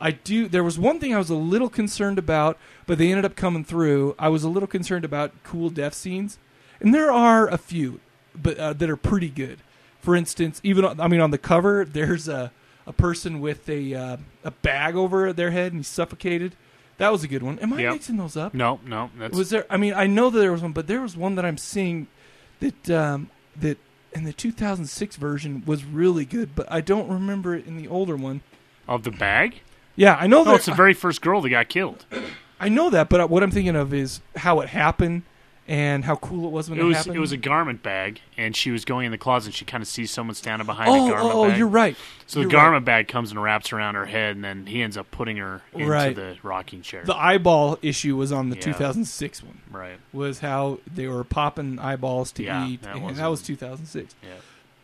[0.00, 0.48] I do.
[0.48, 3.64] There was one thing I was a little concerned about, but they ended up coming
[3.64, 4.14] through.
[4.18, 6.38] I was a little concerned about cool death scenes,
[6.80, 8.00] and there are a few,
[8.40, 9.58] but uh, that are pretty good.
[10.00, 12.52] For instance, even on, I mean on the cover, there's a
[12.86, 16.54] a person with a uh, a bag over their head and he's suffocated.
[16.98, 17.58] That was a good one.
[17.58, 17.92] Am I Yep.
[17.94, 18.54] mixing those up?
[18.54, 19.66] No, no, that's Was there?
[19.68, 22.06] I mean, I know that there was one, but there was one that I'm seeing
[22.60, 23.78] that um, that
[24.12, 28.14] in the 2006 version was really good, but I don't remember it in the older
[28.16, 28.42] one.
[28.86, 29.60] of the bag.
[29.96, 30.54] Yeah, I know No, that.
[30.56, 32.04] it's the very first girl that got killed.
[32.60, 35.22] I know that, but what I'm thinking of is how it happened
[35.66, 37.16] and how cool it was when It it, was happened.
[37.16, 39.48] it was a garment bag, and she was going in the closet.
[39.48, 41.58] and She kind of sees someone standing behind Oh, the garment oh, bag.
[41.58, 41.96] you're right.
[42.26, 44.96] So You're the garment bag comes and wraps around her head, and then he ends
[44.98, 46.14] up putting her into Right.
[46.14, 47.04] the rocking chair.
[47.04, 48.62] the eyeball issue was on the Yeah.
[48.62, 49.60] 2006 one.
[49.70, 49.98] Right.
[50.12, 54.14] Was how they were popping eyeballs to Yeah, eat, that and that was 2006.
[54.22, 54.28] Yeah.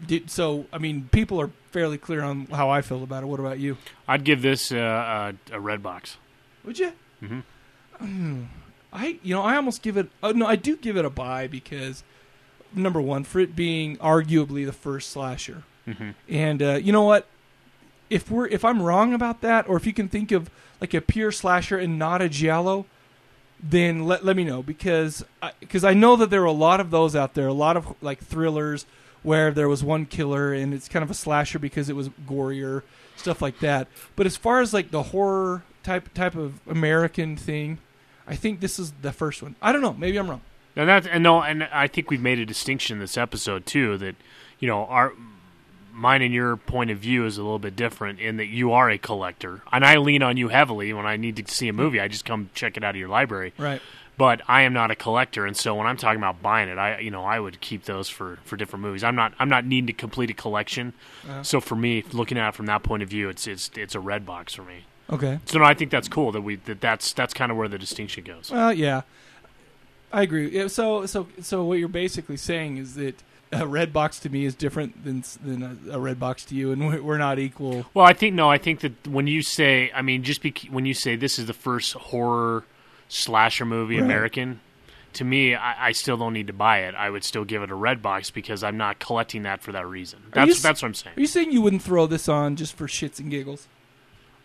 [0.06, 3.26] Did, so, I mean, people are fairly clear on how I feel about it.
[3.26, 3.76] What about you?
[4.08, 6.16] I'd give this uh, a, a red box.
[6.64, 6.92] Would you?
[7.22, 8.46] Mhm.
[8.92, 10.08] I, you know, I almost give it.
[10.22, 12.02] Oh no, I do give it a buy because
[12.74, 16.14] number one, for it being arguably the first slasher, Mhm.
[16.28, 17.26] and uh, you know what?
[18.08, 21.00] If we're if I'm wrong about that, or if you can think of like a
[21.00, 22.86] pure slasher and not a giallo,
[23.62, 25.24] then let let me know because
[25.60, 27.94] because I, know that there are a lot of those out there, a lot of
[28.02, 28.86] like thrillers
[29.22, 32.82] where there was one killer and it's kind of a slasher because it was gorier
[33.16, 33.86] stuff like that.
[34.16, 37.78] But as far as like the horror type type of American thing,
[38.26, 39.56] I think this is the first one.
[39.60, 40.40] I don't know, maybe I'm wrong.
[40.76, 43.98] And that and no, and I think we've made a distinction in this episode too
[43.98, 44.14] that
[44.60, 45.12] you know our
[45.92, 48.88] mine and your point of view is a little bit different in that you are
[48.88, 52.00] a collector, and I lean on you heavily when I need to see a movie.
[52.00, 53.82] I just come check it out of your library, Right.
[54.16, 56.98] But I am not a collector, and so when I'm talking about buying it, I
[56.98, 59.02] you know I would keep those for, for different movies.
[59.02, 60.92] I'm not I'm not needing to complete a collection,
[61.28, 61.42] Uh-huh.
[61.42, 64.00] so for me, looking at it from that point of view, it's it's it's a
[64.00, 64.84] red box for me.
[65.12, 65.40] Okay.
[65.46, 67.78] So no, I think that's cool that we that that's that's kind of where the
[67.78, 68.50] distinction goes.
[68.50, 69.02] Well, yeah,
[70.12, 70.50] I agree.
[70.50, 74.44] Yeah, So, so, so, what you're basically saying is that a red box to me
[74.44, 77.86] is different than than a, a red box to you, and we're, not equal.
[77.94, 78.50] Well, I think no.
[78.50, 81.46] I think that when you say, I mean, just bec when you say this is
[81.46, 82.64] the first horror
[83.08, 84.04] slasher movie Right.
[84.04, 84.60] American,
[85.14, 86.94] to me, I, I still don't need to buy it.
[86.94, 89.86] I would still give it a red box because I'm not collecting that for that
[89.86, 90.20] reason.
[90.34, 91.16] Are you That's that's what I'm saying.
[91.16, 93.66] Are you saying you wouldn't throw this on just for shits and giggles?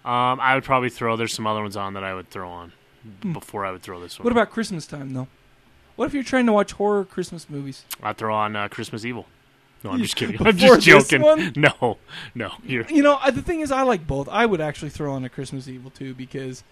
[0.06, 1.16] Um, I would probably throw.
[1.18, 2.72] There's some other ones on that I would throw on
[3.22, 3.34] Hmm.
[3.34, 4.24] before I would throw this one.
[4.24, 5.28] What about Christmas time though?
[5.96, 7.86] What if you're trying to watch horror Christmas movies?
[8.04, 9.26] I'd throw on uh, Christmas Evil.
[9.84, 10.38] No, I'm just kidding.
[10.40, 11.22] I'm before just this joking.
[11.22, 11.54] one?
[11.58, 11.98] No,
[12.34, 12.52] no.
[12.64, 14.28] You're, You know, I- the thing is, I like both.
[14.30, 16.64] I would actually throw on a Christmas Evil too because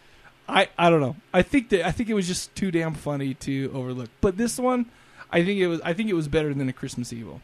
[0.49, 1.15] I I don't know.
[1.33, 4.09] I think that I think it was just too damn funny to overlook.
[4.21, 4.87] But this one,
[5.31, 7.39] I think it was I think it was better than a Christmas Evil.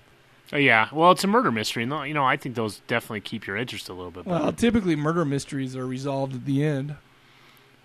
[0.53, 0.89] Uh, yeah.
[0.91, 1.83] Well, it's a murder mystery.
[1.83, 4.25] and, You know, I think those definitely keep your interest a little bit.
[4.25, 4.43] better.
[4.43, 6.95] Well, typically murder mysteries are resolved at the end.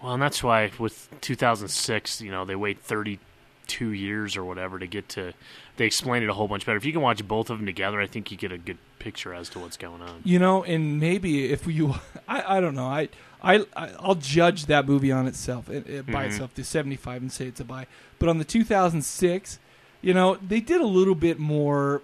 [0.02, 4.86] Well, and that's why with 2006, you know, they wait 32 years or whatever to
[4.86, 5.32] get to.
[5.76, 6.76] They explain it a whole bunch better.
[6.78, 9.32] If you can watch both of them together, I think you get a good picture
[9.34, 10.20] as to what's going on.
[10.24, 11.94] You know, and maybe if you,
[12.28, 13.08] I, I don't know, I,
[13.42, 13.64] I,
[13.98, 16.28] I'll judge that movie on itself, it, it, by Mhm.
[16.28, 17.86] itself, the seventy-five, and say it's a buy.
[18.18, 19.58] But on the two thousand six,
[20.00, 22.00] you know, they did a little bit more.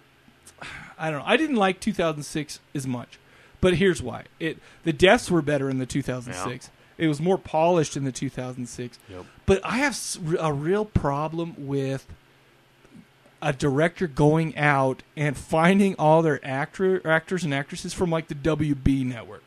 [1.00, 1.26] I don't know.
[1.26, 3.18] I didn't like two thousand six as much,
[3.60, 6.70] but here's why: it the deaths were better in the two thousand six.
[6.98, 8.98] It was more polished in the two thousand six.
[9.08, 9.24] Yep.
[9.46, 9.98] But I have
[10.38, 12.06] a real problem with
[13.42, 18.34] a director going out and finding all their actor actors and actresses from like the
[18.34, 19.42] WB network.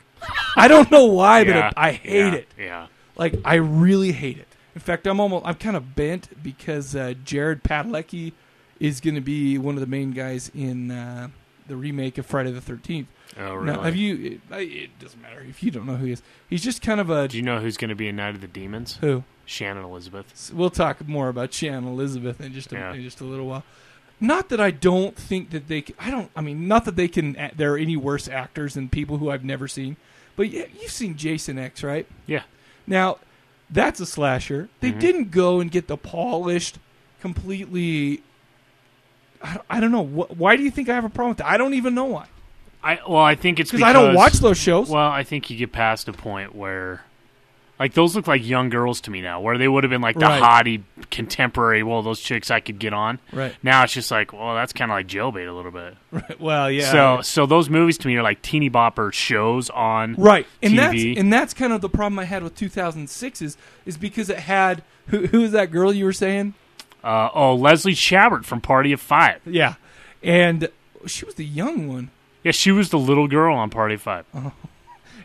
[0.56, 2.48] I don't know why, Yeah, but I hate yeah, it.
[2.58, 2.88] yeah.
[3.16, 4.48] Like I really hate it.
[4.74, 8.32] In fact, I'm almost I'm kind of bent because uh, Jared Padalecki
[8.80, 11.28] is going to be one of the main guys in uh,
[11.68, 13.08] the remake of Friday the Thirteenth.
[13.38, 13.84] Oh, Now, really?
[13.84, 14.40] have you?
[14.52, 16.22] It, it doesn't matter if you don't know who he is.
[16.50, 17.28] He's just kind of a.
[17.28, 18.98] Do you know who's going to be in Night of the Demons?
[19.02, 19.24] Who?
[19.46, 20.52] Shannon Elizabeth.
[20.54, 22.94] We'll talk more about Shannon Elizabeth in just a, Yeah.
[22.94, 23.64] in just a little while.
[24.22, 25.84] Not that I don't think that they.
[26.00, 26.30] I don't.
[26.36, 27.36] I mean, not that they can.
[27.56, 29.98] There are any worse actors than people who I've never seen.
[30.36, 32.08] But yeah, you've seen Jason X, right?
[32.26, 32.44] Yeah.
[32.88, 33.18] Now,
[33.70, 34.70] that's a slasher.
[34.80, 35.00] They Mhm.
[35.00, 36.78] didn't go and get the polished,
[37.20, 38.22] completely.
[39.44, 40.04] I, I don't know.
[40.06, 41.48] Why do you think I have a problem with that?
[41.48, 42.28] I don't even know why.
[42.84, 44.90] I well, I think it's 'Cause because I don't watch those shows.
[44.90, 47.02] Well, I think you get past a point where,
[47.80, 50.18] like, those look like young girls to me now, where they would have been like
[50.20, 50.42] the Right.
[50.42, 51.82] hottie contemporary.
[51.84, 53.20] Well, those chicks I could get on.
[53.32, 53.56] Right.
[53.64, 55.96] now, it's just like, well, that's kind of like jailbait a little bit.
[56.12, 56.40] Right.
[56.42, 56.92] Well, yeah.
[56.92, 60.94] So, so those movies to me are like teeny bopper shows on Right, and that's
[61.02, 64.84] and that's kind of the problem I had with 2006 is is because it had
[65.08, 66.54] who who is that girl you were saying?
[67.04, 69.42] Uh, oh, Lacey Chabert from Party of Five.
[69.46, 69.76] Yeah,
[70.24, 70.70] and
[71.06, 72.12] she was the young one,
[72.44, 74.26] Yeah, she was the little girl on Party of Five.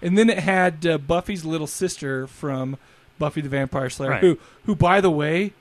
[0.02, 2.76] and then it had uh, Buffy's little sister from
[3.18, 4.20] Buffy the Vampire Slayer, Right.
[4.20, 5.52] who who by the way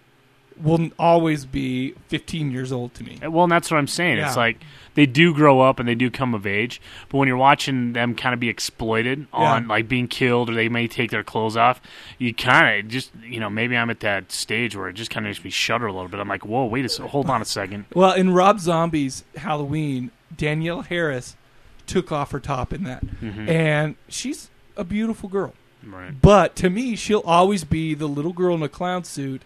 [0.62, 3.20] will always be 15 years old to me.
[3.28, 4.18] Well, and that's what I'm saying.
[4.18, 4.28] Yeah.
[4.28, 4.58] It's like
[4.96, 8.16] they do grow up and they do come of age, but when you're watching them
[8.16, 9.68] kind of be exploited on Yeah.
[9.70, 11.80] like being killed or they may take their clothes off,
[12.18, 15.26] you kind of just you know maybe I'm at that stage where it just kind
[15.26, 16.20] of makes me shudder a little bit.
[16.20, 17.86] I'm like, whoa, wait a second, hold on a second.
[17.96, 21.36] Well, in Rob Zombie's Halloween, Danielle Harris
[21.86, 23.48] took off her top in that, Mhm.
[23.48, 25.54] and she's a beautiful girl.
[25.86, 26.20] Right.
[26.22, 29.44] But to me, she'll always be the little girl in a clown suit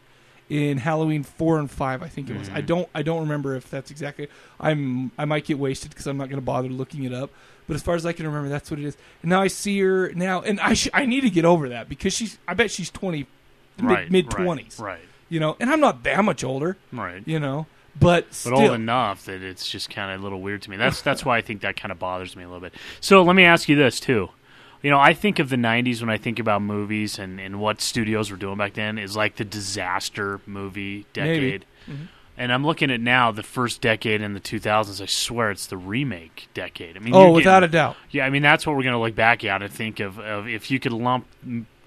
[0.51, 2.03] in Halloween four and five.
[2.03, 2.49] I think it was.
[2.49, 2.65] I Mhm.
[2.65, 2.89] don't.
[2.93, 4.27] I don't remember if that's exactly.
[4.59, 5.11] I'm.
[5.17, 7.31] I might get wasted because I'm not going to bother looking it up.
[7.67, 8.97] But as far as I can remember, that's what it is.
[9.21, 11.87] And now I see her now, and I sh- I need to get over that
[11.87, 12.37] because she's.
[12.47, 13.27] I bet she's twenty,
[13.79, 14.77] Right, mid right, twenties.
[14.77, 14.99] right.
[15.29, 16.75] You know, and I'm not that much older.
[16.91, 17.23] Right.
[17.25, 17.67] You know,
[17.97, 18.57] but But still.
[18.59, 20.75] old enough that it's just kind of a little weird to me.
[20.75, 22.73] That's that's why I think that kind of bothers me a little bit.
[22.99, 24.31] So let me ask you this too.
[24.81, 27.81] You know, I think of the '90s when I think about movies and, and what
[27.81, 31.65] studios were doing back then is like the disaster movie decade.
[31.89, 32.07] Mhm.
[32.37, 34.99] And I'm looking at now the first decade in the 2000s.
[35.01, 36.95] I swear it's the remake decade.
[36.95, 37.97] I mean, Oh, without getting- a doubt.
[38.09, 40.47] Yeah, I mean that's what we're going to look back at and think of, of
[40.47, 41.27] if you could lump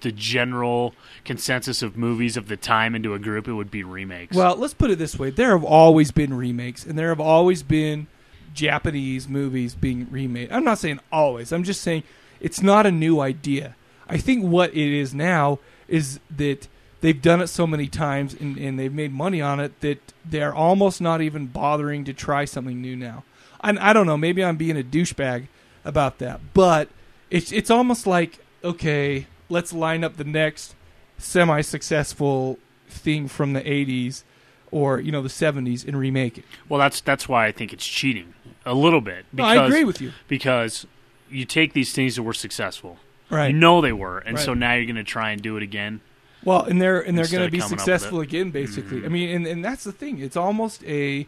[0.01, 0.93] the general
[1.25, 4.37] consensus of movies of the time into a group, it would be remakes.
[4.37, 7.61] Well, let's put it this way: there have always been remakes, and there have always
[7.63, 8.07] been
[8.53, 10.51] Japanese movies being remade.
[10.51, 11.51] I'm not saying always.
[11.51, 12.03] I'm just saying
[12.45, 13.75] it's not a new idea.
[14.07, 15.57] I think what it is now
[15.87, 16.67] is that
[17.01, 20.53] they've done it so many times and, and they've made money on it that they're
[20.53, 23.23] almost not even bothering to try something new now.
[23.63, 24.15] And I don't know.
[24.15, 25.47] Maybe I'm being a douchebag
[25.83, 26.89] about that, but
[27.31, 30.75] it's it's almost like okay, let's line up the next
[31.17, 34.21] semi-successful thing from the 80s
[34.69, 36.45] or you know the 70s and remake it.
[36.69, 38.35] Well, that's that's why I think it's cheating
[38.67, 39.25] a little bit.
[39.33, 40.11] No, I agree with you.
[40.27, 40.85] because
[41.29, 42.99] you take these things that were successful,
[43.29, 43.47] Right.
[43.47, 44.43] You know they were, and Right.
[44.45, 46.01] so now you're going to try and do it again.
[46.43, 49.01] Well, and they're and they're going to be coming up with successful again basically.
[49.01, 49.05] Mhm.
[49.05, 50.19] I mean, and and that's the thing.
[50.19, 51.25] It's almost a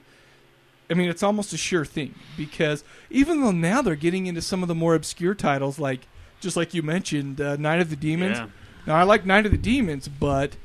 [0.89, 4.61] I mean, it's almost a sure thing because even though now they're getting into some
[4.61, 6.01] of the more obscure titles like
[6.39, 8.37] just like you mentioned, uh, Night of the Demons.
[8.37, 8.47] Yeah.
[8.85, 10.55] Now, I like Night of the Demons, but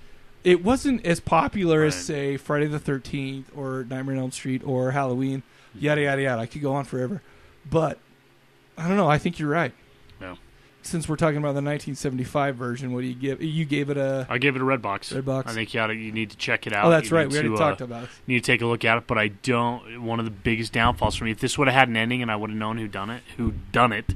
[0.44, 4.90] it wasn't as popular as say Friday the 13th or Nightmare on Elm Street or
[4.90, 5.42] Halloween,
[5.74, 6.42] yada yada yada.
[6.42, 7.22] I could go on forever.
[7.68, 7.98] But
[8.82, 9.72] I don't know, I think you're right.
[10.20, 10.36] Yeah.
[10.82, 13.40] Since we're talking about the 1975 version, what do you give?
[13.40, 15.12] You gave it a I gave it a red box.
[15.12, 15.48] Red box.
[15.48, 16.86] I think you ought to, you need to check it out.
[16.86, 17.28] Oh, that's You right.
[17.28, 18.10] We already to, talked uh, about it.
[18.26, 20.02] You need to take a look at it, but I don't.
[20.04, 22.32] One of the biggest downfalls for me, if this would have had an ending and
[22.32, 24.14] I would have known who done it, who done it,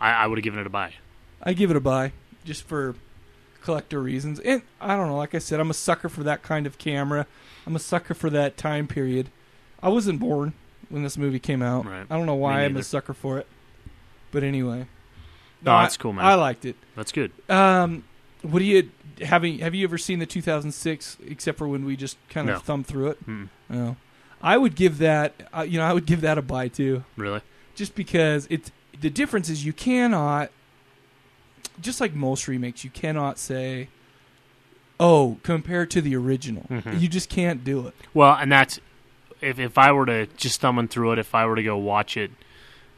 [0.00, 0.94] I, I would have given it a buy.
[1.40, 2.10] I give it a buy
[2.44, 2.96] just for
[3.62, 4.40] collector reasons.
[4.40, 7.26] And I don't know, like I said, I'm a sucker for that kind of camera.
[7.64, 9.28] I'm a sucker for that time period.
[9.80, 10.54] I wasn't born
[10.88, 11.84] when this movie came out.
[11.84, 12.06] Right.
[12.08, 13.46] I don't know why I'm a sucker for it.
[14.30, 14.86] But anyway.
[15.62, 16.24] No, I- that's cool, man.
[16.24, 16.76] I liked it.
[16.94, 17.32] That's good.
[17.48, 18.04] Um
[18.42, 18.90] what do you
[19.22, 19.58] having?
[19.60, 21.16] Have you ever seen the 2006?
[21.26, 22.60] Except for when we just kind of No.
[22.60, 23.26] thumbed through it.
[23.26, 23.48] Mm.
[23.70, 23.96] No,
[24.42, 25.48] I would give that.
[25.56, 27.04] Uh, you know, I would give that a buy too.
[27.16, 27.40] Really?
[27.74, 28.70] just because it's
[29.00, 30.50] the difference is you cannot
[31.80, 33.88] just like most remakes you cannot say
[34.98, 36.98] oh compared to the original Mhm.
[37.00, 38.80] you just can't do it Well, and that's
[39.42, 42.16] if if I were to just thumbing through it, if I were to go watch
[42.16, 42.30] it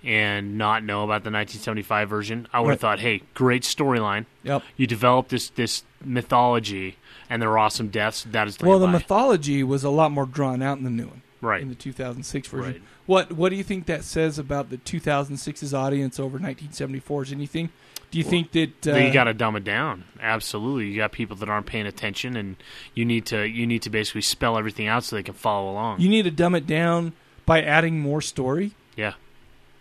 [0.05, 2.81] and not know about the 1975 version, I would have Right.
[2.81, 4.27] thought, "Hey, great storyline.
[4.45, 4.63] Yep.
[4.77, 6.97] You developed this this mythology,
[7.31, 8.25] and there are awesome deaths.
[8.31, 8.93] That is well the buy.
[8.93, 11.63] mythology was a lot more drawn out in the new one Right.
[11.63, 12.83] in the 2006 version Right.
[13.07, 17.71] what what do you think that says about the 2006's audience over 1974's anything
[18.11, 20.05] do you think that uh, you got to dumb it down.
[20.23, 22.57] Absolutely, you got people that aren't paying attention, and
[22.95, 26.01] you need to you need to basically spell everything out so they can follow along.
[26.01, 27.13] you need to dumb it down
[27.45, 29.13] by adding more story yeah,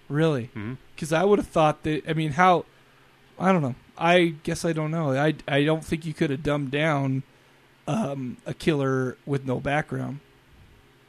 [0.09, 0.49] Really?
[0.95, 2.03] Because I would have thought that.
[2.09, 2.65] I mean, how?
[3.39, 3.75] I don't know.
[3.97, 5.13] I guess I don't know.
[5.13, 7.23] I I don't think you could have dumbed down
[7.87, 10.19] um, a killer with no background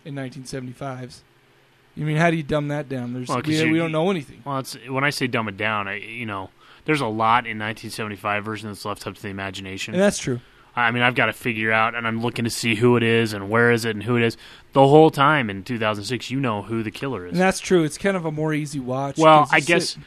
[0.05, 1.23] in 1975's.
[1.97, 3.13] I mean, how do you dumb that down?
[3.13, 4.43] There's Well, we, you- we don't know anything.
[4.45, 6.51] Well, it's when I say dumb it down, I you know,
[6.85, 9.95] there's a lot in 1975 version that's left up to the imagination.
[9.95, 10.41] And that's true.
[10.79, 13.33] I mean, I've got to figure out, and I'm looking to see who it is
[13.33, 14.37] and where is it and who it is.
[14.73, 17.33] The whole time in 2006, you know who the killer is.
[17.33, 17.85] And that's true.
[17.85, 19.19] It's kind of a more easy watch.
[19.19, 20.03] Well, I guess sit-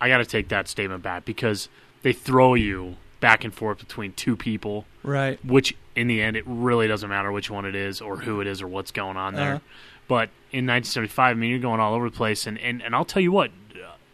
[0.00, 1.68] I got to take that statement back because
[2.02, 5.42] they throw you back and forth between two people, Right.
[5.44, 8.46] Which in the end, it really doesn't matter which one it is or who it
[8.46, 9.54] is or what's going on there.
[9.56, 9.64] Uh-huh.
[10.08, 13.04] But in 1975, I mean, you're going all over the place, and, and, and I'll
[13.04, 13.50] tell you what,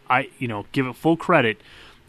[0.09, 1.61] I you know give it full credit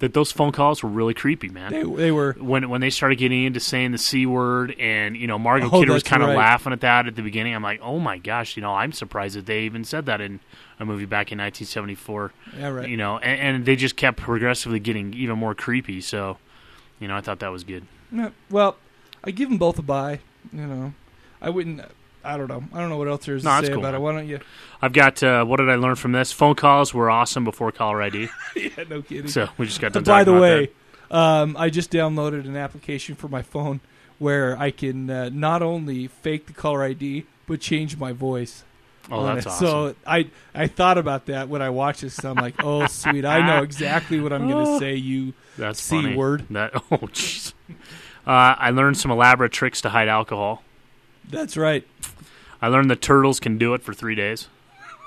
[0.03, 1.70] that those phone calls were really creepy, man.
[1.70, 5.29] They, they were when when they started getting into saying the c word, and you
[5.29, 6.39] know Margot Oh, Kidder was kind of right.
[6.39, 7.55] laughing at that at the beginning.
[7.55, 10.41] I'm like, oh my gosh, you know, I'm surprised that they even said that in
[10.81, 12.33] a movie back in 1974.
[12.59, 12.89] Yeah, right.
[12.89, 16.01] You know, and, and they just kept progressively getting even more creepy.
[16.01, 16.39] So,
[16.99, 17.87] you know, I thought that was good.
[18.11, 18.79] No, well,
[19.23, 20.19] I give them both a buy.
[20.53, 20.95] You know,
[21.41, 21.81] I wouldn't.
[22.24, 22.65] I don't know.
[22.73, 24.01] I don't know what else there's No, to say cool, about it.
[24.01, 24.40] Why don't you?
[24.81, 26.32] I've got uh, what did I learn from this?
[26.32, 28.28] Phone calls were awesome before caller ID.
[28.57, 29.28] yeah, no kidding.
[29.28, 30.01] So we just got to.
[30.03, 30.70] By the way,
[31.11, 33.81] um, I just downloaded an application for my phone
[34.19, 38.65] where I can uh, not only fake the caller ID but change my voice.
[39.11, 39.49] Oh, that's it.
[39.49, 39.66] awesome.
[39.66, 42.24] So I I thought about that when I watched this.
[42.24, 44.94] I'm like, oh sweet, I know exactly what I'm going to say.
[44.94, 46.16] You That's c funny.
[46.16, 46.47] word.
[46.51, 47.53] That oh jeez.
[48.24, 50.62] Uh, I learned some elaborate tricks to hide alcohol.
[51.31, 51.86] That's right.
[52.61, 54.49] I learned the turtles can do it for three days.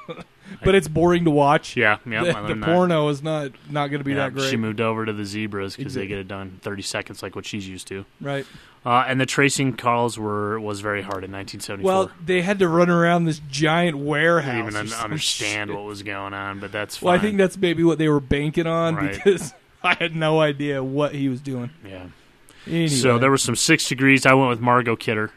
[0.64, 1.76] But it's boring to watch.
[1.76, 2.24] Yeah, yeah.
[2.24, 2.68] the, I the learned that.
[2.68, 4.48] porno is not not going to be Yeah, that great.
[4.52, 7.36] She moved over to the zebras because they get it done in 30 seconds, like
[7.36, 8.06] what she's used to.
[8.22, 8.46] Right.
[8.86, 11.84] Uh, and the tracing calls were was very hard in 1974.
[11.84, 14.54] Well, they had to run around this giant I warehouse.
[14.54, 15.76] didn't even or un- some understand shit.
[15.76, 17.08] what was going on, but that's fine.
[17.08, 19.16] Well, I think that's maybe what they were banking on Right.
[19.16, 19.52] because
[19.84, 21.72] I had no idea what he was doing.
[21.84, 22.06] Yeah.
[22.68, 22.88] Anyway.
[22.90, 24.28] So there were some six degrees.
[24.28, 25.32] I went with Margot Kidder.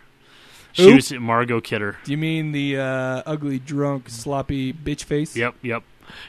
[0.73, 0.95] She Who?
[0.97, 1.97] was Margot Kidder.
[2.05, 5.35] Do you mean the uh, ugly, drunk, sloppy bitch face?
[5.37, 5.83] Yep, yep.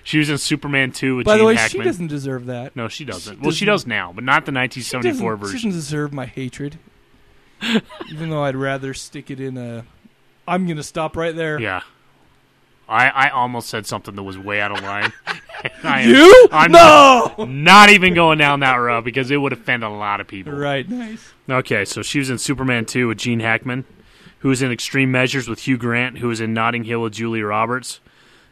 [0.03, 1.81] She was in Superman 2 with By Gene the way, Hackman.
[1.83, 2.75] she doesn't deserve that.
[2.75, 3.41] No, she doesn't.
[3.41, 5.69] Well, she does now, but not the She 1974 doesn't, she version.
[5.69, 6.77] doesn't deserve my hatred.
[8.11, 9.85] Even though I'd rather stick it in a.
[10.47, 11.59] I'm going to stop right there.
[11.59, 11.81] Yeah.
[12.87, 15.13] I, I almost said something that was way out of line.
[15.83, 16.47] I am- You?
[16.51, 17.35] I'm No!
[17.37, 20.53] Not, not even going down that road because it would offend a lot of people.
[20.53, 21.33] Right, nice.
[21.49, 23.85] Okay, so she was in Superman 2 with Gene Hackman,
[24.39, 27.45] who was in Extreme Measures with Hugh Grant, who was in Notting Hill with Julia
[27.45, 27.99] Roberts,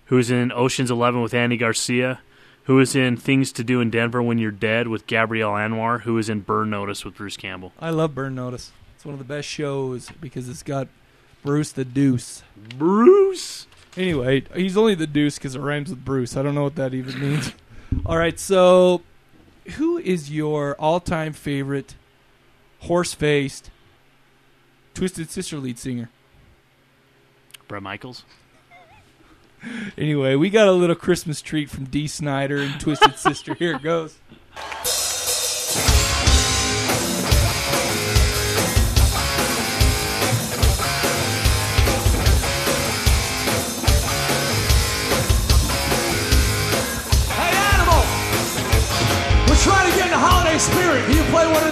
[0.06, 2.20] who was in Ocean's 11 with Andy Garcia,
[2.64, 6.16] who was in Things to Do in Denver When You're Dead with Gabrielle Anwar, who
[6.16, 7.72] was in Burn Notice with Bruce Campbell.
[7.80, 8.72] I love Burn Notice.
[8.96, 10.88] It's one of the best shows because it's got
[11.44, 12.44] Bruce the Deuce.
[12.78, 13.68] Bruce?
[13.96, 16.36] Anyway, he's only the Deuce because it rhymes with Bruce.
[16.36, 17.54] I don't know what that even means.
[18.06, 19.02] All right, so
[19.78, 21.96] who is your all-time favorite
[22.82, 23.70] horse-faced
[24.98, 26.10] Twisted Sister lead singer?
[27.68, 28.24] Brett Michaels?
[29.96, 33.54] Anyway, we got a little Christmas treat from Dee Snider and Twisted Sister.
[33.54, 34.18] Here it goes.
[47.38, 48.02] Hey, Animal!
[49.48, 51.06] We're trying to get in the holiday spirit.
[51.06, 51.67] Can you play one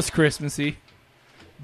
[0.00, 0.78] was Christmassy.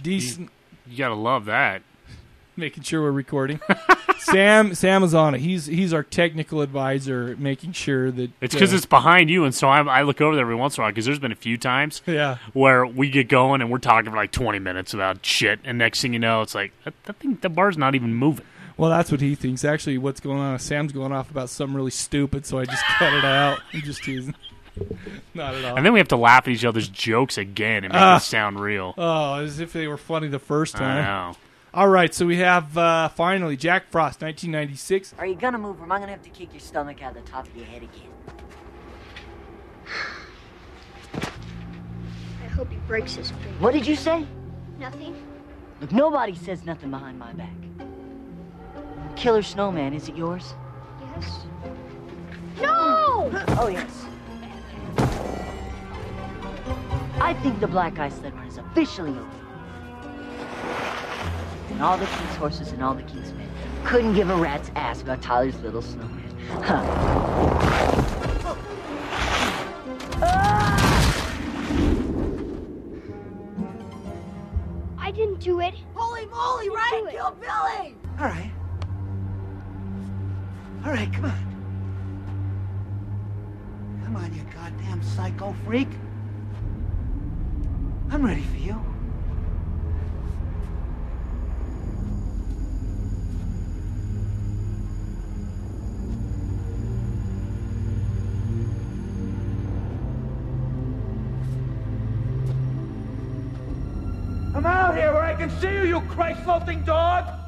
[0.03, 0.51] Decent.
[0.87, 1.81] You gotta love that.
[2.57, 3.61] Making sure we're recording.
[4.19, 5.41] Sam Sam is on it.
[5.41, 9.55] He's he's our technical advisor, making sure that It's because uh, it's behind you, and
[9.55, 11.37] so I, I look over there every once in a while because there's been a
[11.37, 12.37] few times Yeah.
[12.53, 16.01] where we get going and we're talking for like 20 minutes about shit, and next
[16.03, 18.45] thing you know, it's like that, that thing, the bar's not even moving.
[18.79, 19.65] Well, that's what he thinks.
[19.65, 20.59] Actually, what's going on?
[20.59, 23.61] Sam's going off about something really stupid, so I just cut it out.
[23.73, 24.35] I'm just teasing.
[25.35, 25.77] Not at all.
[25.77, 28.61] And then we have to laugh at each other's jokes again and make it sound
[28.61, 28.95] real.
[28.97, 31.05] Oh, as if they were funny the first I time.
[31.05, 31.37] know.
[31.75, 35.15] All right, so we have uh, finally Jack Frost, 1996.
[35.19, 37.23] Are you gonna move or am I gonna have to kick your stomach out of
[37.25, 38.13] the top of your head again?
[42.43, 43.49] I hope he breaks his finger.
[43.59, 44.27] What did you say?
[44.79, 45.17] Nothing.
[45.81, 47.51] Look, nobody says nothing behind my back.
[49.17, 50.55] Killer Snowman, is it yours?
[51.15, 51.41] Yes.
[52.61, 53.03] No!
[53.59, 54.07] Oh, yes.
[57.21, 59.31] I think the Black Ice Sled Run is officially over.
[61.71, 63.49] And all the King's horses and all the King's men
[63.85, 66.23] couldn't give a rat's ass about Tyler's little snowman.
[66.63, 66.83] Huh.
[74.99, 75.75] I didn't do it.
[75.95, 77.97] Holy moly, Ryan killed Billy!
[78.19, 78.53] All right.
[80.85, 81.56] All right, come on.
[84.17, 85.89] Come on, you goddamn psycho freak.
[88.11, 88.73] I'm ready for you.
[104.55, 107.46] I'm out here where I can see you, you Christ-loathing dog!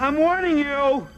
[0.00, 1.08] I'm warning you!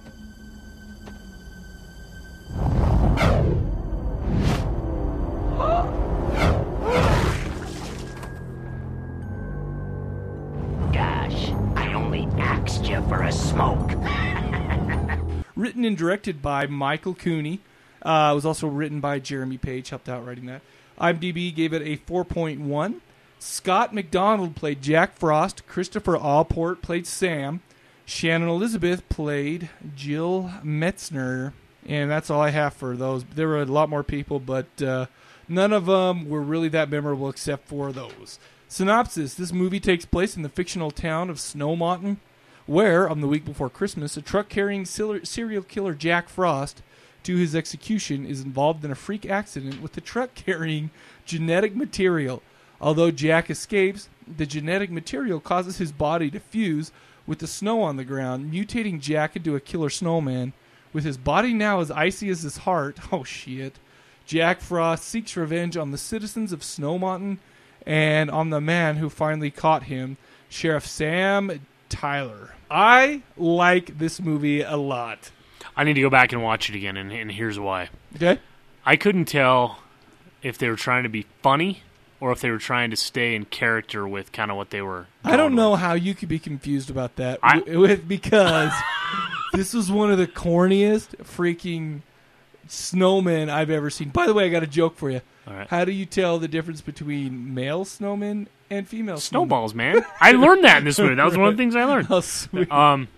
[10.93, 13.90] Gosh, I only asked you for a smoke.
[15.55, 17.61] Written and directed by Michael Cooney.
[18.01, 20.62] Uh, it was also written by Jeremy Paige, helped out writing that.
[20.98, 23.01] IMDb gave it a 4.1.
[23.39, 25.66] Scott MacDonald played Jack Frost.
[25.66, 27.61] Christopher Allport played Sam.
[28.05, 31.53] Shannon Elizabeth played Jill Metzner.
[31.87, 33.25] And that's all I have for those.
[33.25, 35.07] There were a lot more people, but uh,
[35.49, 38.39] none of them were really that memorable except for those.
[38.69, 42.21] Synopsis This movie takes place in the fictional town of Snow Mountain,
[42.67, 46.83] where, on the week before Christmas, a truck carrying serial killer Jack Frost
[47.25, 50.91] to his execution is involved in a freak accident with the truck carrying
[51.25, 52.43] genetic material.
[52.81, 56.93] Although Jack escapes, the genetic material causes his body to fuse
[57.31, 60.52] with the snow on the ground, mutating Jack into a killer snowman.
[60.93, 63.78] With his body now as icy as his heart, oh shit,
[64.27, 67.39] Jack Frost seeks revenge on the citizens of Snow Mountain
[67.86, 70.16] and on the man who finally caught him,
[70.48, 72.57] Sheriff Sam Tyler.
[72.69, 75.31] I like this movie a lot.
[75.77, 77.90] I need to go back and watch it again, and, and here's why.
[78.16, 78.40] Okay.
[78.85, 79.78] I couldn't tell
[80.43, 81.85] if they were trying to be funny
[82.21, 85.07] or if they were trying to stay in character with kind of what they were.
[85.25, 88.73] I don't know how you could be confused about that I- with because
[89.55, 92.03] this was one of the corniest freaking
[92.69, 94.11] snowmen I've ever seen.
[94.11, 95.21] By the way, I got a joke for you.
[95.47, 95.67] Right.
[95.69, 100.05] How do you tell the difference between male snowmen and female Snowballs, man.
[100.21, 101.17] I learned that in this movie.
[101.17, 102.07] That was one of the things I learned.
[102.09, 102.71] Oh, sweet.
[102.71, 103.09] Um,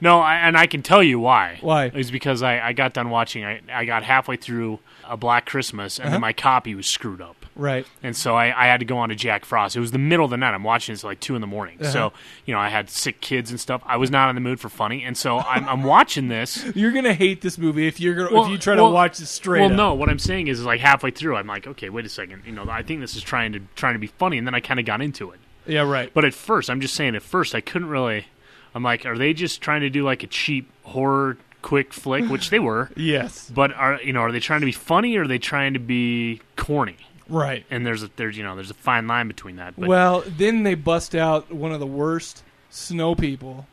[0.00, 1.58] no, I, and I can tell you why.
[1.62, 1.86] Why?
[1.86, 3.44] Is because I, I got done watching.
[3.44, 6.14] I, I got halfway through a Black Christmas, and Uh-huh.
[6.14, 7.39] then my copy was screwed up.
[7.60, 7.86] Right.
[8.02, 9.76] And so I, I had to go on to Jack Frost.
[9.76, 10.54] It was the middle of the night.
[10.54, 11.76] I'm watching this at like two in the morning.
[11.80, 11.90] Uh-huh.
[11.90, 12.12] So
[12.46, 13.82] you know I had sick kids and stuff.
[13.84, 16.64] I was not in the mood for funny, and so I'm, I'm watching this.
[16.74, 19.20] You're gonna hate this movie if you're gonna Well- if you try well- to watch
[19.20, 19.60] it straight.
[19.60, 19.76] Well, up.
[19.76, 19.94] no.
[19.94, 22.42] What I'm saying is, is like halfway through, I'm like, okay, wait a second.
[22.46, 24.60] You know, I think this is trying to trying to be funny, and then I
[24.60, 25.40] kind of got into it.
[25.66, 26.10] Yeah, right.
[26.14, 28.26] But at first, I'm just saying, at first, I couldn't really.
[28.74, 32.48] I'm like, are they just trying to do like a cheap horror quick flick, which
[32.50, 32.90] they were?
[32.96, 33.50] Yes.
[33.54, 35.78] But are you know, are they trying to be funny or are they trying to
[35.80, 36.96] be corny?
[37.30, 37.64] Right.
[37.70, 39.74] And there's a there's you know there's a fine line between that.
[39.78, 43.66] But well, then they bust out one of the worst snow people.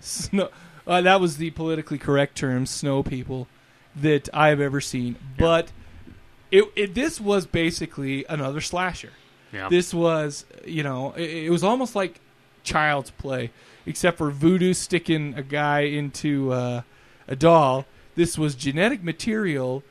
[0.00, 0.48] Snow.
[0.86, 3.48] Uh, that was the politically correct term, snow people,
[3.94, 5.16] that I've ever seen.
[5.36, 5.72] But
[6.50, 9.12] it, it this was basically another slasher.
[9.52, 9.68] Yeah.
[9.68, 12.20] This was, you know, it, it was almost like
[12.62, 13.50] child's play,
[13.84, 16.82] except for voodoo sticking a guy into uh,
[17.26, 17.86] a doll.
[18.14, 19.82] This was genetic material,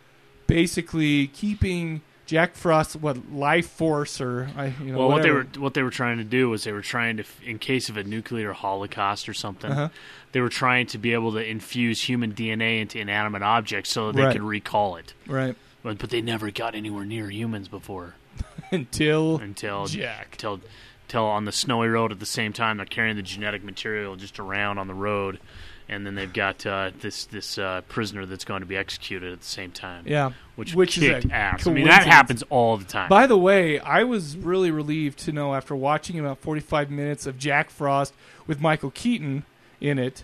[0.47, 5.47] basically keeping Jack Frost what life force or I you know well, what they were
[5.57, 8.03] what they were trying to do was they were trying to, in case of a
[8.03, 9.89] nuclear holocaust or something, Uh-huh.
[10.31, 14.15] they were trying to be able to infuse human DNA into inanimate objects so that
[14.15, 14.33] they Right.
[14.33, 15.13] could recall it.
[15.27, 15.55] Right.
[15.83, 18.15] But but they never got anywhere near humans before.
[18.71, 20.29] until until Jack.
[20.33, 20.61] Until
[21.07, 24.39] until on the snowy road at the same time they're carrying the genetic material just
[24.39, 25.39] around on the road,
[25.87, 29.39] and then they've got uh, this this uh, prisoner that's going to be executed at
[29.41, 30.03] the same time.
[30.07, 31.65] Yeah, which which is kicked ass.
[31.67, 33.09] I mean that happens all the time.
[33.09, 37.37] By the way, I was really relieved to know after watching about 45 minutes of
[37.37, 38.13] Jack Frost
[38.47, 39.43] with Michael Keaton
[39.81, 40.23] in it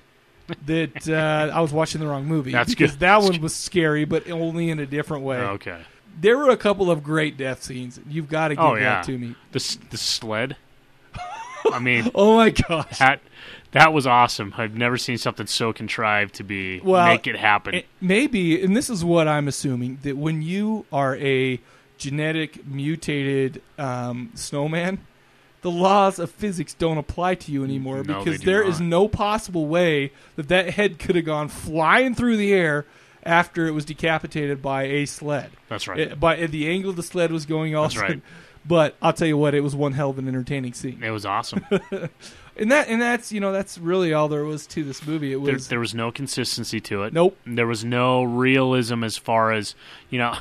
[0.65, 2.51] that uh, I was watching the wrong movie.
[2.51, 2.99] That's because good.
[3.01, 5.37] that That's one was scary, but only in a different way.
[5.37, 5.81] okay.
[6.19, 7.97] There were a couple of great death scenes.
[8.09, 9.35] You've got to give Oh yeah, that to me.
[9.53, 10.57] the the sled.
[11.71, 12.97] I mean, Oh my gosh.
[12.99, 13.21] that
[13.71, 14.53] that was awesome.
[14.57, 17.75] I've never seen something so contrived to be Well, make it happen.
[17.75, 21.59] it- maybe, and this is what I'm assuming that when you are a
[21.97, 24.99] genetic mutated um, snowman,
[25.61, 29.67] the laws of physics don't apply to you anymore No, because there is no possible
[29.67, 32.85] way that that head could have gone flying through the air
[33.23, 35.51] after it was decapitated by a sled.
[35.69, 35.99] That's right.
[35.99, 38.21] It, by the angle the sled was going, That's right.
[38.63, 41.01] But I'll tell you what, it was one hell of an entertaining scene.
[41.03, 41.65] it was awesome.
[42.61, 45.33] And that, and that's you know that's really all there was to this movie.
[45.33, 47.11] It there, was there was no consistency to it.
[47.11, 47.35] Nope.
[47.43, 49.73] There was no realism as far as
[50.11, 50.35] you know.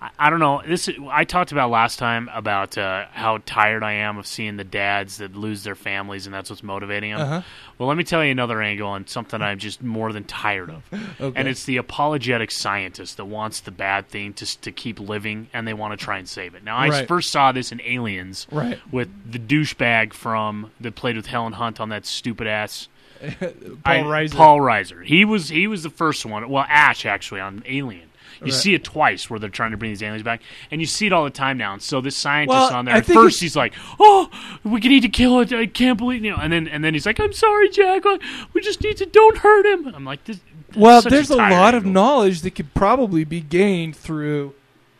[0.00, 0.62] I, I don't know.
[0.66, 4.64] This I talked about last time about uh, how tired I am of seeing the
[4.64, 7.20] dads that lose their families, and that's what's motivating them.
[7.20, 7.42] Uh-huh.
[7.78, 10.82] Well, let me tell you another angle on something I'm just more than tired of,
[11.20, 11.38] Okay.
[11.38, 15.66] and it's the apologetic scientist that wants the bad thing to to keep living, and
[15.66, 16.62] they want to try and save it.
[16.64, 17.08] Now, I Right.
[17.08, 18.78] first saw this in Aliens, Right.
[18.92, 22.88] with the douchebag from that played with Helen Hunt on that stupid ass.
[23.40, 23.48] Paul
[23.84, 24.34] I- Reiser.
[24.36, 25.04] Paul Reiser.
[25.04, 26.48] He was he was the first one.
[26.48, 28.07] Well, Ash actually on Alien.
[28.40, 28.52] You Right.
[28.54, 30.40] see it twice where they're trying to bring these aliens back,
[30.70, 31.72] and you see it all the time now.
[31.72, 34.30] And so this scientist Well, on there, I at first he's like, "Oh,
[34.64, 35.52] we need to kill it.
[35.52, 38.04] I can't believe you know." And then and then he's like, "I'm sorry, Jack.
[38.52, 40.40] We just need to don't hurt him." I'm like, this,
[40.76, 44.54] Well, there's a, tired lot of knowledge that could probably be gained through,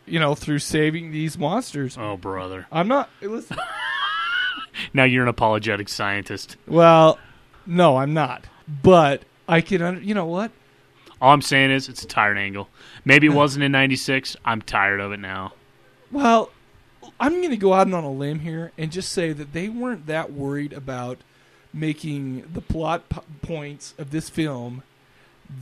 [0.05, 1.97] you know, through saving these monsters.
[1.99, 2.65] Oh, brother.
[2.71, 3.09] I'm not.
[3.21, 3.57] Listen.
[4.93, 6.55] Now you're an apologetic scientist.
[6.67, 7.19] well,
[7.65, 8.45] no, I'm not.
[8.81, 9.81] But I can.
[9.81, 10.51] Under, you know what?
[11.21, 12.69] All I'm saying is it's a tired angle.
[13.05, 14.35] Maybe it wasn't in '96.
[14.45, 15.53] I'm tired of it now.
[16.11, 16.51] Well,
[17.19, 20.07] I'm going to go out on a limb here and just say that they weren't
[20.07, 21.17] that worried about
[21.73, 24.83] making the plot p- points of this film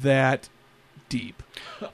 [0.02, 0.50] that
[1.10, 1.42] deep.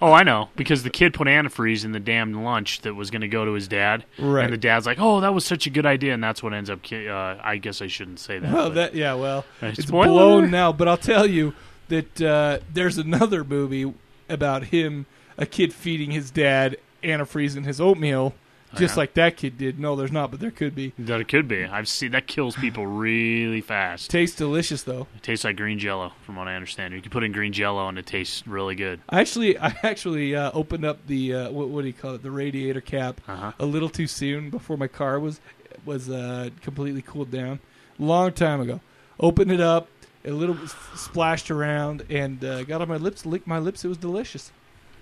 [0.01, 3.21] Oh, I know because the kid put antifreeze in the damn lunch that was going
[3.21, 4.43] to go to his dad, Right.
[4.45, 6.69] And the dad's like, "Oh, that was such a good idea," and that's what ends
[6.69, 6.81] up.
[6.81, 8.51] ki- Uh, I guess I shouldn't say that.
[8.51, 10.07] Well, that yeah, well, it's spoiler?
[10.07, 10.71] blown now.
[10.73, 11.53] But I'll tell you
[11.93, 13.93] that uh, there's another movie
[14.29, 15.05] about him,
[15.37, 18.33] a kid feeding his dad antifreeze in his oatmeal,
[18.75, 19.01] Oh, just yeah.
[19.01, 19.79] like that kid did.
[19.79, 20.93] No, there's not, but there could be.
[20.97, 21.63] That it could be.
[21.63, 24.09] I've seen that kills people really fast.
[24.09, 25.05] Tastes delicious though.
[25.15, 26.91] It tastes like green jello, from what I understand.
[26.95, 28.99] You can put in green jello and it tastes really good.
[29.09, 32.23] I actually, I actually uh, opened up the uh, what, what do you call it,
[32.23, 33.51] the radiator cap, Uh-huh.
[33.59, 35.39] a little too soon before my car was
[35.85, 37.59] was uh, completely cooled down.
[37.99, 38.81] Long time ago,
[39.19, 39.87] opened it up,
[40.25, 40.57] a little
[40.95, 43.83] splashed around, and uh, got on my lips, licked my lips.
[43.83, 44.51] It was delicious.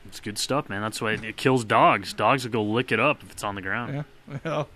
[0.07, 0.81] It's good stuff, man.
[0.81, 2.11] That's why it kills dogs.
[2.13, 3.93] Dogs will go lick it up if it's on the ground.
[4.27, 4.37] Yeah.
[4.43, 4.69] Well,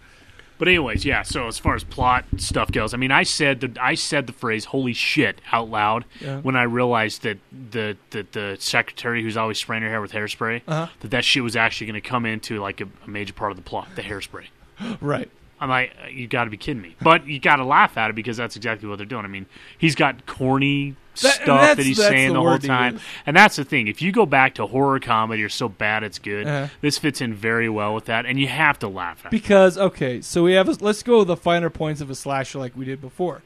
[0.58, 1.24] But anyways, yeah.
[1.24, 4.34] So as far as plot stuff goes, I mean, I said the I said the
[4.34, 6.40] phrase "holy shit" out loud Yeah.
[6.42, 10.62] when I realized that the that the secretary who's always spraying her hair with hairspray
[10.68, 10.88] Uh-huh.
[11.02, 13.58] that that shit was actually going to come into like a, a major part of
[13.58, 14.46] the plot, the hairspray.
[15.02, 15.30] right.
[15.60, 16.95] I'm like, you got to be kidding me.
[17.02, 19.23] But you got to laugh at it because that's exactly what they're doing.
[19.23, 19.45] I mean,
[19.77, 22.99] he's got corny That- stuff that he's saying the the, whole time.
[23.26, 23.88] And that's the thing.
[23.88, 26.68] If you go back to horror comedy or so bad it's good, Uh-huh.
[26.82, 28.26] this fits in very well with that.
[28.26, 29.32] And you have to laugh at it.
[29.32, 32.60] Because okay, so we have a, let's go with the finer points of a slasher
[32.60, 33.41] like we did before.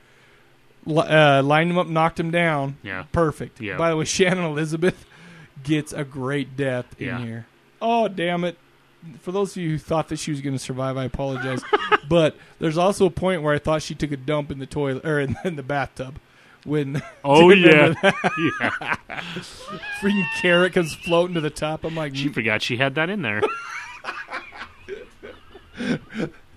[0.85, 2.77] Li- uh, lined him up, knocked him down.
[2.81, 3.03] Yeah.
[3.11, 3.61] perfect.
[3.61, 3.77] Yeah.
[3.77, 5.05] By the way, Shannon Elizabeth
[5.63, 7.19] gets a great death in Yeah.
[7.19, 7.45] here.
[7.81, 8.57] Oh damn it!
[9.21, 11.61] For those of you who thought that she was going to survive, I apologize.
[12.09, 15.05] but there's also a point where I thought she took a dump in the toilet
[15.05, 16.19] or in, in the bathtub.
[16.65, 17.93] When Oh, yeah.
[18.03, 18.95] Yeah.
[20.01, 21.85] freaking carrot comes floating to the top.
[21.85, 22.33] I'm like, She mm.
[22.33, 23.41] forgot she had that in there.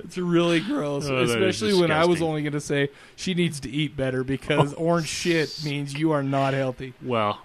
[0.05, 3.71] It's really gross, Oh, especially when I was only going to say she needs to
[3.71, 6.95] eat better because orange shit means you are not healthy.
[7.01, 7.39] Well,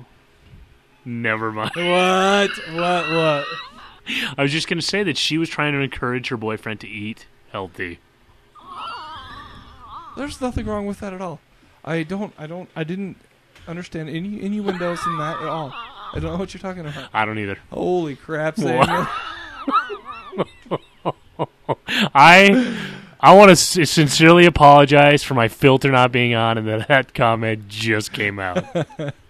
[1.06, 1.72] never mind.
[1.76, 2.50] What?
[2.74, 3.10] What?
[3.12, 3.46] What?
[4.38, 6.88] I was just going to say that she was trying to encourage her boyfriend to
[6.88, 8.00] eat healthy.
[10.16, 11.40] There's nothing wrong with that at all.
[11.86, 12.34] I don't.
[12.38, 12.70] I don't.
[12.76, 13.18] I didn't
[13.68, 15.72] understand any any innuendos in that at all.
[15.74, 17.10] I don't know what you're talking about.
[17.14, 17.58] I don't either.
[17.70, 18.58] Holy crap?
[18.58, 19.08] Samuel!
[22.16, 22.78] I
[23.20, 27.68] I want to sincerely apologize for my filter not being on and that that comment
[27.68, 28.64] just came out.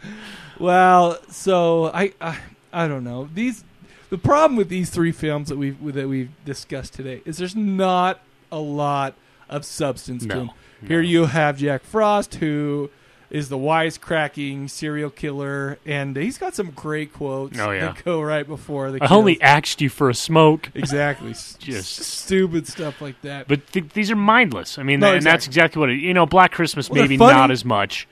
[0.59, 2.37] well, so I, I
[2.73, 3.63] I don't know these.
[4.09, 8.19] The problem with these three films that we've that we've discussed today is there's not
[8.51, 9.15] a lot
[9.49, 10.49] of substance to No, them.
[10.88, 12.89] Here you have Jack Frost, who
[13.29, 17.88] is the wisecracking serial killer, and he's got some great quotes Oh, yeah.
[17.91, 19.03] that go right before the.
[19.03, 19.41] I only kills.
[19.43, 20.69] axed you for a smoke.
[20.73, 23.47] exactly S- Just stupid stuff like that.
[23.49, 24.77] But th- these are mindless.
[24.79, 25.95] I mean, No, and that's exactly what it.
[25.99, 28.07] You know, Black Christmas Well, maybe not as much,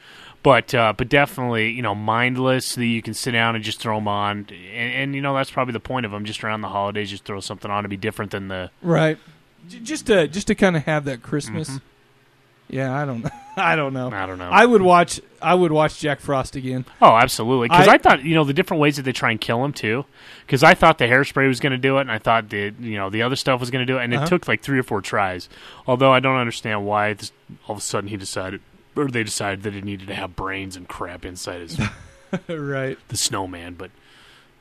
[0.45, 3.95] but uh, but definitely you know mindless that you can sit down and just throw
[3.97, 6.23] them on, and, and you know that's probably the point of them.
[6.23, 8.69] Just around the holidays, just throw something on to be different than the.
[8.83, 9.17] Right.
[9.67, 11.79] J- just to just to kind of have that Christmas.
[12.67, 13.29] Yeah, I don't know.
[13.57, 14.07] I don't know.
[14.09, 14.15] Mm-hmm.
[14.15, 14.49] I don't know.
[14.49, 15.19] I would watch.
[15.41, 16.85] I would watch Jack Frost again.
[17.01, 17.67] Oh, absolutely.
[17.69, 19.73] Because I- I, thought you know the different ways that they try and kill him
[19.73, 20.05] too.
[20.45, 22.97] Because I thought the hairspray was going to do it, and I thought the you
[22.97, 24.25] know the other stuff was going to do it, and Uh-huh.
[24.25, 25.49] it took like three or four tries.
[25.87, 27.31] Although I don't understand why this,
[27.67, 28.61] all of a sudden he decided,
[28.95, 31.79] or they decided that it needed to have brains and crap inside his
[32.47, 32.97] right.
[33.09, 33.73] the snowman.
[33.75, 33.91] But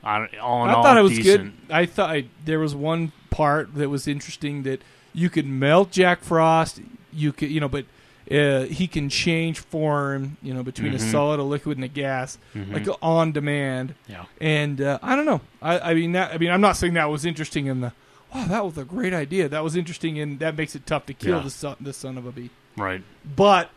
[0.03, 1.67] I, all in I all, thought it was decent.
[1.67, 1.73] good.
[1.73, 4.81] I thought I, there was one part that was interesting that
[5.13, 6.81] you could melt Jack Frost.
[7.13, 7.85] You could, you know, but
[8.29, 11.11] uh, he can change form, you know, between a Mhm.
[11.11, 12.73] solid, a liquid, and a gas, Mhm.
[12.73, 13.93] like on demand.
[14.07, 14.25] Yeah.
[14.41, 15.41] And uh, I don't know.
[15.61, 17.93] I, I mean, that, I mean, I'm not saying that was interesting in the.
[18.33, 19.47] Wow, that was a great idea.
[19.47, 21.43] That was interesting, and that makes it tough to kill Yeah.
[21.43, 22.49] the son, the son of a bee.
[22.75, 23.01] Right.
[23.35, 23.69] But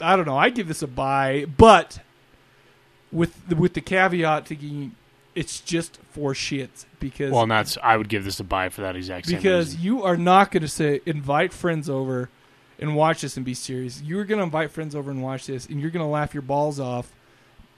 [0.00, 0.36] I don't know.
[0.36, 2.00] I give this a buy, but
[3.12, 4.94] with the, with the caveat thinking
[5.34, 8.80] it's just for shits because Well, and that's I would give this a buy for
[8.82, 9.84] that exact same because reason.
[9.84, 12.30] you are not going to say invite friends over
[12.78, 14.02] and watch this and be serious.
[14.02, 16.42] You're going to invite friends over and watch this, and you're going to laugh your
[16.42, 17.12] balls off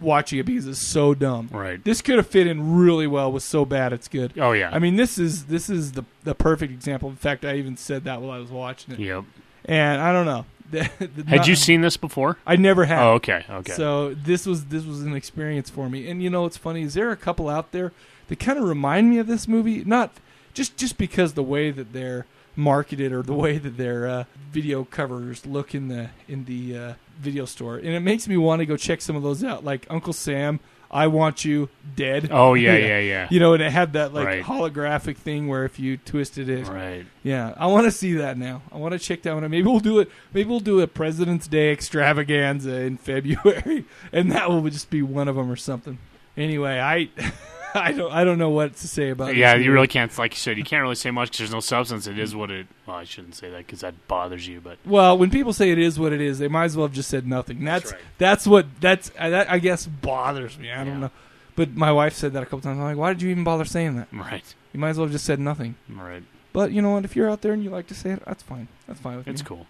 [0.01, 1.49] watching it because it's so dumb.
[1.53, 1.83] Right.
[1.83, 4.35] This could have fit in really well with so bad it's good.
[4.39, 4.71] Oh, yeah.
[4.73, 7.09] I mean, this is this is the the perfect example.
[7.11, 9.01] In fact, I even said that while I was watching it.
[9.01, 9.25] Yep.
[9.65, 10.47] And I don't know.
[11.27, 12.37] Had you seen this before?
[12.47, 13.03] I never have.
[13.03, 13.73] Oh, okay, okay.
[13.73, 16.09] So this was this was an experience for me.
[16.11, 17.93] And you know what's funny is there a couple out there
[18.29, 20.13] that kind of remind me of this movie, not
[20.55, 22.27] just just because the way that they're
[22.57, 26.93] marketed or the way that their uh, video covers look in the in the uh,
[27.19, 29.87] video store, and it makes me want to go check some of those out, like
[29.89, 30.61] Uncle Sam.
[30.91, 32.29] I want you dead.
[32.33, 33.29] Oh, yeah, yeah, yeah.
[33.31, 34.43] You know, and it had that like Right.
[34.43, 37.05] holographic thing where if you twisted it, Right.
[37.23, 38.63] Yeah, I want to see that now.
[38.73, 39.45] I want to check that one.
[39.45, 39.51] out.
[39.51, 40.11] Maybe we'll do it.
[40.33, 45.29] Maybe we'll do a President's Day extravaganza in February, and that will just be one
[45.29, 45.99] of them or something.
[46.37, 47.09] Anyway, I
[47.75, 48.13] I don't.
[48.13, 49.31] I don't know what to say about.
[49.31, 49.37] It.
[49.37, 50.17] Yeah, you really can't.
[50.19, 52.07] Like you said, you can't really say much because there's no substance.
[52.07, 52.67] It is what it.
[52.87, 54.61] Well, I shouldn't say that because that bothers you.
[54.61, 56.95] But Well, when people say it is what it is, they might as well have
[56.95, 57.65] just said nothing.
[57.65, 60.71] That's that's, what that's uh, that I guess bothers me.
[60.71, 61.11] I don't know,
[61.57, 62.79] but my wife said that a couple times.
[62.79, 64.09] I'm like, why did you even bother saying that?
[64.13, 64.55] Right.
[64.73, 65.77] You might as well have just said nothing.
[65.89, 66.23] Right.
[66.53, 67.05] But you know what?
[67.05, 68.69] If you're out there and you like to say it, that's fine.
[68.87, 69.33] That's fine with me.
[69.33, 69.67] It's cool.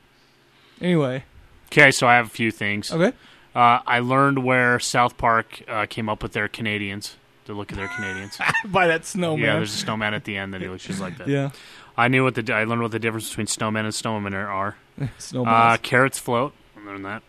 [0.80, 1.24] Anyway,
[1.66, 2.92] okay, so I have a few things.
[2.92, 3.16] Okay.
[3.54, 7.16] Uh, I learned where South Park uh, came up with their Canadians.
[7.48, 8.38] To look at their Canadians.
[8.66, 9.42] by that snowman.
[9.42, 11.28] Yeah, there's a snowman at the end that he looks just like that.
[11.28, 11.48] Yeah.
[11.96, 14.76] I knew what the I learned what the difference between snowmen and snowmen are.
[15.18, 15.74] Snowballs.
[15.74, 16.52] Uh, carrots float.
[16.76, 17.22] I learned that,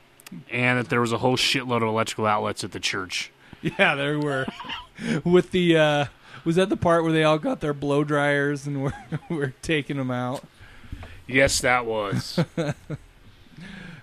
[0.51, 3.31] and that there was a whole shitload of electrical outlets at the church.
[3.61, 4.45] Yeah, there were.
[5.25, 6.05] With the uh
[6.45, 8.93] was that the part where they all got their blow dryers and were
[9.29, 10.43] were taking them out?
[11.27, 12.39] Yes, that was.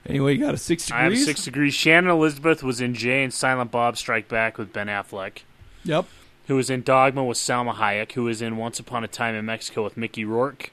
[0.07, 1.75] Anyway, you got a six I have six degrees.
[1.75, 5.41] Shannon Elizabeth was in Jay and Silent Bob Strike Back with Ben Affleck.
[5.87, 6.07] Yep.
[6.49, 8.13] Who was in Dogma with Salma Hayek.
[8.13, 10.71] Who was in Once Upon a Time in Mexico with Mickey Rourke.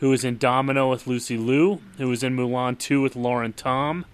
[0.00, 1.80] Who was in Domino with Lucy Liu.
[1.98, 4.06] Who was in Mulan 2 with Lauren Tom.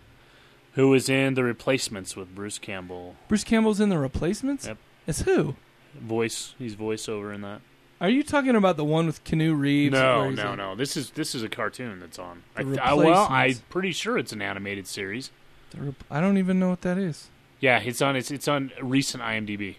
[0.74, 3.16] Who was in The Replacements with Bruce Campbell.
[3.28, 4.66] Bruce Campbell's in the replacements.
[4.66, 4.78] Yep.
[5.06, 5.56] It's who?
[5.94, 6.54] Voice.
[6.58, 7.60] He's voiceover in that.
[8.00, 9.92] Are you talking about the one with Keanu Reeves?
[9.92, 10.74] No, no, in- no.
[10.74, 12.44] This is this is a cartoon that's on.
[12.56, 15.30] I, I- well, I'm pretty sure it's an animated series.
[15.72, 17.28] The rep- I don't even know what that is.
[17.58, 18.16] Yeah, it's on.
[18.16, 19.76] It's it's on recent IMDb.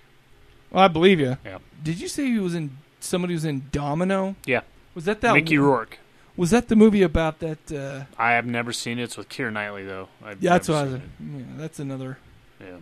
[0.71, 1.37] Well, I believe you.
[1.45, 1.59] Yeah.
[1.83, 2.77] Did you say he was in?
[2.99, 4.35] Somebody was in Domino.
[4.45, 4.61] Yeah.
[4.95, 5.99] Was that that Mickey Rourke?
[6.37, 7.71] Was that the movie about that?
[7.71, 9.03] Uh, I have never seen it.
[9.03, 10.07] It's with Keira Knightley though.
[10.23, 10.93] I've yeah, that's what I was.
[10.93, 12.17] Yeah, that's another.
[12.59, 12.77] Yeah.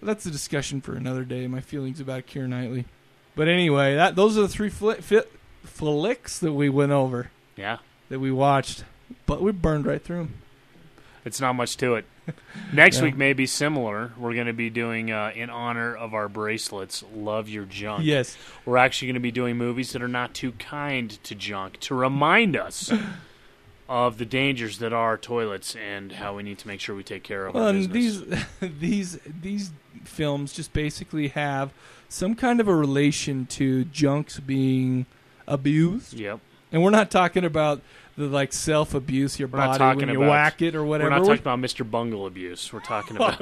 [0.00, 1.46] That's a discussion for another day.
[1.46, 2.86] My feelings about Keira Knightley.
[3.36, 5.22] But anyway, that those are the three fli- fi-
[5.64, 7.30] flicks that we went over.
[7.56, 7.78] Yeah.
[8.08, 8.84] That we watched,
[9.26, 10.34] but we burned right through them.
[11.24, 12.04] It's not much to it.
[12.72, 13.04] Next Yeah.
[13.04, 14.12] week may be similar.
[14.18, 17.04] We're going to be doing uh, in honor of our bracelets.
[17.14, 18.04] Love your junk.
[18.04, 18.36] Yes.
[18.64, 21.94] We're actually going to be doing movies that are not too kind to junk to
[21.94, 22.92] remind us
[23.88, 27.22] of the dangers that are toilets and how we need to make sure we take
[27.22, 27.92] care of Well, business.
[28.60, 29.70] these these these
[30.04, 31.72] films just basically have
[32.08, 35.06] some kind of a relation to junks being
[35.46, 36.14] abused.
[36.14, 36.40] Yep.
[36.70, 37.82] And we're not talking about
[38.16, 40.84] the like self abuse your We're not body talking when you about whack it or
[40.84, 41.10] whatever.
[41.10, 41.88] We're not talking about Mr.
[41.90, 42.72] Bungle abuse.
[42.72, 43.40] We're talking Oh, about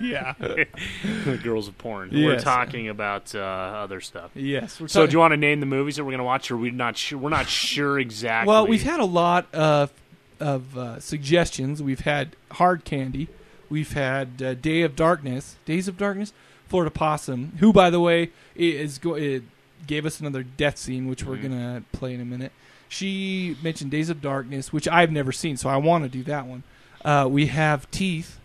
[0.00, 0.34] yeah.
[0.38, 2.10] the girls of porn.
[2.12, 2.44] We're Yes.
[2.44, 4.30] talking about uh, other stuff.
[4.34, 6.24] Yes, we're So, talking- do you want to name the movies that we're going to
[6.24, 7.18] watch, or we're not sure?
[7.18, 8.48] We're not sure exactly.
[8.50, 9.92] Well, we've had a lot of
[10.40, 11.82] of uh, suggestions.
[11.82, 13.28] We've had Hard Candy.
[13.70, 16.32] We've had uh, Day of Darkness, Days of Darkness,
[16.68, 18.24] Florida Possum, who, by the way,
[18.56, 19.44] i- is go- it
[19.86, 21.42] gave us another death scene, which we're Mhm.
[21.42, 22.52] gonna play in a minute.
[22.92, 26.46] She mentioned Days of Darkness, which I've never seen, so I want to do that
[26.46, 26.62] one.
[27.02, 28.38] Uh, we have Teeth,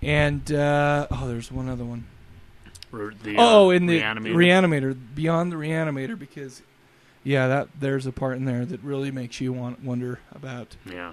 [0.00, 2.06] and uh, oh, there's one other one.
[2.90, 4.34] The, oh, uh, in the Reanimator.
[4.34, 6.62] Reanimator, Beyond the Reanimator, because
[7.22, 10.76] yeah, that there's a part in there that really makes you want wonder about.
[10.90, 11.12] Yeah.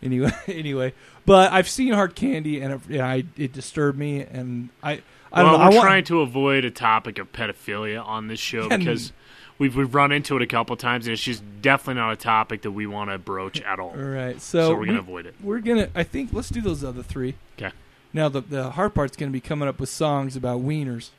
[0.00, 0.94] Anyway, anyway,
[1.26, 5.02] but I've seen Hard Candy, and it, yeah, I, it disturbed me, and I,
[5.32, 5.58] I well, don't know.
[5.58, 9.12] we're I want, trying to avoid a topic of pedophilia on this show because
[9.58, 12.62] we've we've run into it a couple times, and it's just definitely not a topic
[12.62, 13.90] that we want to broach at all.
[13.90, 15.34] All right, so, we're gonna avoid it.
[15.42, 15.88] We're gonna.
[15.94, 17.34] I think let's do those other three.
[17.56, 17.70] 'Kay.
[18.12, 21.10] Now the the hard part's gonna be coming up with songs about wieners.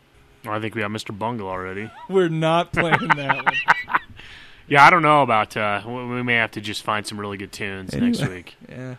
[0.45, 1.17] Well, I think we have Mr.
[1.17, 1.91] Bungle already.
[2.09, 3.99] We're not playing that one.
[4.67, 5.57] Yeah, I don't know about.
[5.57, 8.55] Uh, we we may have to just find some really good tunes next week.
[8.69, 8.97] yeah.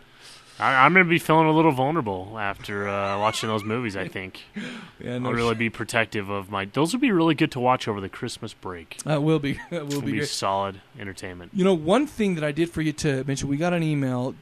[0.61, 3.97] I, I'm going to be feeling a little vulnerable after uh, watching those movies.
[3.97, 4.43] I think.
[5.03, 6.65] Yeah, no I'll really be protective of my.
[6.65, 8.97] Those would be really good to watch over the Christmas break.
[9.03, 9.59] That will be.
[9.71, 11.51] That will be be solid entertainment.
[11.55, 14.35] You know, one thing that I did forget to mention, we got an email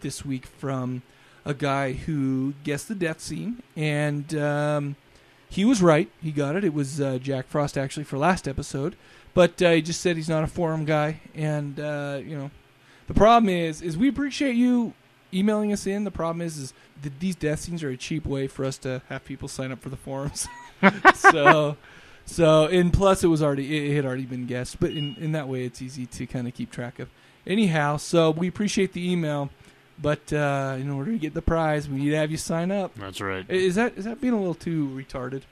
[0.00, 1.02] this week from
[1.44, 4.96] a guy who guessed the death scene, and um,
[5.50, 6.10] he was right.
[6.22, 6.64] He got it.
[6.64, 8.96] It was uh, Jack Frost actually for last episode,
[9.34, 12.50] but uh, he just said he's not a forum guy, and uh, you know,
[13.06, 14.94] the problem is, is we appreciate you
[15.36, 16.04] emailing us in.
[16.04, 19.02] The problem is, is that these death scenes are a cheap way for us to
[19.08, 20.46] have people sign up for the forums.
[21.14, 21.76] so.
[22.28, 25.46] So and plus it was already it had already been guessed, but in, in that
[25.48, 27.08] way it's easy to kind of keep track of.
[27.46, 29.50] Anyhow, so we appreciate the email,
[29.96, 32.96] but uh, in order to get the prize, we need to have you sign up.
[32.96, 33.48] That's right.
[33.48, 35.42] Is that is that being a little too retarded?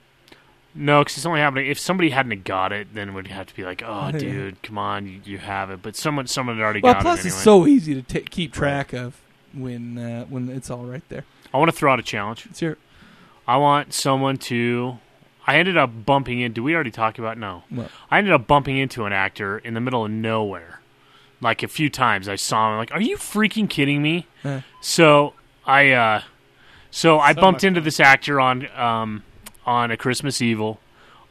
[0.74, 3.62] No, because it's only happening if somebody hadn't got it, then would have to be
[3.62, 6.94] like, "Oh, dude, come on, you, you have it." But someone, someone had already Well,
[6.94, 7.34] got plus it anyway.
[7.36, 9.20] it's so easy to ta keep track of
[9.56, 11.24] when uh, when it's all right there.
[11.52, 12.46] I want to throw out a challenge.
[12.46, 12.78] Let's hear it.
[13.46, 14.98] I want someone to.
[15.46, 16.52] I ended up bumping in.
[16.52, 17.64] Do we already talk about no?
[17.68, 17.90] What?
[18.10, 20.80] I ended up bumping into an actor in the middle of nowhere,
[21.40, 22.28] like a few times.
[22.28, 22.78] I saw him.
[22.78, 24.26] Like, are you freaking kidding me?
[24.42, 24.62] Uh.
[24.80, 25.34] So
[25.66, 26.22] I, uh,
[26.90, 29.22] so I bumped much into this actor on, um,
[29.66, 30.80] on a Christmas Evil,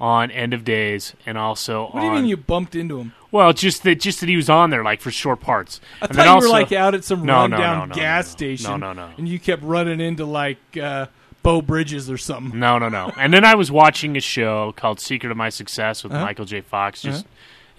[0.03, 2.03] on End of Days and also What do on.
[2.05, 3.13] you mean you bumped into him?
[3.31, 5.79] Well, just that just that he was on there like for short parts.
[6.01, 7.95] I and thought then you also, were like out at some no, no, rundown no,
[7.95, 8.79] no, gas no, station.
[8.81, 9.13] No, no, no.
[9.17, 11.05] And you kept running into like uh,
[11.41, 12.59] Beau Bridges or something.
[12.59, 13.11] No, no, no.
[13.17, 16.25] And then I was watching a show called Secret of My Success with Uh-huh.
[16.25, 16.59] Michael J.
[16.61, 17.01] Fox.
[17.01, 17.29] Just Uh-huh.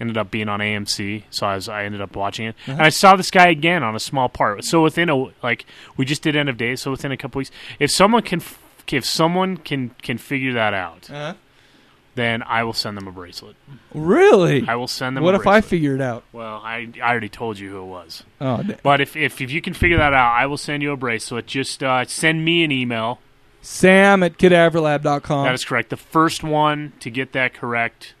[0.01, 2.71] ended up being on AMC, so I was I ended up watching it, Uh-huh.
[2.73, 4.65] and I saw this guy again on a small part.
[4.65, 5.65] So within a like
[5.95, 8.57] we just did end of days, so within a couple weeks, if someone can f-
[8.91, 11.33] if someone can can figure that out, Uh-huh.
[12.15, 13.55] Then I will send them a bracelet.
[13.93, 14.67] Really?
[14.67, 15.23] I will send them.
[15.23, 16.23] What if I figure it out?
[16.33, 18.23] Well, I I already told you who it was.
[18.41, 20.97] Oh, But if, if if you can figure that out, I will send you a
[20.97, 21.45] bracelet.
[21.45, 23.19] Just uh, send me an email.
[23.61, 25.45] Sam at cadaverlab.com.
[25.45, 25.89] That is correct.
[25.89, 28.13] The first one to get that correct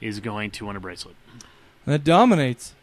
[0.00, 1.16] is going to win a bracelet.
[1.84, 2.74] That dominates.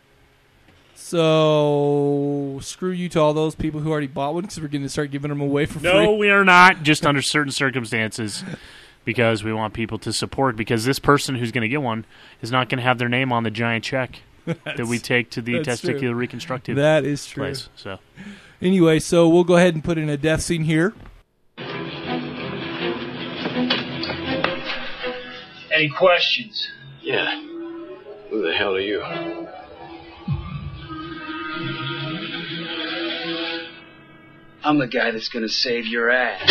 [0.95, 4.89] So screw you to all those people who already bought one because we're going to
[4.89, 6.03] start giving them away for No, free.
[6.05, 6.83] No, we are not.
[6.83, 8.43] Just under certain circumstances,
[9.05, 10.55] because we want people to support.
[10.55, 12.05] Because this person who's going to get one
[12.41, 15.41] is not going to have their name on the giant check that we take to
[15.41, 15.93] the That's true.
[15.93, 16.75] testicular reconstructive.
[16.75, 17.43] That is true.
[17.45, 17.69] Place.
[17.75, 17.99] So
[18.61, 20.93] Anyway, so we'll go ahead and put in a death scene here.
[25.71, 26.69] Any questions?
[27.01, 27.41] Yeah.
[28.29, 29.01] Who the hell are you?
[34.63, 36.41] I'm the guy that's gonna save your ass.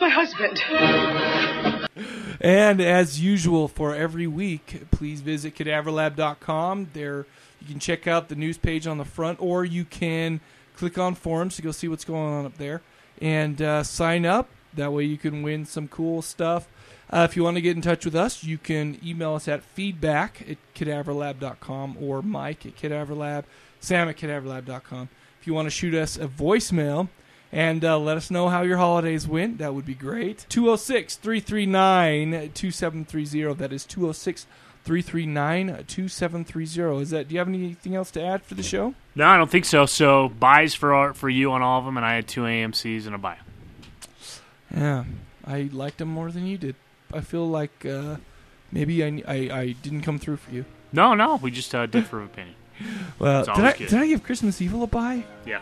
[0.00, 0.62] My husband?
[2.40, 6.90] And as usual for every week, please visit cadaverlab.com.
[6.94, 7.26] There
[7.60, 10.40] you can check out the news page on the front, or you can
[10.74, 12.80] click on forums to go see what's going on up there
[13.20, 14.48] and uh, sign up.
[14.72, 16.68] That way you can win some cool stuff.
[17.10, 19.62] Uh, if you want to get in touch with us, you can email us at
[19.62, 23.44] feedback at cadaverlab.com or Mike at cadaverlab,
[23.80, 25.08] Sam at cadaverlab.com.
[25.40, 27.08] If you want to shoot us a voicemail
[27.52, 30.46] and uh, let us know how your holidays went, that would be great.
[30.48, 33.54] 206 339 2730.
[33.54, 34.46] That is 206
[34.84, 37.02] 339 2730.
[37.02, 38.94] Is that, do you have anything else to add for the show?
[39.14, 39.86] no, I don't think so.
[39.86, 43.06] So buys for our, for you on all of them, and I had two AMC's
[43.06, 43.38] and a buy.
[44.74, 45.04] Yeah,
[45.44, 46.76] I liked them more than you did.
[47.12, 48.16] I feel like uh,
[48.70, 50.64] maybe I, I, I didn't come through for you.
[50.92, 52.54] No, no, we just uh, differ of opinion.
[53.18, 53.88] Well, did I, good.
[53.88, 55.24] did I give Christmas Evil a buy?
[55.44, 55.60] Yeah.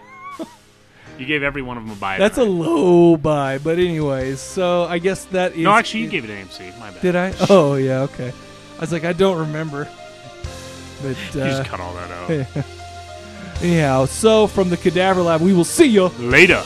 [1.19, 2.17] You gave every one of them a buy.
[2.19, 5.59] That's a low buy, but anyways, so I guess that is.
[5.59, 6.79] No, actually, you gave it AMC.
[6.79, 7.03] My bad.
[7.03, 7.35] Did I?
[7.51, 8.33] Oh yeah, okay.
[8.77, 9.89] I was like, I don't remember.
[11.03, 12.65] But You uh, just cut all that out.
[13.63, 16.63] Anyhow, so from the Cadaver Lab, we will see you later.